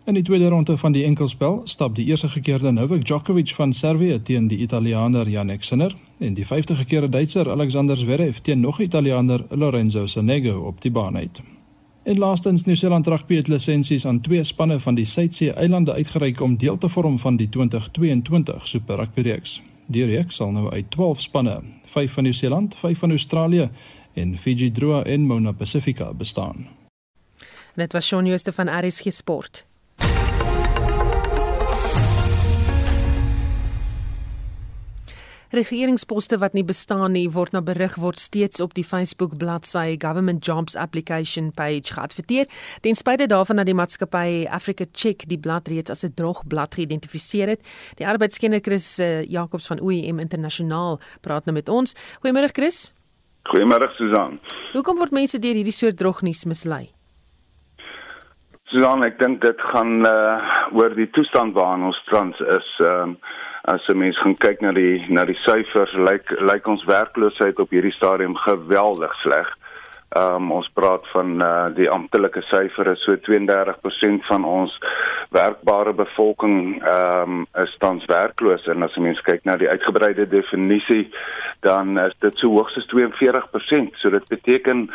In 0.05 0.15
die 0.15 0.23
tweede 0.23 0.49
ronde 0.49 0.77
van 0.79 0.93
die 0.93 1.05
enkelspel 1.05 1.61
stap 1.65 1.95
die 1.97 2.05
eerste 2.09 2.29
gekeerde 2.29 2.73
Novak 2.73 3.05
Djokovic 3.05 3.55
van 3.57 3.73
Servië 3.73 4.19
teen 4.23 4.49
die 4.49 4.59
Italiaaner 4.65 5.29
Jannik 5.29 5.65
Sinner 5.65 5.97
en 6.19 6.35
die 6.35 6.47
50 6.47 6.79
gekeerde 6.79 7.09
Duitser 7.09 7.51
Alexander 7.51 7.97
Zverev 7.97 8.41
teen 8.43 8.61
nog 8.61 8.81
Italiaaner 8.81 9.45
Lorenzo 9.51 10.07
Sonego 10.07 10.59
op 10.67 10.83
die 10.83 10.91
baan 10.91 11.17
uit. 11.17 11.41
En 12.03 12.19
laastens 12.19 12.65
Nieu-Seeland 12.65 13.07
rugby 13.07 13.37
het 13.37 13.49
lisensies 13.49 14.07
aan 14.07 14.21
twee 14.21 14.45
spanne 14.45 14.81
van 14.81 14.95
die 14.95 15.05
Suidsee 15.05 15.53
eilande 15.53 15.93
uitgereik 15.93 16.41
om 16.41 16.57
deel 16.57 16.79
te 16.79 16.89
vorm 16.89 17.19
van 17.19 17.37
die 17.37 17.49
2022 17.49 18.69
Super 18.69 18.97
Rugby 18.97 19.21
reeks. 19.21 19.63
Die 19.87 20.05
reeks 20.05 20.37
sal 20.37 20.51
nou 20.53 20.71
uit 20.73 20.91
12 20.91 21.21
spanne, 21.21 21.61
5 21.87 22.13
van 22.13 22.23
Nieu-Seeland, 22.23 22.77
5 22.77 22.99
van 22.99 23.11
Australië 23.11 23.71
en 24.19 24.37
Fiji 24.39 24.71
Drua 24.71 25.03
en 25.05 25.27
Mona 25.27 25.53
Pacifica 25.53 26.13
bestaan. 26.15 26.69
Dit 27.75 27.93
was 27.93 28.07
Shaun 28.07 28.27
Jooste 28.27 28.53
van 28.53 28.69
RSG 28.69 29.13
Sport. 29.13 29.67
Regeringsposte 35.49 36.37
wat 36.39 36.53
nie 36.53 36.65
bestaan 36.65 37.15
nie 37.17 37.29
word 37.33 37.55
na 37.57 37.63
berig 37.65 37.95
word 37.97 38.21
steeds 38.21 38.61
op 38.61 38.75
die 38.77 38.85
Facebook 38.85 39.39
bladsy 39.41 39.97
Government 39.97 40.45
Jobs 40.45 40.77
Application 40.77 41.49
page 41.57 41.95
geadverteer. 41.95 42.51
Ten 42.85 42.95
spyte 42.95 43.27
daarvan 43.27 43.57
dat 43.57 43.71
die 43.71 43.77
maatskappy 43.79 44.45
Africa 44.45 44.85
Check 44.93 45.25
die 45.31 45.41
blad 45.41 45.69
reeds 45.73 45.91
as 45.91 46.05
'n 46.05 46.13
drogblad 46.15 46.75
geïdentifiseer 46.75 47.49
het. 47.49 47.61
Die 47.97 48.07
arbeidskenner 48.07 48.61
Chris 48.61 48.99
uh, 48.99 49.25
Jacobs 49.25 49.67
van 49.67 49.81
OEM 49.81 50.19
Internasionaal 50.19 51.01
praat 51.21 51.45
nou 51.45 51.55
met 51.55 51.69
ons. 51.69 51.95
Goeiemôre 52.21 52.53
Chris. 52.53 52.93
Goeiemôre 53.49 53.89
Susan. 53.97 54.39
Hoekom 54.75 54.99
word 55.01 55.15
mense 55.17 55.41
deur 55.41 55.57
hierdie 55.57 55.75
soort 55.75 55.99
drognuus 56.01 56.45
mislei? 56.51 56.91
Susan, 58.69 59.03
ek 59.07 59.17
dink 59.21 59.41
dit 59.41 59.61
gaan 59.73 60.05
uh, 60.05 60.37
oor 60.77 60.93
die 60.93 61.09
toestand 61.17 61.55
waarin 61.57 61.87
ons 61.89 62.01
trans 62.11 62.37
is. 62.57 62.73
Ehm 62.85 63.17
uh, 63.17 63.37
as 63.69 63.85
'n 63.89 63.99
mens 63.99 64.19
gaan 64.23 64.37
kyk 64.37 64.61
na 64.61 64.73
die 64.73 65.05
na 65.13 65.25
die 65.29 65.37
syfers 65.45 65.93
lyk 65.93 66.31
lyk 66.41 66.69
ons 66.69 66.85
werkloosheid 66.89 67.59
op 67.61 67.71
hierdie 67.71 67.93
stadium 67.93 68.37
geweldig 68.37 69.13
sleg. 69.21 69.49
Ehm 70.17 70.35
um, 70.35 70.53
ons 70.57 70.71
praat 70.73 71.05
van 71.13 71.43
uh, 71.43 71.67
die 71.77 71.91
amptelike 71.91 72.41
syfer 72.49 72.89
is 72.95 73.03
so 73.05 73.17
32% 73.27 74.25
van 74.25 74.45
ons 74.45 74.73
werkbare 75.37 75.93
bevolking 75.93 76.81
ehm 76.81 77.35
um, 77.35 77.47
is 77.63 77.75
tans 77.83 78.07
werkloos 78.09 78.65
en 78.73 78.83
as 78.83 78.97
'n 78.97 79.03
mens 79.03 79.21
kyk 79.21 79.45
na 79.45 79.57
die 79.57 79.69
uitgebreide 79.69 80.29
definisie 80.29 81.11
dan 81.61 81.99
is 81.99 82.17
dit 82.21 82.39
so 82.39 82.49
hoogs 82.49 82.77
as 82.77 82.89
42%. 82.89 84.01
So 84.01 84.11
dit 84.11 84.29
beteken 84.29 84.89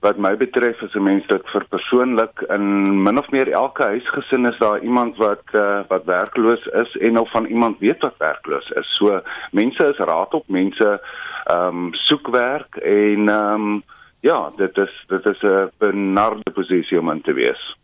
wat 0.00 0.18
my 0.18 0.36
betref 0.36 0.82
as 0.82 0.94
'n 0.94 1.02
mens 1.02 1.26
dit 1.26 1.48
vir 1.52 1.64
persoonlik 1.70 2.44
in 2.48 3.02
min 3.02 3.18
of 3.18 3.30
meer 3.30 3.48
elke 3.52 3.82
huisgesin 3.82 4.46
is 4.46 4.58
daar 4.58 4.80
iemand 4.80 5.16
wat 5.16 5.44
uh, 5.52 5.80
wat 5.88 6.04
werkloos 6.04 6.66
is 6.66 6.96
en 6.96 7.18
of 7.18 7.30
van 7.30 7.46
iemand 7.46 7.78
weet 7.78 8.02
wat 8.02 8.18
werkloos 8.18 8.70
is. 8.70 8.96
So 8.98 9.20
mense 9.52 9.86
is 9.86 9.98
raad 9.98 10.34
op 10.34 10.48
mense 10.48 11.00
ehm 11.46 11.68
um, 11.68 11.94
soek 11.94 12.28
werk 12.28 12.76
en 12.76 13.28
ehm 13.28 13.54
um, 13.54 13.82
ja, 14.20 14.52
dit 14.56 14.76
is 14.76 15.04
dit 15.06 15.26
is 15.26 15.42
'n 15.42 15.70
benarde 15.78 16.50
posisie 16.50 16.98
om 16.98 17.10
in 17.10 17.20
te 17.20 17.32
wees. 17.32 17.76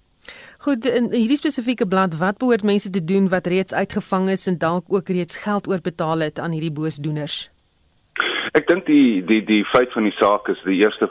Goed, 0.58 0.84
in 0.84 1.10
hierdie 1.12 1.36
spesifieke 1.36 1.86
blad, 1.86 2.16
wat 2.18 2.38
behoort 2.38 2.62
mense 2.62 2.90
te 2.90 3.04
doen 3.04 3.28
wat 3.28 3.46
reeds 3.46 3.74
uitgevang 3.74 4.30
is 4.30 4.46
en 4.46 4.58
dalk 4.58 4.84
ook 4.88 5.08
reeds 5.08 5.36
geld 5.42 5.68
oorbetaal 5.68 6.18
het 6.18 6.38
aan 6.38 6.50
hierdie 6.50 6.72
boosdoeners? 6.72 7.50
Ek 8.54 8.68
dink 8.70 8.86
die 8.86 9.24
die 9.26 9.42
die 9.44 9.64
feit 9.64 9.92
van 9.92 10.06
die 10.06 10.14
saak 10.14 10.48
is 10.48 10.60
die 10.62 10.78
eerste 10.78 11.08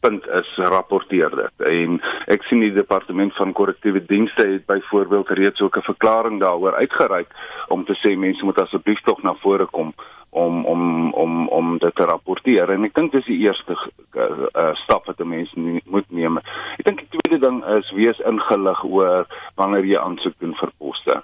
punt 0.00 0.26
is 0.38 0.50
rapporteer 0.70 1.34
dit. 1.34 1.64
En 1.66 1.98
ek 2.30 2.46
sien 2.46 2.62
die 2.62 2.72
departement 2.72 3.34
van 3.34 3.52
korrektiewe 3.52 4.04
dienste 4.06 4.46
het 4.46 4.66
byvoorbeeld 4.70 5.28
reeds 5.28 5.60
ook 5.60 5.76
'n 5.76 5.90
verklaring 5.90 6.40
daaroor 6.40 6.74
uitgereik 6.74 7.34
om 7.68 7.84
te 7.84 7.96
sê 8.02 8.16
mense 8.16 8.44
moet 8.44 8.60
asseblief 8.62 9.00
tog 9.02 9.22
na 9.22 9.34
vore 9.42 9.66
kom 9.66 9.94
om 10.36 10.64
om 10.64 11.12
om 11.12 11.48
om 11.48 11.78
dit 11.78 11.94
te 11.94 12.04
rapporteer 12.04 12.70
en 12.72 12.84
ek 12.84 12.96
dink 12.98 13.14
dis 13.14 13.28
die 13.30 13.38
eerste 13.46 13.76
uh, 13.76 14.24
uh, 14.52 14.72
stap 14.82 15.06
wat 15.08 15.20
'n 15.20 15.28
mens 15.28 15.52
nie, 15.54 15.80
moet 15.84 16.10
neem. 16.10 16.36
Ek 16.78 16.84
dink 16.84 17.00
die 17.00 17.12
tweede 17.14 17.40
ding 17.46 17.62
is 17.78 17.92
wees 17.96 18.20
ingelig 18.32 18.82
oor 18.84 19.24
wanneer 19.56 19.88
jy 19.88 19.98
aansoek 19.98 20.36
doen 20.38 20.52
vir 20.60 20.72
poste. 20.78 21.16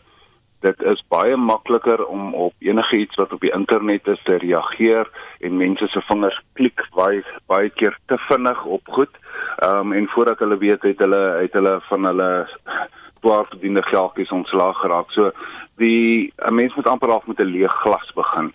Dit 0.64 0.80
is 0.92 1.02
baie 1.10 1.36
makliker 1.36 2.04
om 2.06 2.34
op 2.34 2.54
enige 2.58 2.96
iets 2.96 3.18
wat 3.20 3.32
op 3.32 3.40
die 3.40 3.52
internet 3.52 4.08
is 4.08 4.22
te 4.24 4.38
reageer 4.38 5.10
en 5.40 5.60
mense 5.60 5.88
se 5.92 6.00
vingers 6.08 6.40
klik 6.54 6.80
baie 6.96 7.20
baie 7.52 7.68
keer 7.70 7.98
te 8.06 8.16
vinnig 8.30 8.64
op 8.64 8.88
goed. 8.96 9.12
Ehm 9.58 9.92
um, 9.92 9.92
en 9.92 10.08
voordat 10.14 10.38
hulle 10.38 10.58
weet 10.58 10.82
het 10.82 11.04
hulle 11.04 11.22
het 11.42 11.52
hulle 11.52 11.80
van 11.90 12.04
hulle 12.04 12.30
swaar 13.20 13.44
verdiende 13.52 13.82
geldjies 13.82 14.32
ontslaag 14.32 14.80
geraak. 14.80 15.10
So 15.10 15.30
die 15.76 16.32
'n 16.48 16.54
mens 16.54 16.74
moet 16.74 16.88
amper 16.88 17.12
af 17.12 17.26
met 17.26 17.40
'n 17.40 17.52
leeg 17.52 17.72
glas 17.84 18.12
begin 18.14 18.52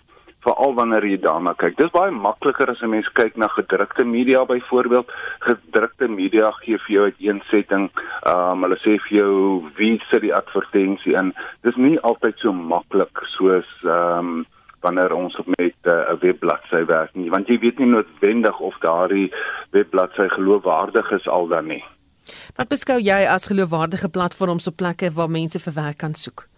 veral 0.48 0.74
wanneer 0.74 1.04
jy 1.04 1.20
daarna 1.22 1.54
kyk. 1.60 1.76
Dis 1.78 1.92
baie 1.94 2.10
makliker 2.10 2.70
as 2.70 2.82
'n 2.82 2.90
mens 2.90 3.08
kyk 3.20 3.36
na 3.36 3.48
gedrukte 3.48 4.04
media 4.04 4.44
byvoorbeeld. 4.44 5.08
Gedrukte 5.40 6.08
media 6.08 6.50
gee 6.64 6.78
vir 6.78 6.94
jou 6.96 7.06
'n 7.08 7.14
eensetting. 7.18 7.90
Ehm 8.26 8.52
um, 8.52 8.62
hulle 8.62 8.78
sê 8.84 8.98
vir 9.06 9.18
jou 9.20 9.64
wie 9.76 10.00
sit 10.10 10.22
die 10.22 10.34
advertensie 10.34 11.14
in. 11.14 11.34
Dis 11.62 11.76
nie 11.76 11.98
altyd 12.00 12.38
so 12.38 12.52
maklik 12.52 13.14
soos 13.36 13.68
ehm 13.84 14.18
um, 14.18 14.46
wanneer 14.80 15.12
ons 15.12 15.36
met 15.58 15.74
eh, 15.82 15.92
'n 15.92 16.14
uh, 16.14 16.20
webbladsy 16.20 16.84
werk 16.86 17.14
nie, 17.14 17.30
want 17.30 17.48
jy 17.48 17.58
weet 17.58 17.78
nie 17.78 17.86
noodwendig 17.86 18.58
of 18.60 18.78
daardie 18.78 19.32
webbladsy 19.70 20.28
geloofwaardig 20.28 21.10
is 21.10 21.26
al 21.28 21.48
dan 21.48 21.66
nie. 21.66 21.84
Wat 22.56 22.68
beskou 22.68 22.98
jy 23.00 23.26
as 23.26 23.46
geloofwaardige 23.46 24.08
platforms 24.08 24.68
op 24.68 24.76
plekke 24.76 25.10
waar 25.10 25.30
mense 25.30 25.58
vir 25.58 25.74
werk 25.74 25.98
kan 25.98 26.14
soek? 26.14 26.48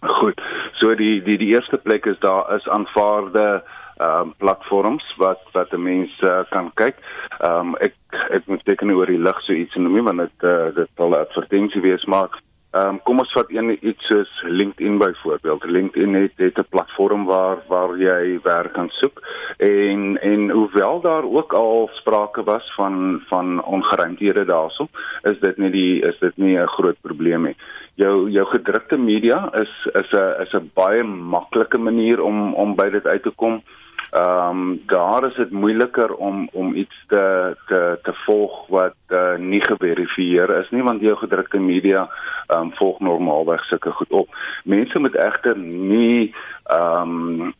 Goed. 0.00 0.40
So 0.80 0.94
die 0.94 1.22
die 1.22 1.36
die 1.38 1.52
eerste 1.54 1.76
plek 1.76 2.06
is 2.06 2.18
daar 2.18 2.54
is 2.56 2.68
aanvaarde 2.68 3.62
ehm 3.98 4.28
um, 4.28 4.34
platforms 4.38 5.04
wat 5.16 5.40
wat 5.52 5.72
'n 5.72 5.82
mens 5.82 6.20
uh, 6.20 6.42
kan 6.50 6.70
kyk. 6.74 6.96
Ehm 7.38 7.74
um, 7.74 7.76
ek 7.76 7.94
ek 8.30 8.46
moet 8.46 8.64
teken 8.64 8.94
oor 8.94 9.06
die 9.06 9.18
lig 9.18 9.40
so 9.42 9.52
iets 9.52 9.74
noem 9.74 10.04
want 10.04 10.18
dit 10.18 10.46
uh, 10.46 10.70
dit 10.74 10.88
sal 10.96 11.10
'n 11.10 11.24
advertensie 11.26 11.80
wees 11.82 12.04
maar 12.04 12.30
Ehm 12.70 12.88
um, 12.88 12.96
kom 13.02 13.22
ons 13.22 13.30
vat 13.32 13.48
een 13.48 13.70
iets 13.80 14.06
soos 14.06 14.32
LinkedIn 14.44 14.98
byvoorbeeld. 15.00 15.64
LinkedIn 15.64 16.14
het 16.14 16.32
het 16.36 16.58
'n 16.58 16.68
platform 16.68 17.24
waar 17.24 17.56
waar 17.68 17.96
jy 17.96 18.40
werk 18.42 18.72
kan 18.72 18.88
soek 18.88 19.22
en 19.56 20.20
en 20.20 20.50
hoewel 20.50 21.00
daar 21.00 21.24
ook 21.24 21.52
al 21.52 21.88
sprake 21.92 22.42
was 22.44 22.74
van 22.74 23.22
van 23.28 23.64
ongeruimdhede 23.64 24.44
daarso, 24.44 24.88
is 25.22 25.40
dit 25.40 25.56
nie 25.56 25.70
die 25.70 26.02
is 26.02 26.18
dit 26.18 26.36
nie 26.36 26.58
'n 26.58 26.66
groot 26.66 27.00
probleem 27.00 27.42
nie. 27.42 27.56
Jou 27.94 28.30
jou 28.30 28.46
gedrukte 28.46 28.96
media 28.96 29.48
is 29.54 29.88
is 29.92 30.12
'n 30.12 30.42
is 30.42 30.52
'n 30.52 30.70
baie 30.74 31.02
maklike 31.04 31.78
manier 31.78 32.22
om 32.22 32.54
om 32.54 32.74
by 32.74 32.90
dit 32.90 33.06
uit 33.06 33.22
te 33.22 33.30
kom. 33.30 33.52
Ehm 33.52 33.87
um, 34.12 34.82
daar 34.86 35.26
is 35.26 35.34
dit 35.34 35.50
moeiliker 35.50 36.14
om 36.14 36.48
om 36.52 36.74
iets 36.74 37.04
te 37.06 37.56
te 37.66 37.98
te 38.02 38.12
volg 38.24 38.66
wat 38.66 38.96
uh, 39.08 39.36
nie 39.36 39.60
geverifieer 39.64 40.50
is 40.60 40.70
nie 40.70 40.82
want 40.82 41.00
jou 41.00 41.16
gedrukte 41.16 41.58
media 41.58 42.08
ehm 42.46 42.60
um, 42.60 42.72
volg 42.72 43.00
normaalweg 43.00 43.64
sulke 43.64 43.90
goed 43.90 44.10
op. 44.10 44.28
Mense 44.64 44.98
moet 44.98 45.16
egter 45.16 45.58
nie 45.58 46.34
ehm 46.64 47.16
um, 47.42 47.54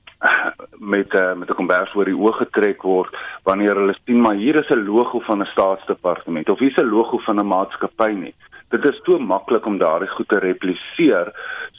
met 0.79 1.15
uh, 1.15 1.35
met 1.35 1.51
'n 1.51 1.55
kombers 1.55 1.91
voor 1.91 2.05
die 2.05 2.17
oë 2.17 2.33
getrek 2.33 2.83
word 2.83 3.17
wanneer 3.43 3.75
hulle 3.75 3.95
sien 4.05 4.21
maar 4.21 4.35
hier 4.35 4.57
is 4.57 4.69
'n 4.69 4.87
logo 4.87 5.21
van 5.21 5.43
'n 5.43 5.53
staatsdepartement 5.53 6.49
of 6.49 6.59
hier 6.59 6.71
is 6.71 6.83
'n 6.83 6.91
logo 6.91 7.19
van 7.19 7.39
'n 7.41 7.47
maatskappy 7.47 8.11
nie. 8.13 8.35
Dit 8.69 8.85
is 8.85 9.01
te 9.05 9.17
maklik 9.19 9.67
om 9.67 9.79
daardie 9.81 10.11
goed 10.13 10.29
te 10.29 10.39
repliseer. 10.45 11.31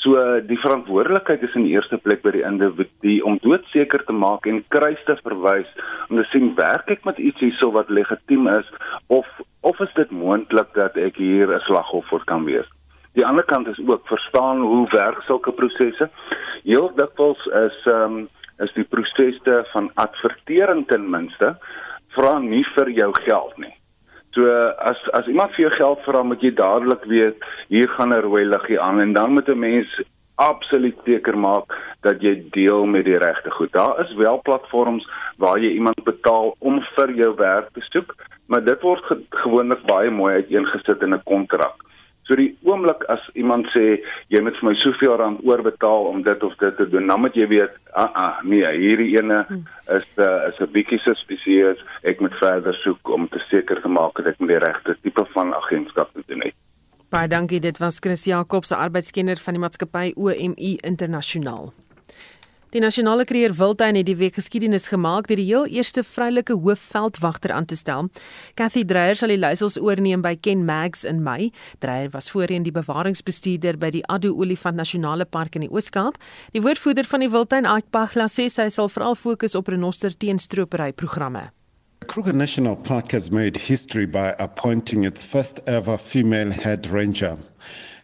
So 0.02 0.16
die 0.48 0.58
verantwoordelikheid 0.58 1.44
is 1.46 1.56
in 1.60 1.68
die 1.68 1.76
eerste 1.76 2.00
plek 2.02 2.24
by 2.24 2.32
die 2.34 2.46
individu 2.48 3.20
om 3.30 3.38
doodseker 3.44 4.02
te 4.08 4.16
maak 4.16 4.48
en 4.50 4.64
kruis 4.74 5.02
te 5.06 5.18
verwys 5.22 5.70
om 6.10 6.18
te 6.18 6.26
sien 6.32 6.54
werk 6.58 6.90
ek 6.96 7.06
met 7.06 7.20
iets 7.22 7.44
hierso 7.46 7.70
wat 7.76 7.92
legitiem 7.94 8.48
is 8.56 8.70
of 9.08 9.28
of 9.62 9.80
is 9.84 9.94
dit 9.98 10.12
moontlik 10.16 10.72
dat 10.74 10.98
ek 10.98 11.20
hier 11.20 11.52
'n 11.54 11.62
slagoffer 11.68 12.24
kan 12.26 12.46
wees. 12.46 12.70
Die 13.14 13.26
ander 13.26 13.44
kant 13.44 13.68
is 13.68 13.80
ook 13.86 14.08
verstaan 14.08 14.62
hoe 14.62 14.88
werk 14.92 15.22
sulke 15.28 15.52
prosesse. 15.52 16.10
Heel 16.64 16.92
dikwels 16.96 17.46
is 17.46 17.78
ehm 17.86 18.18
um, 18.18 18.28
is 18.60 18.74
die 18.74 18.84
prosesse 18.84 19.66
van 19.72 19.92
advertering 19.96 20.88
ten 20.88 21.10
minste 21.10 21.58
vra 22.16 22.40
nie 22.40 22.66
vir 22.76 22.90
jou 22.90 23.12
geld 23.14 23.58
nie. 23.58 23.79
So 24.32 24.46
as 24.78 24.98
as 25.18 25.28
iemand 25.28 25.56
vir 25.56 25.66
jou 25.66 25.74
geld 25.78 26.06
vra, 26.06 26.24
moet 26.24 26.42
jy 26.42 26.54
dadelik 26.54 27.04
weet 27.10 27.46
hier 27.68 27.90
gaan 27.98 28.14
'n 28.14 28.22
rooi 28.22 28.46
liggie 28.46 28.80
aan 28.80 29.00
en 29.00 29.14
dan 29.14 29.34
moet 29.34 29.50
'n 29.50 29.60
mens 29.60 30.02
absoluut 30.36 30.98
seker 31.06 31.38
maak 31.38 31.74
dat 32.02 32.22
jy 32.22 32.34
deel 32.56 32.86
met 32.86 33.06
die 33.06 33.18
regte 33.18 33.52
goed. 33.52 33.72
Daar 33.72 34.00
is 34.00 34.14
wel 34.16 34.40
platforms 34.42 35.08
waar 35.38 35.60
jy 35.60 35.72
iemand 35.76 36.04
betaal 36.04 36.56
om 36.60 36.80
vir 36.96 37.12
jou 37.12 37.36
werk 37.36 37.70
te 37.74 37.82
soek, 37.92 38.16
maar 38.48 38.64
dit 38.64 38.82
word 38.82 39.04
ge 39.04 39.20
gewoonlik 39.44 39.84
baie 39.86 40.10
mooi 40.12 40.34
uiteengesit 40.34 41.02
in 41.02 41.14
'n 41.14 41.24
kontrak. 41.24 41.76
So 42.30 42.38
die 42.38 42.52
oomblik 42.62 43.02
as 43.10 43.24
iemand 43.34 43.66
sê 43.74 44.04
jy 44.30 44.42
moet 44.46 44.58
vir 44.60 44.68
my 44.68 44.76
soveel 44.84 45.16
rand 45.18 45.40
oorbetaal 45.50 46.12
om 46.12 46.22
dit 46.22 46.44
of 46.46 46.54
dit 46.62 46.76
te 46.78 46.86
doen, 46.86 47.10
dan 47.10 47.24
moet 47.24 47.34
jy 47.34 47.48
weet, 47.50 47.74
ah 47.98 48.14
ah, 48.14 48.44
nee, 48.46 48.62
hierdie 48.78 49.16
ene 49.18 49.40
is 49.98 50.06
uh, 50.22 50.46
is 50.52 50.62
'n 50.62 50.70
bietjie 50.76 51.02
suspicious. 51.02 51.82
Ek 52.06 52.22
moet 52.22 52.38
verder 52.38 52.78
soek 52.86 53.10
om 53.10 53.26
te 53.34 53.42
seker 53.50 53.82
te 53.82 53.90
maak 53.90 54.14
dat 54.22 54.30
ek 54.36 54.40
met 54.40 54.54
die 54.54 54.62
regte 54.62 54.98
tipe 55.02 55.26
van 55.34 55.56
agentskap 55.58 56.14
doen 56.28 56.46
het. 56.46 56.54
Baie 57.10 57.28
dankie, 57.28 57.60
dit 57.60 57.78
was 57.82 57.98
Chris 57.98 58.26
Jacobs, 58.30 58.70
'n 58.70 58.78
arbeidskenner 58.78 59.42
van 59.42 59.54
die 59.54 59.62
maatskappy 59.62 60.14
OMI 60.16 60.78
Internasionaal. 60.86 61.74
Die 62.70 62.82
nasionale 62.84 63.24
kreer 63.26 63.56
Wildtuin 63.58 63.98
het 63.98 64.06
die 64.06 64.18
week 64.20 64.36
geskiedenis 64.38 64.92
gemaak 64.92 65.26
deur 65.26 65.40
die 65.42 65.48
heel 65.48 65.64
eerste 65.74 66.04
vroulike 66.06 66.54
hoofveldwagter 66.54 67.50
aan 67.56 67.66
te 67.66 67.74
stel. 67.74 68.12
Cathy 68.54 68.84
Dreyer 68.86 69.18
sal 69.18 69.34
die 69.34 69.40
leiersels 69.42 69.80
oorneem 69.82 70.22
by 70.22 70.36
Ken 70.38 70.62
Mags 70.68 71.02
in 71.02 71.24
Mei. 71.26 71.50
Dreyer 71.82 72.12
was 72.14 72.30
voorheen 72.30 72.68
die 72.68 72.76
bewaringsbestuurder 72.76 73.80
by 73.82 73.90
die 73.98 74.04
Addo 74.06 74.36
Olifant 74.38 74.78
Nasionale 74.78 75.26
Park 75.26 75.58
in 75.58 75.66
die 75.66 75.72
Oos-Kaap. 75.74 76.22
Die 76.54 76.62
woordvoerder 76.62 77.10
van 77.10 77.26
die 77.26 77.32
Wildtuin, 77.34 77.66
Ike 77.66 77.90
Pagla, 77.90 78.30
sê 78.30 78.46
sy 78.54 78.70
sal 78.70 78.94
veral 78.94 79.18
fokus 79.18 79.58
op 79.58 79.74
renoster 79.74 80.14
teenstropery 80.14 80.92
programme. 80.94 81.48
Kruger 82.06 82.38
National 82.38 82.76
Park 82.78 83.10
has 83.12 83.32
made 83.32 83.58
history 83.58 84.06
by 84.06 84.36
appointing 84.38 85.06
its 85.10 85.26
first 85.26 85.60
ever 85.66 85.98
female 85.98 86.54
head 86.54 86.86
ranger. 86.94 87.34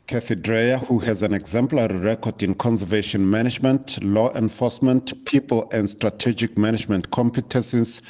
Kathy 0.07 0.35
Dreyer, 0.35 0.77
who 0.77 0.99
has 0.99 1.23
an 1.23 1.33
exemplary 1.33 1.97
record 1.97 2.43
in 2.43 2.53
conservation 2.53 3.27
management, 3.27 4.03
law 4.03 4.31
enforcement, 4.35 5.25
people, 5.25 5.67
and 5.71 5.89
strategic 5.89 6.59
management 6.59 7.09
competencies, 7.09 8.01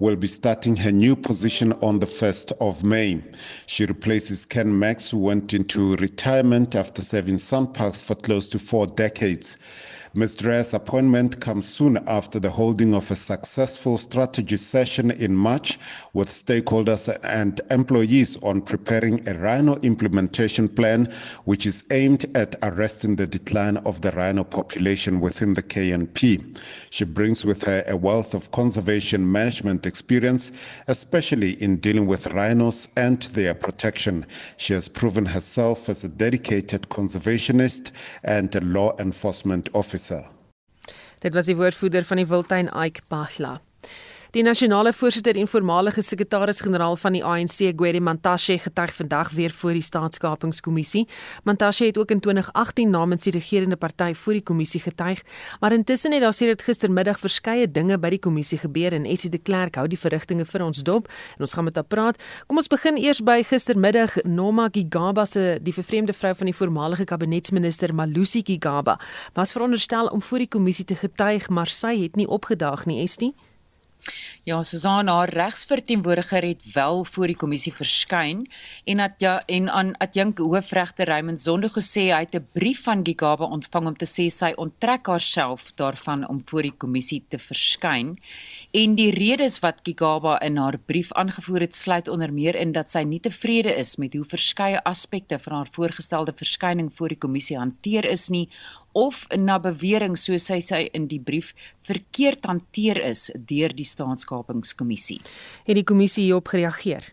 will 0.00 0.16
be 0.16 0.26
starting 0.26 0.74
her 0.74 0.90
new 0.90 1.14
position 1.14 1.72
on 1.74 2.00
the 2.00 2.06
1st 2.06 2.50
of 2.60 2.82
May. 2.82 3.22
She 3.66 3.86
replaces 3.86 4.44
Ken 4.44 4.76
Max, 4.76 5.10
who 5.10 5.18
went 5.18 5.54
into 5.54 5.94
retirement 5.94 6.74
after 6.74 7.00
serving 7.00 7.38
some 7.38 7.72
parks 7.72 8.00
for 8.00 8.16
close 8.16 8.48
to 8.48 8.58
four 8.58 8.88
decades. 8.88 9.56
Ms. 10.16 10.34
Dreyer's 10.36 10.72
appointment 10.72 11.40
comes 11.40 11.68
soon 11.68 11.98
after 12.06 12.40
the 12.40 12.48
holding 12.48 12.94
of 12.94 13.10
a 13.10 13.14
successful 13.14 13.98
strategy 13.98 14.56
session 14.56 15.10
in 15.10 15.36
March 15.36 15.78
with 16.14 16.30
stakeholders 16.30 17.14
and 17.22 17.60
employees 17.70 18.38
on 18.42 18.62
preparing 18.62 19.28
a 19.28 19.34
rhino 19.34 19.76
implementation 19.82 20.70
plan, 20.70 21.12
which 21.44 21.66
is 21.66 21.84
aimed 21.90 22.24
at 22.34 22.56
arresting 22.62 23.16
the 23.16 23.26
decline 23.26 23.76
of 23.76 24.00
the 24.00 24.10
rhino 24.12 24.42
population 24.42 25.20
within 25.20 25.52
the 25.52 25.62
KNP. 25.62 26.58
She 26.88 27.04
brings 27.04 27.44
with 27.44 27.64
her 27.64 27.84
a 27.86 27.94
wealth 27.94 28.32
of 28.32 28.50
conservation 28.52 29.30
management 29.30 29.84
experience, 29.84 30.50
especially 30.88 31.62
in 31.62 31.76
dealing 31.76 32.06
with 32.06 32.28
rhinos 32.28 32.88
and 32.96 33.20
their 33.34 33.52
protection. 33.52 34.24
She 34.56 34.72
has 34.72 34.88
proven 34.88 35.26
herself 35.26 35.90
as 35.90 36.04
a 36.04 36.08
dedicated 36.08 36.88
conservationist 36.88 37.90
and 38.24 38.54
a 38.56 38.62
law 38.62 38.96
enforcement 38.98 39.68
officer. 39.74 40.05
Dit 41.18 41.34
was 41.34 41.46
die 41.46 41.56
woordvoerder 41.56 42.04
van 42.04 42.16
die 42.16 42.26
Wildtuin 42.26 42.70
Ike 42.84 43.00
Pahla. 43.08 43.60
Die 44.34 44.42
nasionale 44.42 44.90
voorsitter 44.92 45.36
en 45.38 45.46
voormalige 45.48 46.02
sekretaris-generaal 46.02 46.96
van 46.98 47.14
die 47.14 47.22
ANC, 47.24 47.60
Gwedi 47.78 48.00
Mantashe, 48.00 48.58
getuig 48.58 48.94
vandag 48.94 49.30
weer 49.30 49.50
voor 49.54 49.76
die 49.78 49.82
staatskapingskommissie. 49.82 51.04
Mantashe 51.44 51.84
het 51.86 51.98
ook 51.98 52.10
in 52.10 52.20
2018 52.20 52.90
namens 52.90 53.22
die 53.22 53.32
regerende 53.32 53.76
party 53.76 54.12
voor 54.14 54.32
die 54.32 54.42
kommissie 54.42 54.80
getuig, 54.80 55.22
maar 55.60 55.72
intussen 55.72 56.12
het 56.12 56.20
daar 56.26 56.34
sedert 56.34 56.62
gistermiddag 56.62 57.20
verskeie 57.22 57.70
dinge 57.70 57.98
by 58.02 58.10
die 58.16 58.18
kommissie 58.18 58.58
gebeur 58.58 58.98
en 58.98 59.06
Essie 59.06 59.30
de 59.30 59.38
Klerk 59.38 59.78
hou 59.78 59.86
die 59.86 60.00
verrigtinge 60.00 60.44
vir 60.44 60.66
ons 60.66 60.82
dop 60.82 61.06
en 61.36 61.46
ons 61.46 61.54
gaan 61.54 61.70
met 61.70 61.78
haar 61.78 61.86
praat. 61.86 62.22
Kom 62.50 62.58
ons 62.58 62.70
begin 62.72 62.98
eers 62.98 63.22
by 63.22 63.40
gistermiddag 63.46 64.24
Noma 64.24 64.68
Gigaba 64.74 65.26
se 65.26 65.58
die 65.62 65.74
vervreemde 65.74 66.12
vrou 66.12 66.34
van 66.34 66.50
die 66.50 66.56
voormalige 66.56 67.06
kabinetsminister 67.06 67.94
Malusi 67.94 68.42
Gigaba 68.42 68.98
was 69.38 69.54
veronderstel 69.54 70.10
om 70.10 70.22
voor 70.22 70.42
die 70.42 70.50
kommissie 70.50 70.84
te 70.84 70.98
getuig, 70.98 71.48
maar 71.48 71.70
sy 71.70 71.94
het 72.02 72.16
nie 72.16 72.26
opgedaag 72.26 72.86
nie, 72.90 73.04
Estie. 73.06 73.34
Ja, 74.46 74.62
Susan 74.62 75.08
haar 75.10 75.28
regsverteenwoordiger 75.28 76.44
het 76.46 76.62
wel 76.72 77.04
voor 77.04 77.26
die 77.26 77.36
kommissie 77.36 77.72
verskyn 77.74 78.44
en 78.84 79.00
dat 79.02 79.14
ja 79.18 79.42
en 79.50 79.70
aan 79.70 79.96
adjunk 79.98 80.38
hoofregter 80.38 81.08
Raymond 81.10 81.40
Zondo 81.42 81.66
gesê 81.68 82.04
hy 82.14 82.20
het 82.22 82.34
'n 82.34 82.46
brief 82.52 82.82
van 82.84 83.02
Gigaba 83.02 83.44
ontvang 83.44 83.86
om 83.86 83.96
te 83.96 84.06
sê 84.06 84.30
sy 84.30 84.52
onttrek 84.56 85.06
haarself 85.06 85.72
daarvan 85.74 86.28
om 86.28 86.40
voor 86.44 86.62
die 86.62 86.76
kommissie 86.76 87.24
te 87.28 87.38
verskyn. 87.38 88.18
En 88.70 88.94
die 88.94 89.10
redes 89.10 89.58
wat 89.58 89.80
Gigaba 89.82 90.40
in 90.40 90.56
haar 90.56 90.78
brief 90.78 91.12
aangevoer 91.12 91.60
het, 91.60 91.74
sluit 91.74 92.08
onder 92.08 92.32
meer 92.32 92.54
in 92.54 92.72
dat 92.72 92.90
sy 92.90 93.02
nie 93.02 93.20
tevrede 93.20 93.74
is 93.74 93.96
met 93.96 94.14
hoe 94.14 94.24
verskeie 94.24 94.84
aspekte 94.84 95.38
van 95.38 95.52
haar 95.52 95.68
voorgestelde 95.70 96.32
verskyning 96.36 96.94
voor 96.94 97.08
die 97.08 97.18
kommissie 97.18 97.58
hanteer 97.58 98.04
is 98.04 98.28
nie 98.28 98.48
of 98.96 99.26
na 99.36 99.58
bewering 99.60 100.16
soos 100.16 100.48
sy 100.48 100.56
sê 100.64 100.86
in 100.96 101.04
die 101.10 101.20
brief 101.20 101.52
verkeerd 101.84 102.48
hanteer 102.48 103.02
is 103.04 103.28
deur 103.36 103.74
die 103.76 103.84
staatskapingskommissie. 103.84 105.20
Het 105.68 105.76
die 105.76 105.84
kommissie 105.84 106.24
hierop 106.24 106.48
gereageer? 106.48 107.12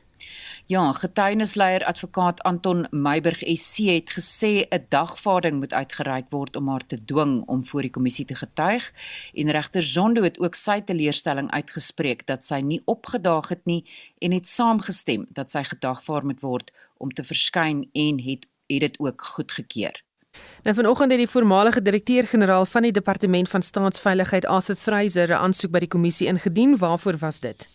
Ja, 0.72 0.94
getuienisleier 0.96 1.84
advokaat 1.84 2.40
Anton 2.48 2.86
Meiburg 2.92 3.42
SC 3.44 3.90
het 3.90 4.14
gesê 4.16 4.64
'n 4.72 4.86
dagvaarding 4.90 5.60
moet 5.60 5.74
uitgereik 5.74 6.28
word 6.30 6.56
om 6.56 6.68
haar 6.68 6.86
te 6.88 6.98
dwing 7.06 7.44
om 7.48 7.66
voor 7.66 7.82
die 7.82 7.92
kommissie 7.92 8.26
te 8.26 8.36
getuig 8.36 8.94
en 9.34 9.52
regter 9.52 9.84
Zondo 9.84 10.24
het 10.24 10.40
ook 10.40 10.56
sy 10.56 10.80
teleurstelling 10.82 11.52
uitgespreek 11.52 12.26
dat 12.26 12.44
sy 12.44 12.62
nie 12.62 12.82
opgedaag 12.86 13.50
het 13.50 13.66
nie 13.66 13.86
en 14.20 14.32
het 14.32 14.48
saamgestem 14.48 15.26
dat 15.30 15.52
sy 15.52 15.64
gedagvaar 15.64 16.26
moet 16.26 16.42
word 16.42 16.72
om 16.98 17.12
te 17.12 17.24
verskyn 17.24 17.90
en 17.94 18.20
het 18.20 18.48
het 18.68 18.80
dit 18.80 19.00
ook 19.00 19.22
goedgekeur. 19.22 20.03
Nou 20.64 20.76
vanoggend 20.76 21.12
het 21.12 21.20
die 21.20 21.30
voormalige 21.30 21.82
direkteur-generaal 21.82 22.66
van 22.66 22.82
die 22.82 22.92
Departement 22.92 23.50
van 23.50 23.62
Staatsveiligheid 23.62 24.46
Arthur 24.46 24.76
Fraser 24.76 25.28
'n 25.30 25.44
aansoek 25.46 25.72
by 25.72 25.80
die 25.80 25.88
kommissie 25.88 26.28
ingedien. 26.28 26.78
Waarvoor 26.78 27.18
was 27.18 27.40
dit? 27.40 27.68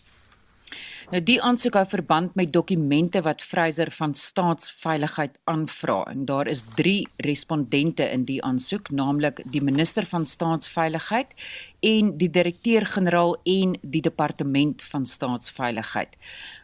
Nou 1.09 1.23
die 1.25 1.39
aansoek 1.41 1.73
hou 1.73 1.85
verband 1.89 2.35
met 2.35 2.51
dokumente 2.53 3.21
wat 3.21 3.41
Fraser 3.41 3.89
van 3.91 4.13
Staatsveiligheid 4.13 5.39
aanvra 5.43 6.03
en 6.03 6.25
daar 6.25 6.47
is 6.47 6.65
3 6.75 7.07
respondente 7.17 8.05
in 8.11 8.25
die 8.25 8.43
aansoek, 8.43 8.89
naamlik 8.89 9.41
die 9.51 9.61
minister 9.61 10.05
van 10.05 10.25
Staatsveiligheid 10.25 11.33
en 11.79 12.17
die 12.17 12.29
direkteur-generaal 12.29 13.35
en 13.43 13.73
die 13.81 14.01
departement 14.01 14.83
van 14.83 15.05
Staatsveiligheid. 15.05 16.17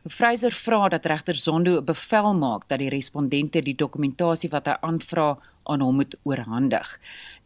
Fraser 0.07 0.51
vra 0.51 0.89
dat 0.89 1.05
regter 1.05 1.35
Zondo 1.35 1.77
'n 1.79 1.85
bevel 1.85 2.35
maak 2.35 2.67
dat 2.67 2.79
die 2.79 2.89
respondente 2.89 3.61
die 3.61 3.75
dokumentasie 3.75 4.49
wat 4.49 4.65
hy 4.65 4.77
aanvra 4.81 5.37
aan 5.70 5.82
hom 5.82 5.99
moet 6.01 6.16
oorhandig. 6.24 6.95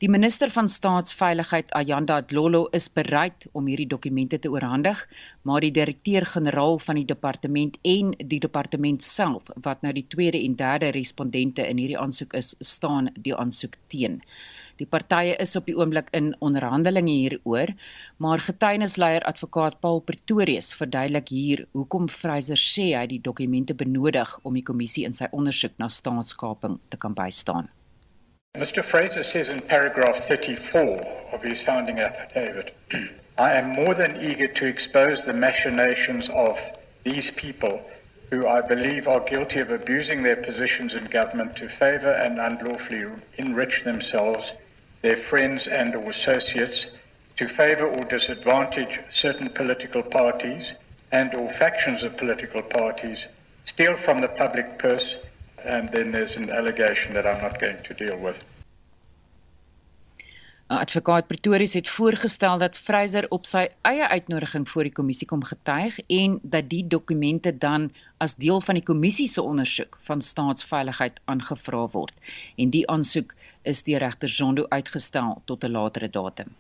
Die 0.03 0.09
minister 0.09 0.51
van 0.53 0.69
Staatsveiligheid 0.69 1.73
Ayanda 1.75 2.21
Dlolo 2.21 2.67
is 2.75 2.89
bereid 2.93 3.47
om 3.51 3.67
hierdie 3.67 3.87
dokumente 3.87 4.39
te 4.39 4.51
oorhandig, 4.51 5.01
maar 5.41 5.61
die 5.61 5.73
direkteur-generaal 5.75 6.79
van 6.79 7.01
die 7.01 7.07
departement 7.09 7.77
en 7.81 8.13
die 8.17 8.39
departement 8.39 9.03
self 9.03 9.51
wat 9.63 9.81
nou 9.81 9.93
die 9.93 10.07
tweede 10.07 10.39
en 10.43 10.55
derde 10.55 10.93
respondente 10.95 11.67
in 11.67 11.81
hierdie 11.81 11.99
aansoek 11.99 12.33
is, 12.39 12.55
staan 12.59 13.11
die 13.19 13.35
aansoek 13.35 13.77
teen. 13.87 14.21
Die 14.79 14.87
partye 14.87 15.33
is 15.43 15.57
op 15.59 15.65
die 15.67 15.75
oomblik 15.75 16.07
in 16.15 16.29
onderhandelinge 16.45 17.11
hieroor, 17.11 17.73
maar 18.23 18.39
getuienisleier 18.39 19.25
advokaat 19.27 19.81
Paul 19.83 19.99
Pretorius 20.07 20.71
verduidelik 20.79 21.33
hier 21.35 21.65
hoekom 21.75 22.07
Fraser 22.07 22.59
sê 22.59 22.93
hy 22.95 23.03
die 23.11 23.19
dokumente 23.25 23.75
benodig 23.75 24.37
om 24.47 24.55
die 24.55 24.63
kommissie 24.63 25.03
in 25.09 25.17
sy 25.17 25.27
ondersoek 25.35 25.75
na 25.83 25.91
staatskaping 25.91 26.79
te 26.87 27.01
kan 27.01 27.17
bystaan. 27.17 27.67
Mr. 28.55 28.83
Fraser 28.83 29.21
says 29.21 29.47
in 29.49 29.61
paragraph 29.61 30.17
34 30.17 31.29
of 31.31 31.43
his 31.43 31.61
founding 31.61 31.99
affidavit 31.99 32.75
I 33.37 33.51
am 33.53 33.69
more 33.69 33.93
than 33.93 34.19
eager 34.19 34.47
to 34.47 34.65
expose 34.65 35.23
the 35.23 35.33
machinations 35.33 36.29
of 36.29 36.59
these 37.03 37.31
people 37.31 37.81
who 38.31 38.47
I 38.47 38.61
believe 38.61 39.07
are 39.07 39.21
guilty 39.21 39.59
of 39.59 39.71
abusing 39.71 40.23
their 40.23 40.35
positions 40.35 40.95
in 40.95 41.05
government 41.05 41.55
to 41.57 41.69
favor 41.69 42.11
and 42.11 42.39
unlawfully 42.39 43.05
enrich 43.37 43.83
themselves 43.83 44.53
their 45.03 45.15
friends 45.15 45.67
and 45.67 45.95
or 45.95 46.09
associates 46.09 46.87
to 47.37 47.47
favor 47.47 47.87
or 47.87 48.03
disadvantage 48.03 48.99
certain 49.11 49.49
political 49.51 50.03
parties 50.03 50.73
and 51.11 51.33
or 51.33 51.49
factions 51.49 52.03
of 52.03 52.17
political 52.17 52.63
parties, 52.63 53.27
steal 53.63 53.95
from 53.95 54.19
the 54.19 54.27
public 54.27 54.77
purse, 54.79 55.17
and 55.65 55.91
then 55.91 56.11
there's 56.11 56.37
an 56.37 56.49
allegation 56.49 57.13
that 57.13 57.25
I'm 57.25 57.41
not 57.41 57.59
going 57.59 57.81
to 57.83 57.93
deal 57.93 58.19
with. 58.19 58.45
Advokaat 60.69 61.27
Pretorius 61.27 61.73
het 61.73 61.89
voorgestel 61.89 62.57
dat 62.57 62.77
Fraser 62.77 63.25
op 63.33 63.47
sy 63.49 63.63
eie 63.81 64.07
uitnodiging 64.07 64.67
voor 64.69 64.85
die 64.85 64.93
kommissie 64.93 65.25
kom 65.27 65.41
getuig 65.43 65.97
en 65.99 66.35
dat 66.43 66.67
die 66.69 66.83
dokumente 66.87 67.57
dan 67.57 67.87
as 68.21 68.35
deel 68.37 68.61
van 68.61 68.77
die 68.77 68.83
kommissie 68.85 69.25
se 69.27 69.41
ondersoek 69.41 69.97
van 70.05 70.21
staatsveiligheid 70.21 71.17
aangevra 71.25 71.87
word. 71.89 72.13
En 72.55 72.69
die 72.69 72.85
aansoek 72.85 73.33
is 73.61 73.81
deur 73.83 74.05
regter 74.05 74.29
Zondo 74.29 74.67
uitgestel 74.69 75.41
tot 75.45 75.63
'n 75.63 75.71
latere 75.71 76.09
datum. 76.09 76.53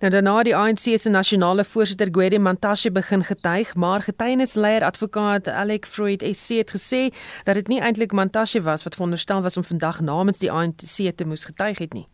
Nou 0.00 0.10
daarna 0.10 0.42
die 0.42 0.56
ANC 0.56 0.78
se 0.98 1.08
nasionale 1.08 1.64
voorsitter 1.64 2.08
Gwede 2.10 2.38
Mantashe 2.38 2.90
begin 2.92 3.24
getuig, 3.24 3.74
maar 3.74 4.02
getuienisleier 4.02 4.84
advokaat 4.84 5.48
Alec 5.48 5.86
Freud 5.86 6.24
SC 6.32 6.48
het 6.48 6.70
gesê 6.76 7.02
dat 7.44 7.54
dit 7.54 7.68
nie 7.68 7.80
eintlik 7.80 8.12
Mantashe 8.12 8.62
was 8.62 8.82
wat 8.82 8.94
veronderstel 8.94 9.42
was 9.42 9.56
om 9.56 9.64
vandag 9.64 10.00
namens 10.00 10.38
die 10.38 10.52
ANC 10.52 11.16
te 11.16 11.24
moes 11.24 11.44
getuig 11.44 11.78
het 11.78 11.92
nie. 11.92 12.06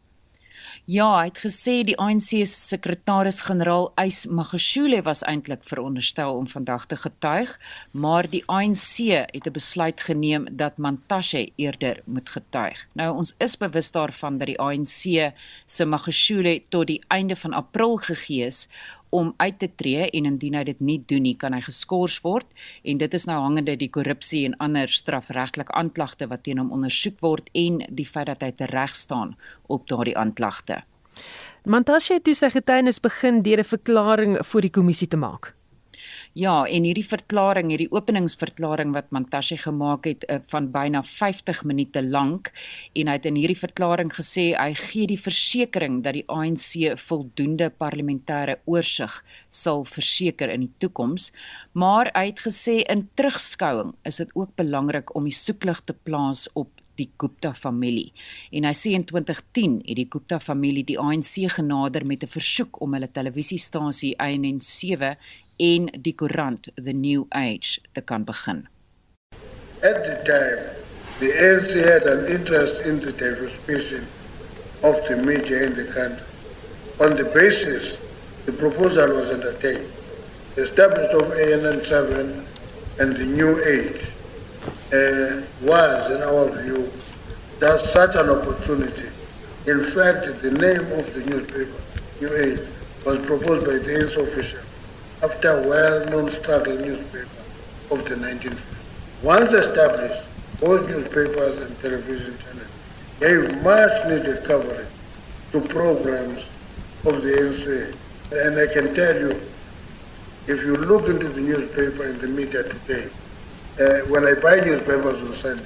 Ja, 0.88 1.20
hy 1.20 1.26
het 1.28 1.38
gesê 1.44 1.74
die 1.84 1.96
ANC 2.00 2.30
se 2.30 2.46
sekretaris-generaal 2.48 3.90
Ys 4.00 4.24
Magashule 4.32 5.02
was 5.04 5.20
eintlik 5.28 5.66
veronderstel 5.68 6.32
om 6.38 6.48
vandag 6.48 6.86
te 6.88 6.96
getuig, 6.96 7.52
maar 7.92 8.24
die 8.30 8.42
ANC 8.48 8.96
het 9.28 9.46
'n 9.46 9.52
besluit 9.52 10.00
geneem 10.00 10.48
dat 10.56 10.78
Mantashe 10.78 11.52
eerder 11.56 12.00
moet 12.04 12.28
getuig. 12.28 12.88
Nou 12.92 13.16
ons 13.16 13.34
is 13.38 13.56
bewus 13.56 13.90
daarvan 13.90 14.38
dat 14.38 14.46
die 14.46 14.58
ANC 14.58 15.32
se 15.66 15.84
Magashule 15.84 16.62
tot 16.68 16.86
die 16.86 17.02
einde 17.08 17.36
van 17.36 17.52
April 17.52 17.96
gegee 17.96 18.46
is 18.46 18.68
om 19.10 19.34
uit 19.36 19.58
te 19.58 19.68
tree 19.76 20.08
en 20.10 20.28
indien 20.30 20.54
hy 20.54 20.64
dit 20.64 20.80
nie 20.80 20.98
doen 21.06 21.22
nie, 21.22 21.36
kan 21.36 21.54
hy 21.56 21.60
geskort 21.64 22.20
word 22.22 22.46
en 22.82 22.98
dit 22.98 23.14
is 23.14 23.26
nou 23.26 23.38
hangende 23.42 23.76
die 23.76 23.90
korrupsie 23.90 24.44
en 24.48 24.56
ander 24.58 24.88
strafregtelike 24.88 25.74
aanklagte 25.76 26.28
wat 26.30 26.44
teen 26.46 26.58
hom 26.62 26.72
ondersoek 26.72 27.20
word 27.20 27.50
en 27.54 27.82
die 27.88 28.06
feit 28.06 28.30
dat 28.30 28.42
hy 28.42 28.52
tereg 28.52 28.94
staan 28.94 29.36
op 29.68 29.88
daardie 29.88 30.16
aanklagte. 30.18 30.82
Mantashe 31.64 32.16
het 32.16 32.24
toe 32.24 32.34
sy 32.34 32.48
getuienis 32.50 33.00
begin 33.00 33.42
deur 33.42 33.60
'n 33.60 33.72
verklaring 33.76 34.38
voor 34.46 34.60
die 34.60 34.70
kommissie 34.70 35.08
te 35.08 35.16
maak. 35.16 35.52
Ja, 36.38 36.62
en 36.62 36.84
hierdie 36.86 37.02
verklaring, 37.02 37.72
hierdie 37.72 37.88
openingsverklaring 37.90 38.92
wat 38.94 39.08
Mantashe 39.10 39.56
gemaak 39.58 40.04
het 40.06 40.22
uh, 40.30 40.36
van 40.52 40.68
byna 40.70 41.00
50 41.02 41.64
minute 41.66 42.04
lank 42.06 42.52
en 42.94 43.10
hy 43.10 43.16
het 43.18 43.26
in 43.26 43.38
hierdie 43.40 43.58
verklaring 43.58 44.12
gesê 44.14 44.52
hy 44.54 44.68
gee 44.78 45.08
die 45.10 45.18
versekering 45.18 46.04
dat 46.04 46.14
die 46.14 46.22
ANC 46.30 46.94
voldoende 47.02 47.72
parlementêre 47.74 48.60
oorsig 48.70 49.16
sal 49.50 49.82
verseker 49.82 50.54
in 50.54 50.68
die 50.68 50.74
toekoms, 50.78 51.32
maar 51.74 52.12
hy 52.14 52.28
het 52.28 52.44
gesê 52.46 52.84
in 52.86 53.08
terugskouing 53.18 53.96
is 54.06 54.22
dit 54.22 54.30
ook 54.38 54.54
belangrik 54.54 55.10
om 55.18 55.26
die 55.26 55.34
soeklig 55.34 55.82
te 55.82 55.98
plaas 55.98 56.46
op 56.54 56.70
die 57.00 57.08
Gupta 57.18 57.52
familie. 57.56 58.12
En 58.52 58.66
hy 58.68 58.72
sê 58.76 58.92
in 58.96 59.06
2010 59.08 59.80
het 59.86 59.98
die 59.98 60.08
Gupta 60.10 60.40
familie 60.42 60.84
die 60.86 60.98
ANC 61.00 61.48
genader 61.56 62.06
met 62.06 62.24
'n 62.24 62.34
versoek 62.36 62.80
om 62.80 62.94
hulle 62.94 63.10
televisiestasie 63.10 64.14
INN7 64.16 65.16
en 65.60 65.90
die 66.00 66.14
koerant 66.16 66.70
The 66.74 66.92
New 66.92 67.26
Age 67.36 67.80
te 67.92 68.00
kan 68.00 68.24
begin. 68.24 68.66
At 69.82 70.04
the 70.04 70.16
time, 70.24 70.62
the 71.20 71.30
ANC 71.32 71.74
had 71.84 72.02
an 72.08 72.26
interest 72.26 72.80
in 72.80 73.00
the 73.00 73.12
diversification 73.12 74.06
of 74.82 74.96
the 75.08 75.16
media 75.16 75.66
in 75.66 75.74
the 75.74 75.84
country. 75.92 76.26
On 77.00 77.16
the 77.16 77.24
basis, 77.34 77.98
the 78.46 78.52
proposal 78.52 79.08
was 79.08 79.30
entertained. 79.30 79.88
The 80.54 80.62
establishment 80.62 81.22
of 81.22 81.28
ANN7 81.32 82.44
and 82.98 83.16
the 83.16 83.26
New 83.26 83.52
Age 83.64 84.08
uh, 84.92 85.42
was, 85.62 86.10
in 86.10 86.22
our 86.22 86.48
view, 86.62 86.90
just 87.60 87.92
such 87.92 88.16
an 88.16 88.30
opportunity. 88.30 89.08
In 89.66 89.84
fact, 89.84 90.24
the 90.40 90.50
name 90.50 90.88
of 90.98 91.12
the 91.14 91.20
newspaper, 91.28 91.80
New 92.20 92.34
Age, 92.34 92.66
was 93.04 93.18
proposed 93.26 93.66
by 93.66 93.74
the 93.74 93.98
ANC 94.00 94.16
official 94.16 94.60
after 95.22 95.60
well-known 95.68 96.30
struggle 96.30 96.76
newspaper 96.76 97.28
of 97.90 98.04
the 98.08 98.14
1950s. 98.14 98.62
Once 99.22 99.52
established, 99.52 100.22
both 100.60 100.88
newspapers 100.88 101.58
and 101.58 101.78
television 101.80 102.36
channels 102.38 102.70
gave 103.20 103.62
much 103.62 104.06
needed 104.06 104.42
coverage 104.44 104.86
to 105.52 105.60
programs 105.60 106.48
of 107.04 107.22
the 107.22 107.30
NCA. 107.30 107.94
And 108.32 108.58
I 108.58 108.72
can 108.72 108.94
tell 108.94 109.14
you, 109.14 109.40
if 110.46 110.62
you 110.64 110.76
look 110.76 111.08
into 111.08 111.28
the 111.28 111.40
newspaper 111.40 112.04
and 112.04 112.20
the 112.20 112.28
media 112.28 112.62
today, 112.62 113.10
uh, 113.78 114.06
when 114.08 114.26
I 114.26 114.34
buy 114.34 114.60
newspapers 114.60 115.20
on 115.22 115.32
Sunday, 115.34 115.64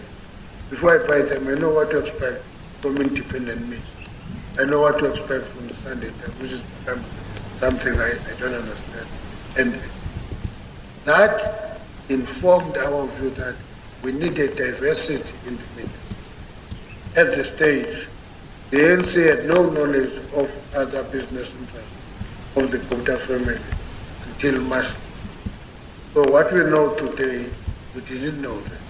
before 0.70 1.00
I 1.00 1.06
buy 1.06 1.22
them, 1.22 1.46
I 1.46 1.54
know 1.54 1.70
what 1.70 1.90
to 1.90 1.98
expect 1.98 2.42
from 2.80 2.96
independent 2.96 3.68
media. 3.68 3.84
I 4.58 4.64
know 4.64 4.80
what 4.80 4.98
to 4.98 5.10
expect 5.10 5.46
from 5.46 5.68
the 5.68 5.74
Sunday 5.74 6.10
which 6.40 6.52
is 6.52 6.64
something 7.58 7.94
I, 7.98 8.10
I 8.10 8.40
don't 8.40 8.54
understand. 8.54 9.06
And 9.56 9.78
That 11.04 11.78
informed 12.08 12.76
our 12.78 13.06
view 13.06 13.30
that 13.30 13.54
we 14.02 14.12
needed 14.12 14.56
diversity 14.56 15.34
in 15.46 15.56
the 15.56 15.62
media. 15.76 16.00
At 17.16 17.36
the 17.36 17.44
stage, 17.44 18.08
the 18.70 18.78
ANC 18.78 19.14
had 19.28 19.46
no 19.46 19.68
knowledge 19.68 20.16
of 20.34 20.50
other 20.74 21.04
business 21.04 21.52
interests 21.60 21.90
of 22.56 22.70
the 22.70 22.78
Gupta 22.78 23.18
family 23.18 23.60
until 24.24 24.60
March. 24.62 24.92
So 26.14 26.30
what 26.30 26.52
we 26.52 26.60
know 26.64 26.94
today, 26.94 27.48
we 27.94 28.00
didn't 28.00 28.40
know 28.40 28.58
that. 28.60 28.83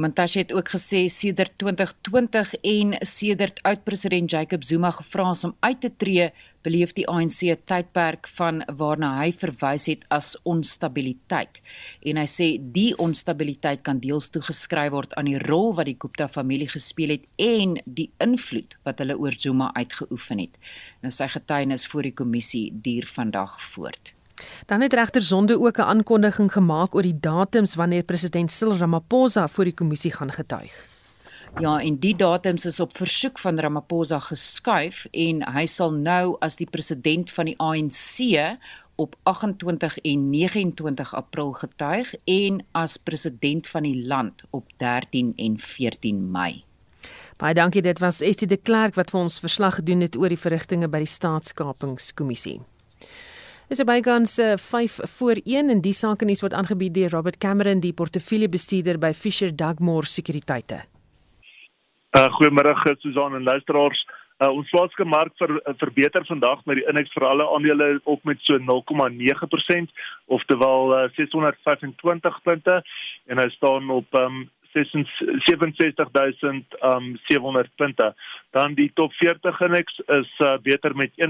Mantashe 0.00 0.38
het 0.40 0.52
ook 0.52 0.70
gesê 0.72 1.02
sedert 1.12 1.52
2020 1.60 2.54
en 2.54 2.94
sedert 3.04 3.58
oud-president 3.68 4.30
Jacob 4.30 4.62
Zuma 4.64 4.90
gevra 4.96 5.30
is 5.30 5.44
om 5.44 5.52
uit 5.60 5.80
te 5.80 5.90
tree, 5.96 6.30
beleef 6.64 6.94
die 6.96 7.04
ANC 7.08 7.42
'n 7.52 7.60
tydperk 7.68 8.28
van 8.28 8.62
waarna 8.76 9.10
hy 9.20 9.32
verwys 9.32 9.86
het 9.86 10.04
as 10.08 10.36
onstabiliteit. 10.42 11.60
En 12.02 12.16
hy 12.16 12.26
sê 12.26 12.46
die 12.72 12.96
onstabiliteit 12.96 13.82
kan 13.82 13.98
deels 13.98 14.28
toegeskryf 14.28 14.90
word 14.90 15.14
aan 15.14 15.28
die 15.28 15.38
rol 15.38 15.74
wat 15.74 15.86
die 15.86 15.98
Gupta 15.98 16.28
familie 16.28 16.68
gespeel 16.68 17.08
het 17.08 17.26
en 17.36 17.76
die 17.84 18.10
invloed 18.18 18.78
wat 18.82 18.98
hulle 18.98 19.18
oor 19.18 19.32
Zuma 19.32 19.70
uitgeoefen 19.74 20.38
het. 20.38 20.58
Nou 21.02 21.10
sy 21.10 21.28
getuienis 21.28 21.86
voor 21.86 22.02
die 22.02 22.14
kommissie 22.14 22.72
duur 22.72 23.06
vandag 23.06 23.60
voort. 23.60 24.19
Dan 24.66 24.80
het 24.80 24.92
regter 24.92 25.22
Sonde 25.22 25.60
ook 25.60 25.78
'n 25.78 25.90
aankondiging 25.92 26.52
gemaak 26.52 26.94
oor 26.94 27.02
die 27.02 27.20
datums 27.20 27.74
wanneer 27.74 28.02
president 28.02 28.50
Cyril 28.50 28.76
Ramaphosa 28.76 29.48
voor 29.48 29.64
die 29.64 29.74
kommissie 29.74 30.12
gaan 30.12 30.32
getuig. 30.32 30.88
Ja, 31.58 31.80
en 31.80 31.98
die 31.98 32.16
datums 32.16 32.64
is 32.64 32.80
op 32.80 32.96
versoek 32.96 33.38
van 33.38 33.58
Ramaphosa 33.58 34.18
geskuif 34.18 35.06
en 35.10 35.42
hy 35.54 35.66
sal 35.66 35.90
nou 35.92 36.36
as 36.38 36.56
die 36.56 36.68
president 36.70 37.30
van 37.34 37.50
die 37.50 37.56
ANC 37.58 38.20
op 38.94 39.16
28 39.22 39.98
en 39.98 40.30
29 40.30 41.14
April 41.14 41.52
getuig 41.52 42.14
en 42.24 42.64
as 42.72 42.96
president 42.96 43.68
van 43.68 43.82
die 43.82 44.06
land 44.06 44.44
op 44.50 44.70
13 44.76 45.32
en 45.36 45.58
14 45.58 46.30
Mei. 46.30 46.64
Baie 47.40 47.54
dankie, 47.54 47.82
dit 47.82 47.98
was 47.98 48.20
Estie 48.20 48.46
de 48.46 48.56
Klerk 48.56 48.94
wat 48.94 49.10
vir 49.10 49.20
ons 49.20 49.40
verslag 49.40 49.80
gedoen 49.80 50.04
het 50.04 50.18
oor 50.20 50.28
die 50.28 50.38
verrigtinge 50.38 50.90
by 50.92 51.00
die 51.02 51.08
staatskapingskommissie. 51.08 52.60
Dis 53.70 53.84
bykans 53.86 54.32
5 54.58 54.98
uh, 54.98 55.06
voor 55.06 55.38
1 55.46 55.68
en 55.70 55.80
die 55.80 55.94
sake 55.94 56.26
nuus 56.26 56.40
word 56.42 56.56
aangebied 56.58 56.90
deur 56.96 57.12
Robert 57.14 57.36
Cameron, 57.38 57.78
die 57.78 57.92
portefeuljebestuurder 57.94 58.96
by 58.98 59.12
Fisher 59.14 59.52
Dugmore 59.54 60.08
Sekuriteite. 60.10 60.80
Uh, 62.18 62.26
Goeiemôre 62.34 62.74
Susan 62.98 63.36
en 63.38 63.46
luisteraars. 63.46 64.00
Uh, 64.40 64.48
ons 64.48 64.72
plaaslike 64.72 65.06
mark 65.06 65.36
ver, 65.38 65.54
verbeter 65.78 66.26
vandag 66.26 66.64
met 66.66 66.80
die 66.80 66.86
indeks 66.90 67.14
vir 67.14 67.28
alle 67.28 67.46
aandele 67.46 67.88
op 68.10 68.26
met 68.26 68.42
so 68.42 68.58
0,9% 68.58 69.94
oftewel 70.26 70.94
uh, 70.96 71.06
625 71.14 72.42
punte 72.42 72.80
en 73.30 73.38
hy 73.38 73.48
staan 73.54 73.90
op 73.94 74.18
um, 74.18 74.48
67700 74.72 76.64
um 76.80 77.18
700 77.26 77.70
punte. 77.76 78.14
Dan 78.50 78.74
die 78.74 78.90
top 78.94 79.12
40 79.12 79.60
indeks 79.60 79.98
is 80.06 80.30
uh, 80.38 80.58
beter 80.62 80.96
met 80.96 81.10
1%, 81.16 81.22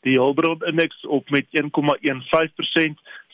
die 0.00 0.18
Hulbron 0.18 0.62
indeks 0.66 1.06
op 1.06 1.30
met 1.30 1.46
1,15%, 1.50 1.60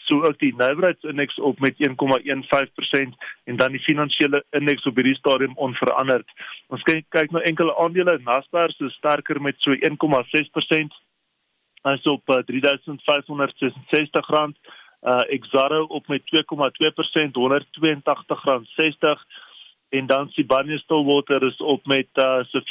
so 0.04 0.22
ook 0.24 0.38
die 0.38 0.54
nywerheidsindeks 0.56 1.38
op 1.38 1.60
met 1.60 1.74
1,15% 1.78 1.86
en 3.44 3.56
dan 3.56 3.70
die 3.72 3.80
finansiële 3.80 4.44
indeks 4.50 4.86
op 4.86 4.94
hierdie 4.94 5.14
stadium 5.14 5.56
onveranderd. 5.56 6.28
Ons 6.66 6.82
kyk 6.82 7.06
kyk 7.08 7.30
na 7.30 7.40
enkele 7.46 7.76
aandele, 7.76 8.18
Naspers 8.24 8.78
is 8.80 8.94
sterker 8.98 9.40
met 9.40 9.54
so 9.58 9.74
1,6%. 9.74 9.78
Hy's 11.82 12.04
op 12.06 12.28
uh, 12.30 12.42
3566 12.46 14.26
rand 14.26 14.56
uh 15.02 15.20
Exaro 15.28 15.84
op 15.84 16.08
met 16.08 16.22
2,2% 16.22 16.26
R182.60 17.44 17.50
en 19.88 20.06
dan 20.06 20.28
Sibanye 20.28 20.78
Stillwater 20.78 21.42
is 21.42 21.56
op 21.56 21.86
met 21.86 22.06
uh 22.14 22.38
so 22.42 22.60
4,2% 22.60 22.64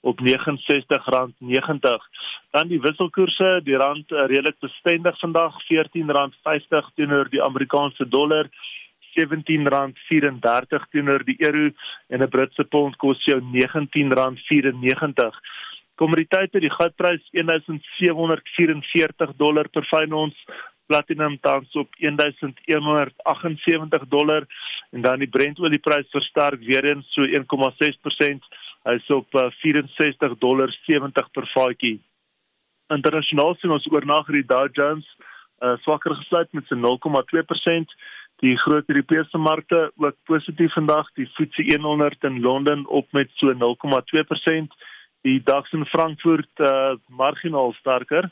op 0.00 0.20
R69.90. 0.20 0.26
Dan 2.50 2.68
die 2.68 2.80
wisselkoerse, 2.80 3.60
die 3.64 3.76
rand 3.76 4.10
uh, 4.10 4.26
redelik 4.26 4.58
bestendig 4.60 5.18
vandag 5.18 5.62
R14.50 5.62 5.68
teenoor 6.94 7.28
die 7.30 7.42
Amerikaanse 7.42 8.08
dollar. 8.08 8.48
R17.34 9.14 10.88
teenoor 10.90 11.24
die 11.24 11.36
euro 11.38 11.70
en 12.08 12.22
'n 12.22 12.28
Britse 12.28 12.64
pond 12.64 12.96
kos 12.96 13.24
jou 13.24 13.40
R19.94. 13.40 15.40
Kommoditeite, 15.94 16.60
die 16.60 16.70
goudprys 16.70 17.28
1744 17.30 19.36
dollar 19.36 19.68
per 19.68 19.84
fyn 19.86 20.12
ons, 20.12 20.44
platinum 20.86 21.38
tans 21.40 21.72
op 21.72 21.88
1178 21.96 24.08
dollar 24.08 24.46
en 24.90 25.00
dan 25.00 25.18
die 25.18 25.28
Brent 25.28 25.58
olieprys 25.58 26.10
versterk 26.10 26.60
weer 26.60 26.84
eens 26.84 27.12
so 27.12 27.26
1,6%. 27.26 27.32
Hy's 28.84 29.10
op 29.10 29.26
64 29.32 30.30
uh, 30.30 30.36
dollar 30.38 30.76
70 30.86 31.30
per 31.30 31.50
vatjie. 31.54 32.00
Internasionaal 32.92 33.54
sien 33.58 33.72
ons 33.72 33.86
oornag 33.92 34.26
die 34.26 34.46
Dow 34.46 34.68
Jones 34.72 35.08
uh, 35.64 35.76
swakker 35.86 36.14
gesluit 36.14 36.52
met 36.52 36.66
so 36.68 36.76
0,2%. 36.76 37.96
Die 38.42 38.56
groot 38.58 38.88
Europese 38.90 39.38
markte 39.38 39.92
ook 39.96 40.16
positief 40.24 40.72
vandag. 40.72 41.08
Die 41.14 41.26
FTSE 41.26 41.78
100 41.80 42.24
in 42.24 42.40
Londen 42.40 42.86
op 42.86 43.12
met 43.12 43.30
so 43.40 43.54
0,2%. 43.54 44.76
Die 45.24 45.40
DAX 45.44 45.72
in 45.72 45.86
Frankfurt 45.86 46.60
uh, 46.60 46.96
marginaal 47.08 47.72
sterker 47.72 48.30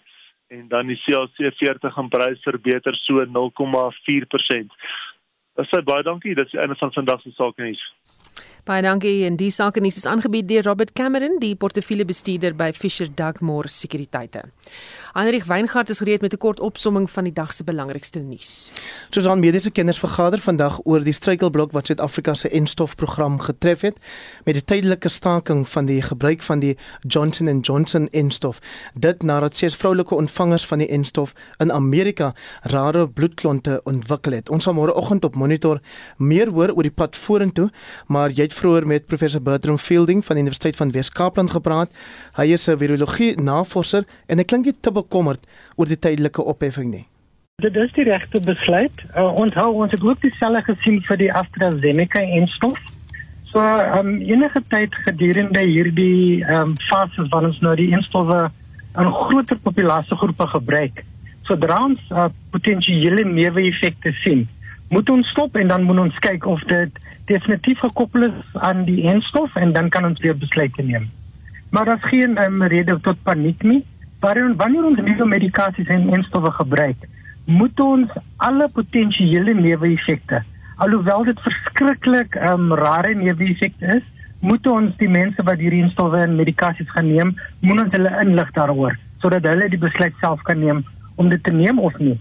en 0.53 0.69
dan 0.69 0.87
die 0.87 1.01
CAC 1.05 1.41
40 1.59 1.97
in 2.03 2.09
prys 2.13 2.43
verbeter 2.45 2.97
so 3.01 3.25
0,4%. 3.25 4.77
Dis 5.61 5.75
baie 5.85 6.05
dankie, 6.05 6.35
dit 6.35 6.47
is 6.47 6.53
die 6.55 6.61
einde 6.61 6.77
van 6.81 6.93
vandag 6.93 7.21
se 7.25 7.33
sake 7.37 7.63
nuus. 7.63 7.83
Baie 8.63 8.79
dankie 8.85 9.25
en 9.27 9.35
die 9.35 9.51
sake 9.51 9.83
nuus 9.83 9.97
is 9.99 10.05
aangebied 10.07 10.47
deur 10.47 10.63
Robert 10.63 10.93
Cameron, 10.95 11.41
die 11.43 11.57
portefeuljebestuurder 11.59 12.55
by 12.55 12.69
Fisher 12.71 13.09
Dugmore 13.11 13.67
Sekuriteite. 13.67 14.45
Heinrich 15.17 15.49
Weingart 15.49 15.91
is 15.91 15.99
gereed 15.99 16.23
met 16.23 16.33
'n 16.33 16.39
kort 16.39 16.61
opsomming 16.61 17.11
van 17.11 17.25
die 17.25 17.33
dag 17.33 17.53
se 17.53 17.65
belangrikste 17.65 18.19
nuus. 18.19 18.71
Soos 19.11 19.27
aan 19.27 19.41
mediese 19.41 19.71
kinders 19.71 19.99
vergader 19.99 20.39
vandag 20.39 20.79
oor 20.85 21.01
die 21.01 21.13
struikelblok 21.13 21.73
wat 21.73 21.87
Suid-Afrika 21.87 22.35
se 22.35 22.49
enstofprogram 22.49 23.41
getref 23.41 23.81
het 23.81 23.99
met 24.45 24.55
die 24.55 24.65
tydelike 24.65 25.09
staking 25.09 25.69
van 25.69 25.87
die 25.87 26.03
gebruik 26.03 26.43
van 26.43 26.59
die 26.59 26.77
Johnson 27.01 27.61
& 27.61 27.67
Johnson 27.67 28.09
enstof. 28.11 28.59
Dit 28.95 29.23
nadat 29.23 29.57
ses 29.57 29.75
vroulike 29.75 30.15
ontvangers 30.15 30.67
van 30.67 30.79
die 30.79 30.89
enstof 30.89 31.35
in 31.59 31.73
Amerika 31.73 32.35
rare 32.63 33.09
bloedklonte 33.09 33.81
ontwikkel 33.85 34.33
het. 34.33 34.49
Ons 34.49 34.65
sal 34.65 34.75
môreoggend 34.75 35.25
op 35.25 35.35
monitor 35.35 35.81
meer 36.17 36.51
hoor 36.51 36.71
oor 36.71 36.83
die 36.83 36.91
pad 36.91 37.17
vorentoe, 37.17 37.71
maar 38.07 38.31
jy 38.31 38.52
het 38.53 38.61
vroeër 38.61 38.87
met 38.87 39.07
professor 39.09 39.43
Bertram 39.43 39.79
Fielding 39.79 40.21
van 40.25 40.37
die 40.37 40.45
Universiteit 40.45 40.77
van 40.77 40.91
Wes-Kaapland 40.93 41.51
gepraat. 41.51 41.91
Hy 42.37 42.53
is 42.53 42.69
'n 42.69 42.77
virologie 42.77 43.41
navorser 43.41 44.05
en 44.27 44.39
hy 44.39 44.45
klink 44.45 44.65
nie 44.65 44.81
te 44.81 44.93
bekommerd 44.93 45.41
oor 45.77 45.87
die 45.87 45.99
tydelike 45.99 46.43
opheffing 46.43 46.91
nie. 46.91 47.07
Dit 47.63 47.77
is 47.77 47.93
die 47.93 48.05
regte 48.05 48.41
besluit. 48.41 48.93
Uh, 49.17 49.33
onthou 49.35 49.73
ons 49.75 49.91
het 49.91 50.03
ook 50.03 50.21
dieselfde 50.21 50.63
gesien 50.63 51.01
vir 51.03 51.17
die 51.17 51.33
AstraZeneca 51.33 52.21
enstof. 52.21 52.79
So, 53.45 53.61
um, 53.61 54.21
enige 54.21 54.63
tyd 54.69 54.95
gedurende 54.95 55.61
hierdie 55.61 56.45
ehm 56.45 56.61
um, 56.61 56.77
fases 56.89 57.29
wanneer 57.29 57.51
ons 57.51 57.61
nou 57.61 57.77
die 57.77 57.93
enstowwe 57.93 58.51
aan 58.93 59.13
groter 59.13 59.57
populasiegroepe 59.57 60.47
gebruik, 60.47 61.05
sodra 61.43 61.85
ons 61.85 62.01
uh, 62.11 62.29
potensiële 62.51 63.25
neeweffekte 63.25 64.13
sien, 64.13 64.49
moet 64.89 65.11
ons 65.11 65.29
stop 65.29 65.57
en 65.57 65.69
dan 65.69 65.83
moet 65.83 65.99
ons 65.99 66.19
kyk 66.19 66.47
of 66.47 66.61
dit 66.61 66.93
definitief 67.31 67.79
gekoppel 67.79 68.23
is 68.29 68.39
aan 68.53 68.85
die 68.85 69.03
enstof 69.09 69.55
en 69.57 69.73
dan 69.73 69.89
kan 69.89 70.05
ons 70.05 70.21
weer 70.21 70.37
besluite 70.37 70.83
neem. 70.83 71.11
Maar 71.71 71.85
daar's 71.85 72.09
geen 72.09 72.39
um, 72.45 72.63
rede 72.63 73.01
tot 73.01 73.23
paniek 73.23 73.63
nie. 73.63 73.85
Wanneer 74.21 74.57
wanneer 74.57 74.85
ons 74.85 75.01
nuwe 75.01 75.27
medikasies 75.27 75.89
en 75.89 76.09
enstowwe 76.15 76.51
gebruik, 76.51 77.09
moet 77.45 77.81
ons 77.81 78.11
alle 78.37 78.69
potensiële 78.73 79.55
neeweffekte, 79.55 80.43
alhoewel 80.77 81.25
dit 81.25 81.41
verskriklik 81.41 82.35
um, 82.35 82.75
rare 82.75 83.15
neeweffekte 83.15 83.97
is, 83.97 84.05
moet 84.41 84.67
ons 84.67 84.97
die 84.99 85.09
mense 85.11 85.43
wat 85.47 85.59
hierdie 85.59 85.83
enstowwe 85.83 86.23
en 86.23 86.37
medikasies 86.39 86.91
gaan 86.91 87.11
neem, 87.11 87.35
moet 87.61 87.85
ons 87.87 87.97
hulle 87.97 88.15
inlig 88.23 88.53
daaroor 88.59 88.99
sodat 89.23 89.47
hulle 89.47 89.69
die 89.71 89.79
besluit 89.79 90.15
self 90.19 90.41
kan 90.49 90.59
neem 90.59 90.83
om 91.15 91.29
dit 91.31 91.43
te 91.47 91.53
neem 91.55 91.79
of 91.79 91.95
nie. 92.03 92.19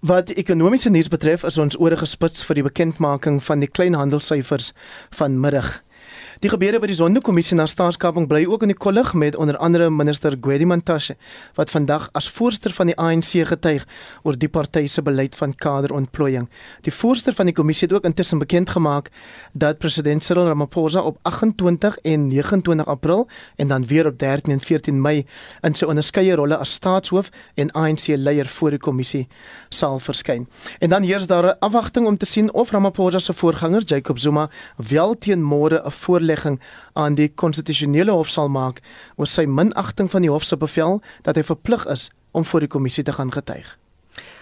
Wat 0.00 0.30
ekonomiese 0.30 0.88
nuus 0.88 1.10
betref, 1.12 1.42
is 1.44 1.58
ons 1.60 1.74
oor 1.76 1.92
gespits 2.00 2.46
vir 2.48 2.56
die 2.56 2.64
bekendmaking 2.64 3.42
van 3.44 3.60
die 3.60 3.68
kleinhandelsyfers 3.68 4.70
vanmiddag. 5.12 5.82
Die 6.40 6.48
gebeure 6.48 6.78
by 6.80 6.88
die 6.88 6.94
Sondekommissie 6.96 7.52
na 7.52 7.66
staatskaping 7.68 8.24
bly 8.24 8.46
ook 8.48 8.62
in 8.64 8.70
die 8.72 8.76
kollig 8.80 9.10
met 9.12 9.34
onder 9.36 9.58
andere 9.60 9.90
minister 9.92 10.32
Gwedi 10.40 10.64
Mantashe 10.64 11.18
wat 11.58 11.68
vandag 11.68 12.06
as 12.16 12.30
voorsteur 12.32 12.72
van 12.72 12.88
die 12.88 12.94
ANC 12.96 13.34
getuig 13.50 13.82
oor 14.24 14.38
die 14.40 14.48
party 14.48 14.86
se 14.88 15.04
beleid 15.04 15.36
van 15.36 15.52
kaderontplooiing. 15.52 16.46
Die 16.88 16.94
voorsteur 16.96 17.36
van 17.36 17.50
die 17.50 17.54
kommissie 17.58 17.84
het 17.90 17.92
ook 17.98 18.08
intussen 18.08 18.40
bekend 18.40 18.72
gemaak 18.72 19.10
dat 19.52 19.82
president 19.84 20.24
Cyril 20.24 20.48
Ramaphosa 20.48 21.02
op 21.10 21.18
28 21.28 21.98
en 22.08 22.24
29 22.32 22.88
April 22.88 23.26
en 23.60 23.68
dan 23.68 23.84
weer 23.86 24.08
op 24.08 24.18
13 24.18 24.56
en 24.56 24.64
14 24.64 24.96
Mei 24.96 25.26
in 25.60 25.76
sy 25.76 25.84
onderskeie 25.92 26.40
rolle 26.40 26.56
as 26.56 26.72
staatshoof 26.80 27.28
en 27.60 27.74
ANC 27.76 28.16
leier 28.16 28.48
voor 28.48 28.78
die 28.78 28.80
kommissie 28.80 29.26
sal 29.68 30.00
verskyn. 30.00 30.48
En 30.80 30.88
dan 30.88 31.04
heers 31.04 31.28
daar 31.28 31.52
'n 31.52 31.60
afwagting 31.60 32.06
om 32.06 32.16
te 32.16 32.26
sien 32.26 32.52
of 32.52 32.70
Ramaphosa 32.70 33.18
se 33.18 33.32
voorganger 33.32 33.82
Jacob 33.84 34.18
Zuma 34.18 34.48
wel 34.88 35.14
teen 35.18 35.44
môre 35.44 35.84
'n 35.84 35.90
voorlegging 36.30 36.60
aan 36.92 37.14
die 37.14 37.28
konstitusionele 37.28 38.12
hof 38.12 38.28
sal 38.28 38.48
maak 38.48 38.80
oor 39.16 39.26
sy 39.26 39.46
minagting 39.46 40.10
van 40.10 40.22
die 40.22 40.30
hof 40.30 40.44
se 40.44 40.56
bevel 40.56 41.02
dat 41.22 41.36
hy 41.36 41.42
verplig 41.42 41.86
is 41.86 42.10
om 42.32 42.44
voor 42.44 42.60
die 42.60 42.70
kommissie 42.70 43.04
te 43.04 43.12
gaan 43.12 43.32
getuig. 43.32 43.79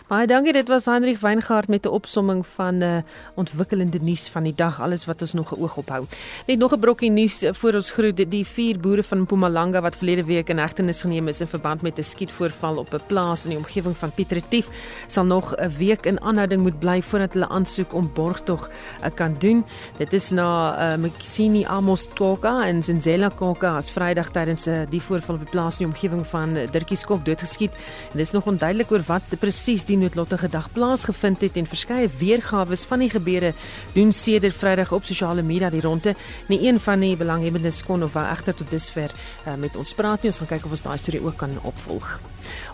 Baie 0.09 0.25
dankie, 0.25 0.55
dit 0.57 0.71
was 0.73 0.87
Hendrik 0.89 1.19
Weingart 1.21 1.69
met 1.69 1.85
'n 1.85 1.89
opsomming 1.89 2.47
van 2.47 2.75
uh, 2.75 2.97
eh, 2.97 3.03
ontwikkelende 3.35 3.99
nuus 4.03 4.29
van 4.29 4.43
die 4.43 4.55
dag, 4.55 4.81
alles 4.81 5.05
wat 5.05 5.21
ons 5.21 5.33
nog 5.33 5.53
'n 5.53 5.61
oog 5.61 5.77
op 5.77 5.89
hou. 5.89 6.05
Net 6.47 6.59
nog 6.59 6.73
'n 6.73 6.79
brokkie 6.79 7.11
nuus 7.11 7.43
eh, 7.43 7.53
voor 7.53 7.73
ons 7.73 7.91
groet, 7.91 8.31
die 8.31 8.47
vier 8.47 8.81
boere 8.81 9.03
van 9.03 9.21
Mpumalanga 9.21 9.81
wat 9.81 9.97
verlede 9.97 10.25
week 10.25 10.49
in 10.49 10.59
hegtenis 10.59 11.01
geneem 11.01 11.29
is 11.29 11.41
in 11.41 11.47
verband 11.47 11.83
met 11.83 11.99
'n 11.99 12.03
skietvoorval 12.03 12.77
op 12.77 12.95
'n 12.95 13.01
plaas 13.07 13.45
in 13.45 13.51
die 13.51 13.59
omgewing 13.59 13.97
van 13.97 14.13
Piet 14.13 14.33
Retief, 14.33 14.69
sal 15.07 15.25
nog 15.25 15.55
'n 15.57 15.77
week 15.79 16.07
in 16.07 16.21
aanhouding 16.21 16.63
moet 16.63 16.79
bly 16.79 17.03
voordat 17.03 17.33
hulle 17.33 17.49
aansoek 17.49 17.93
om 17.93 18.11
borgtog 18.15 18.69
uh, 18.69 19.07
kan 19.15 19.35
doen. 19.39 19.65
Dit 19.97 20.13
is 20.13 20.31
na 20.31 20.77
uh, 20.93 20.99
Mkisini 20.99 21.65
Amos 21.65 22.09
Koka 22.15 22.67
en 22.67 22.83
Zenzela 22.83 23.29
Koka 23.29 23.77
as 23.77 23.91
Vrydag 23.91 24.31
tydens 24.31 24.67
uh, 24.67 24.79
die 24.89 25.03
voorval 25.03 25.35
op 25.35 25.41
die 25.41 25.51
plaas 25.51 25.79
in 25.79 25.87
die 25.87 25.95
omgewing 25.95 26.27
van 26.27 26.55
Dirkieskop 26.71 27.25
doodgeskiet. 27.25 27.73
Dit 28.13 28.21
is 28.21 28.31
nog 28.31 28.47
onduidelik 28.47 28.91
oor 28.91 29.03
wat 29.07 29.23
presies 29.39 29.85
die 29.85 29.98
noodlottige 29.99 30.49
dag 30.49 30.73
plaasgevind 30.73 31.41
het 31.41 31.57
en 31.57 31.67
verskeie 31.67 32.09
weergawe 32.19 32.77
van 32.77 32.99
die 32.99 33.11
gebeure 33.11 33.53
doen 33.93 34.13
sedert 34.13 34.55
Vrydag 34.55 34.93
op 34.93 35.05
sosiale 35.05 35.43
media 35.43 35.71
die 35.71 35.81
ronde. 35.81 36.15
Nie 36.49 36.69
een 36.69 36.81
van 36.81 37.01
die 37.01 37.17
belanghebbendes 37.17 37.85
kon 37.85 38.03
of 38.03 38.13
wel 38.13 38.25
egter 38.25 38.55
tot 38.55 38.71
dusver 38.71 39.11
uh, 39.47 39.55
met 39.55 39.77
ons 39.77 39.95
praat 39.95 40.23
nie. 40.23 40.31
Ons 40.31 40.39
gaan 40.39 40.49
kyk 40.55 40.65
of 40.65 40.71
ons 40.71 40.83
daai 40.83 40.99
storie 40.99 41.23
ook 41.25 41.37
kan 41.37 41.59
opvolg. 41.63 42.21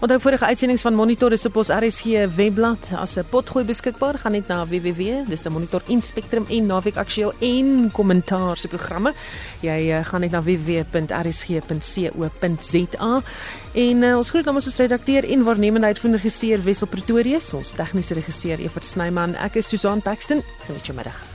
Onthou 0.01 0.20
vorige 0.20 0.45
uitsendings 0.45 0.83
van 0.83 0.95
Monitor 0.95 1.33
is 1.33 1.47
op 1.47 1.57
ons 1.57 1.68
RSG 1.68 2.05
webblad 2.37 2.79
as 2.97 3.16
'n 3.16 3.25
potgooi 3.31 3.64
beskikbaar. 3.64 4.18
Gaan 4.18 4.33
net 4.33 4.49
na 4.49 4.66
www, 4.66 5.25
dis 5.29 5.43
die 5.43 5.51
Monitor 5.51 5.83
Inspektrum 5.87 6.45
en 6.49 6.66
Naweek 6.66 6.97
Aktueel 6.97 7.33
en 7.41 7.91
kommentaar 7.93 8.57
se 8.57 8.68
programme. 8.68 9.12
Jy 9.61 9.91
uh, 9.91 10.05
gaan 10.05 10.20
net 10.20 10.31
na 10.31 10.43
www.rsg.co.za 10.43 11.62
en 13.75 14.03
uh, 14.03 14.16
ons 14.16 14.31
groet 14.31 14.47
namens 14.47 14.66
ons 14.70 14.81
redakteur 14.85 15.27
en 15.27 15.47
waarnemende 15.47 15.91
uitvoerende 15.91 16.22
regisseur 16.22 16.62
Wessel 16.62 16.91
Pretorius, 16.91 17.53
ons 17.59 17.75
tegniese 17.75 18.14
regisseur 18.14 18.62
Evert 18.62 18.87
Snyman. 18.87 19.35
Ek 19.43 19.59
is 19.62 19.68
Susan 19.68 20.03
Paxton. 20.03 20.45
Geniet 20.66 20.87
jou 20.87 20.97
middag. 20.97 21.34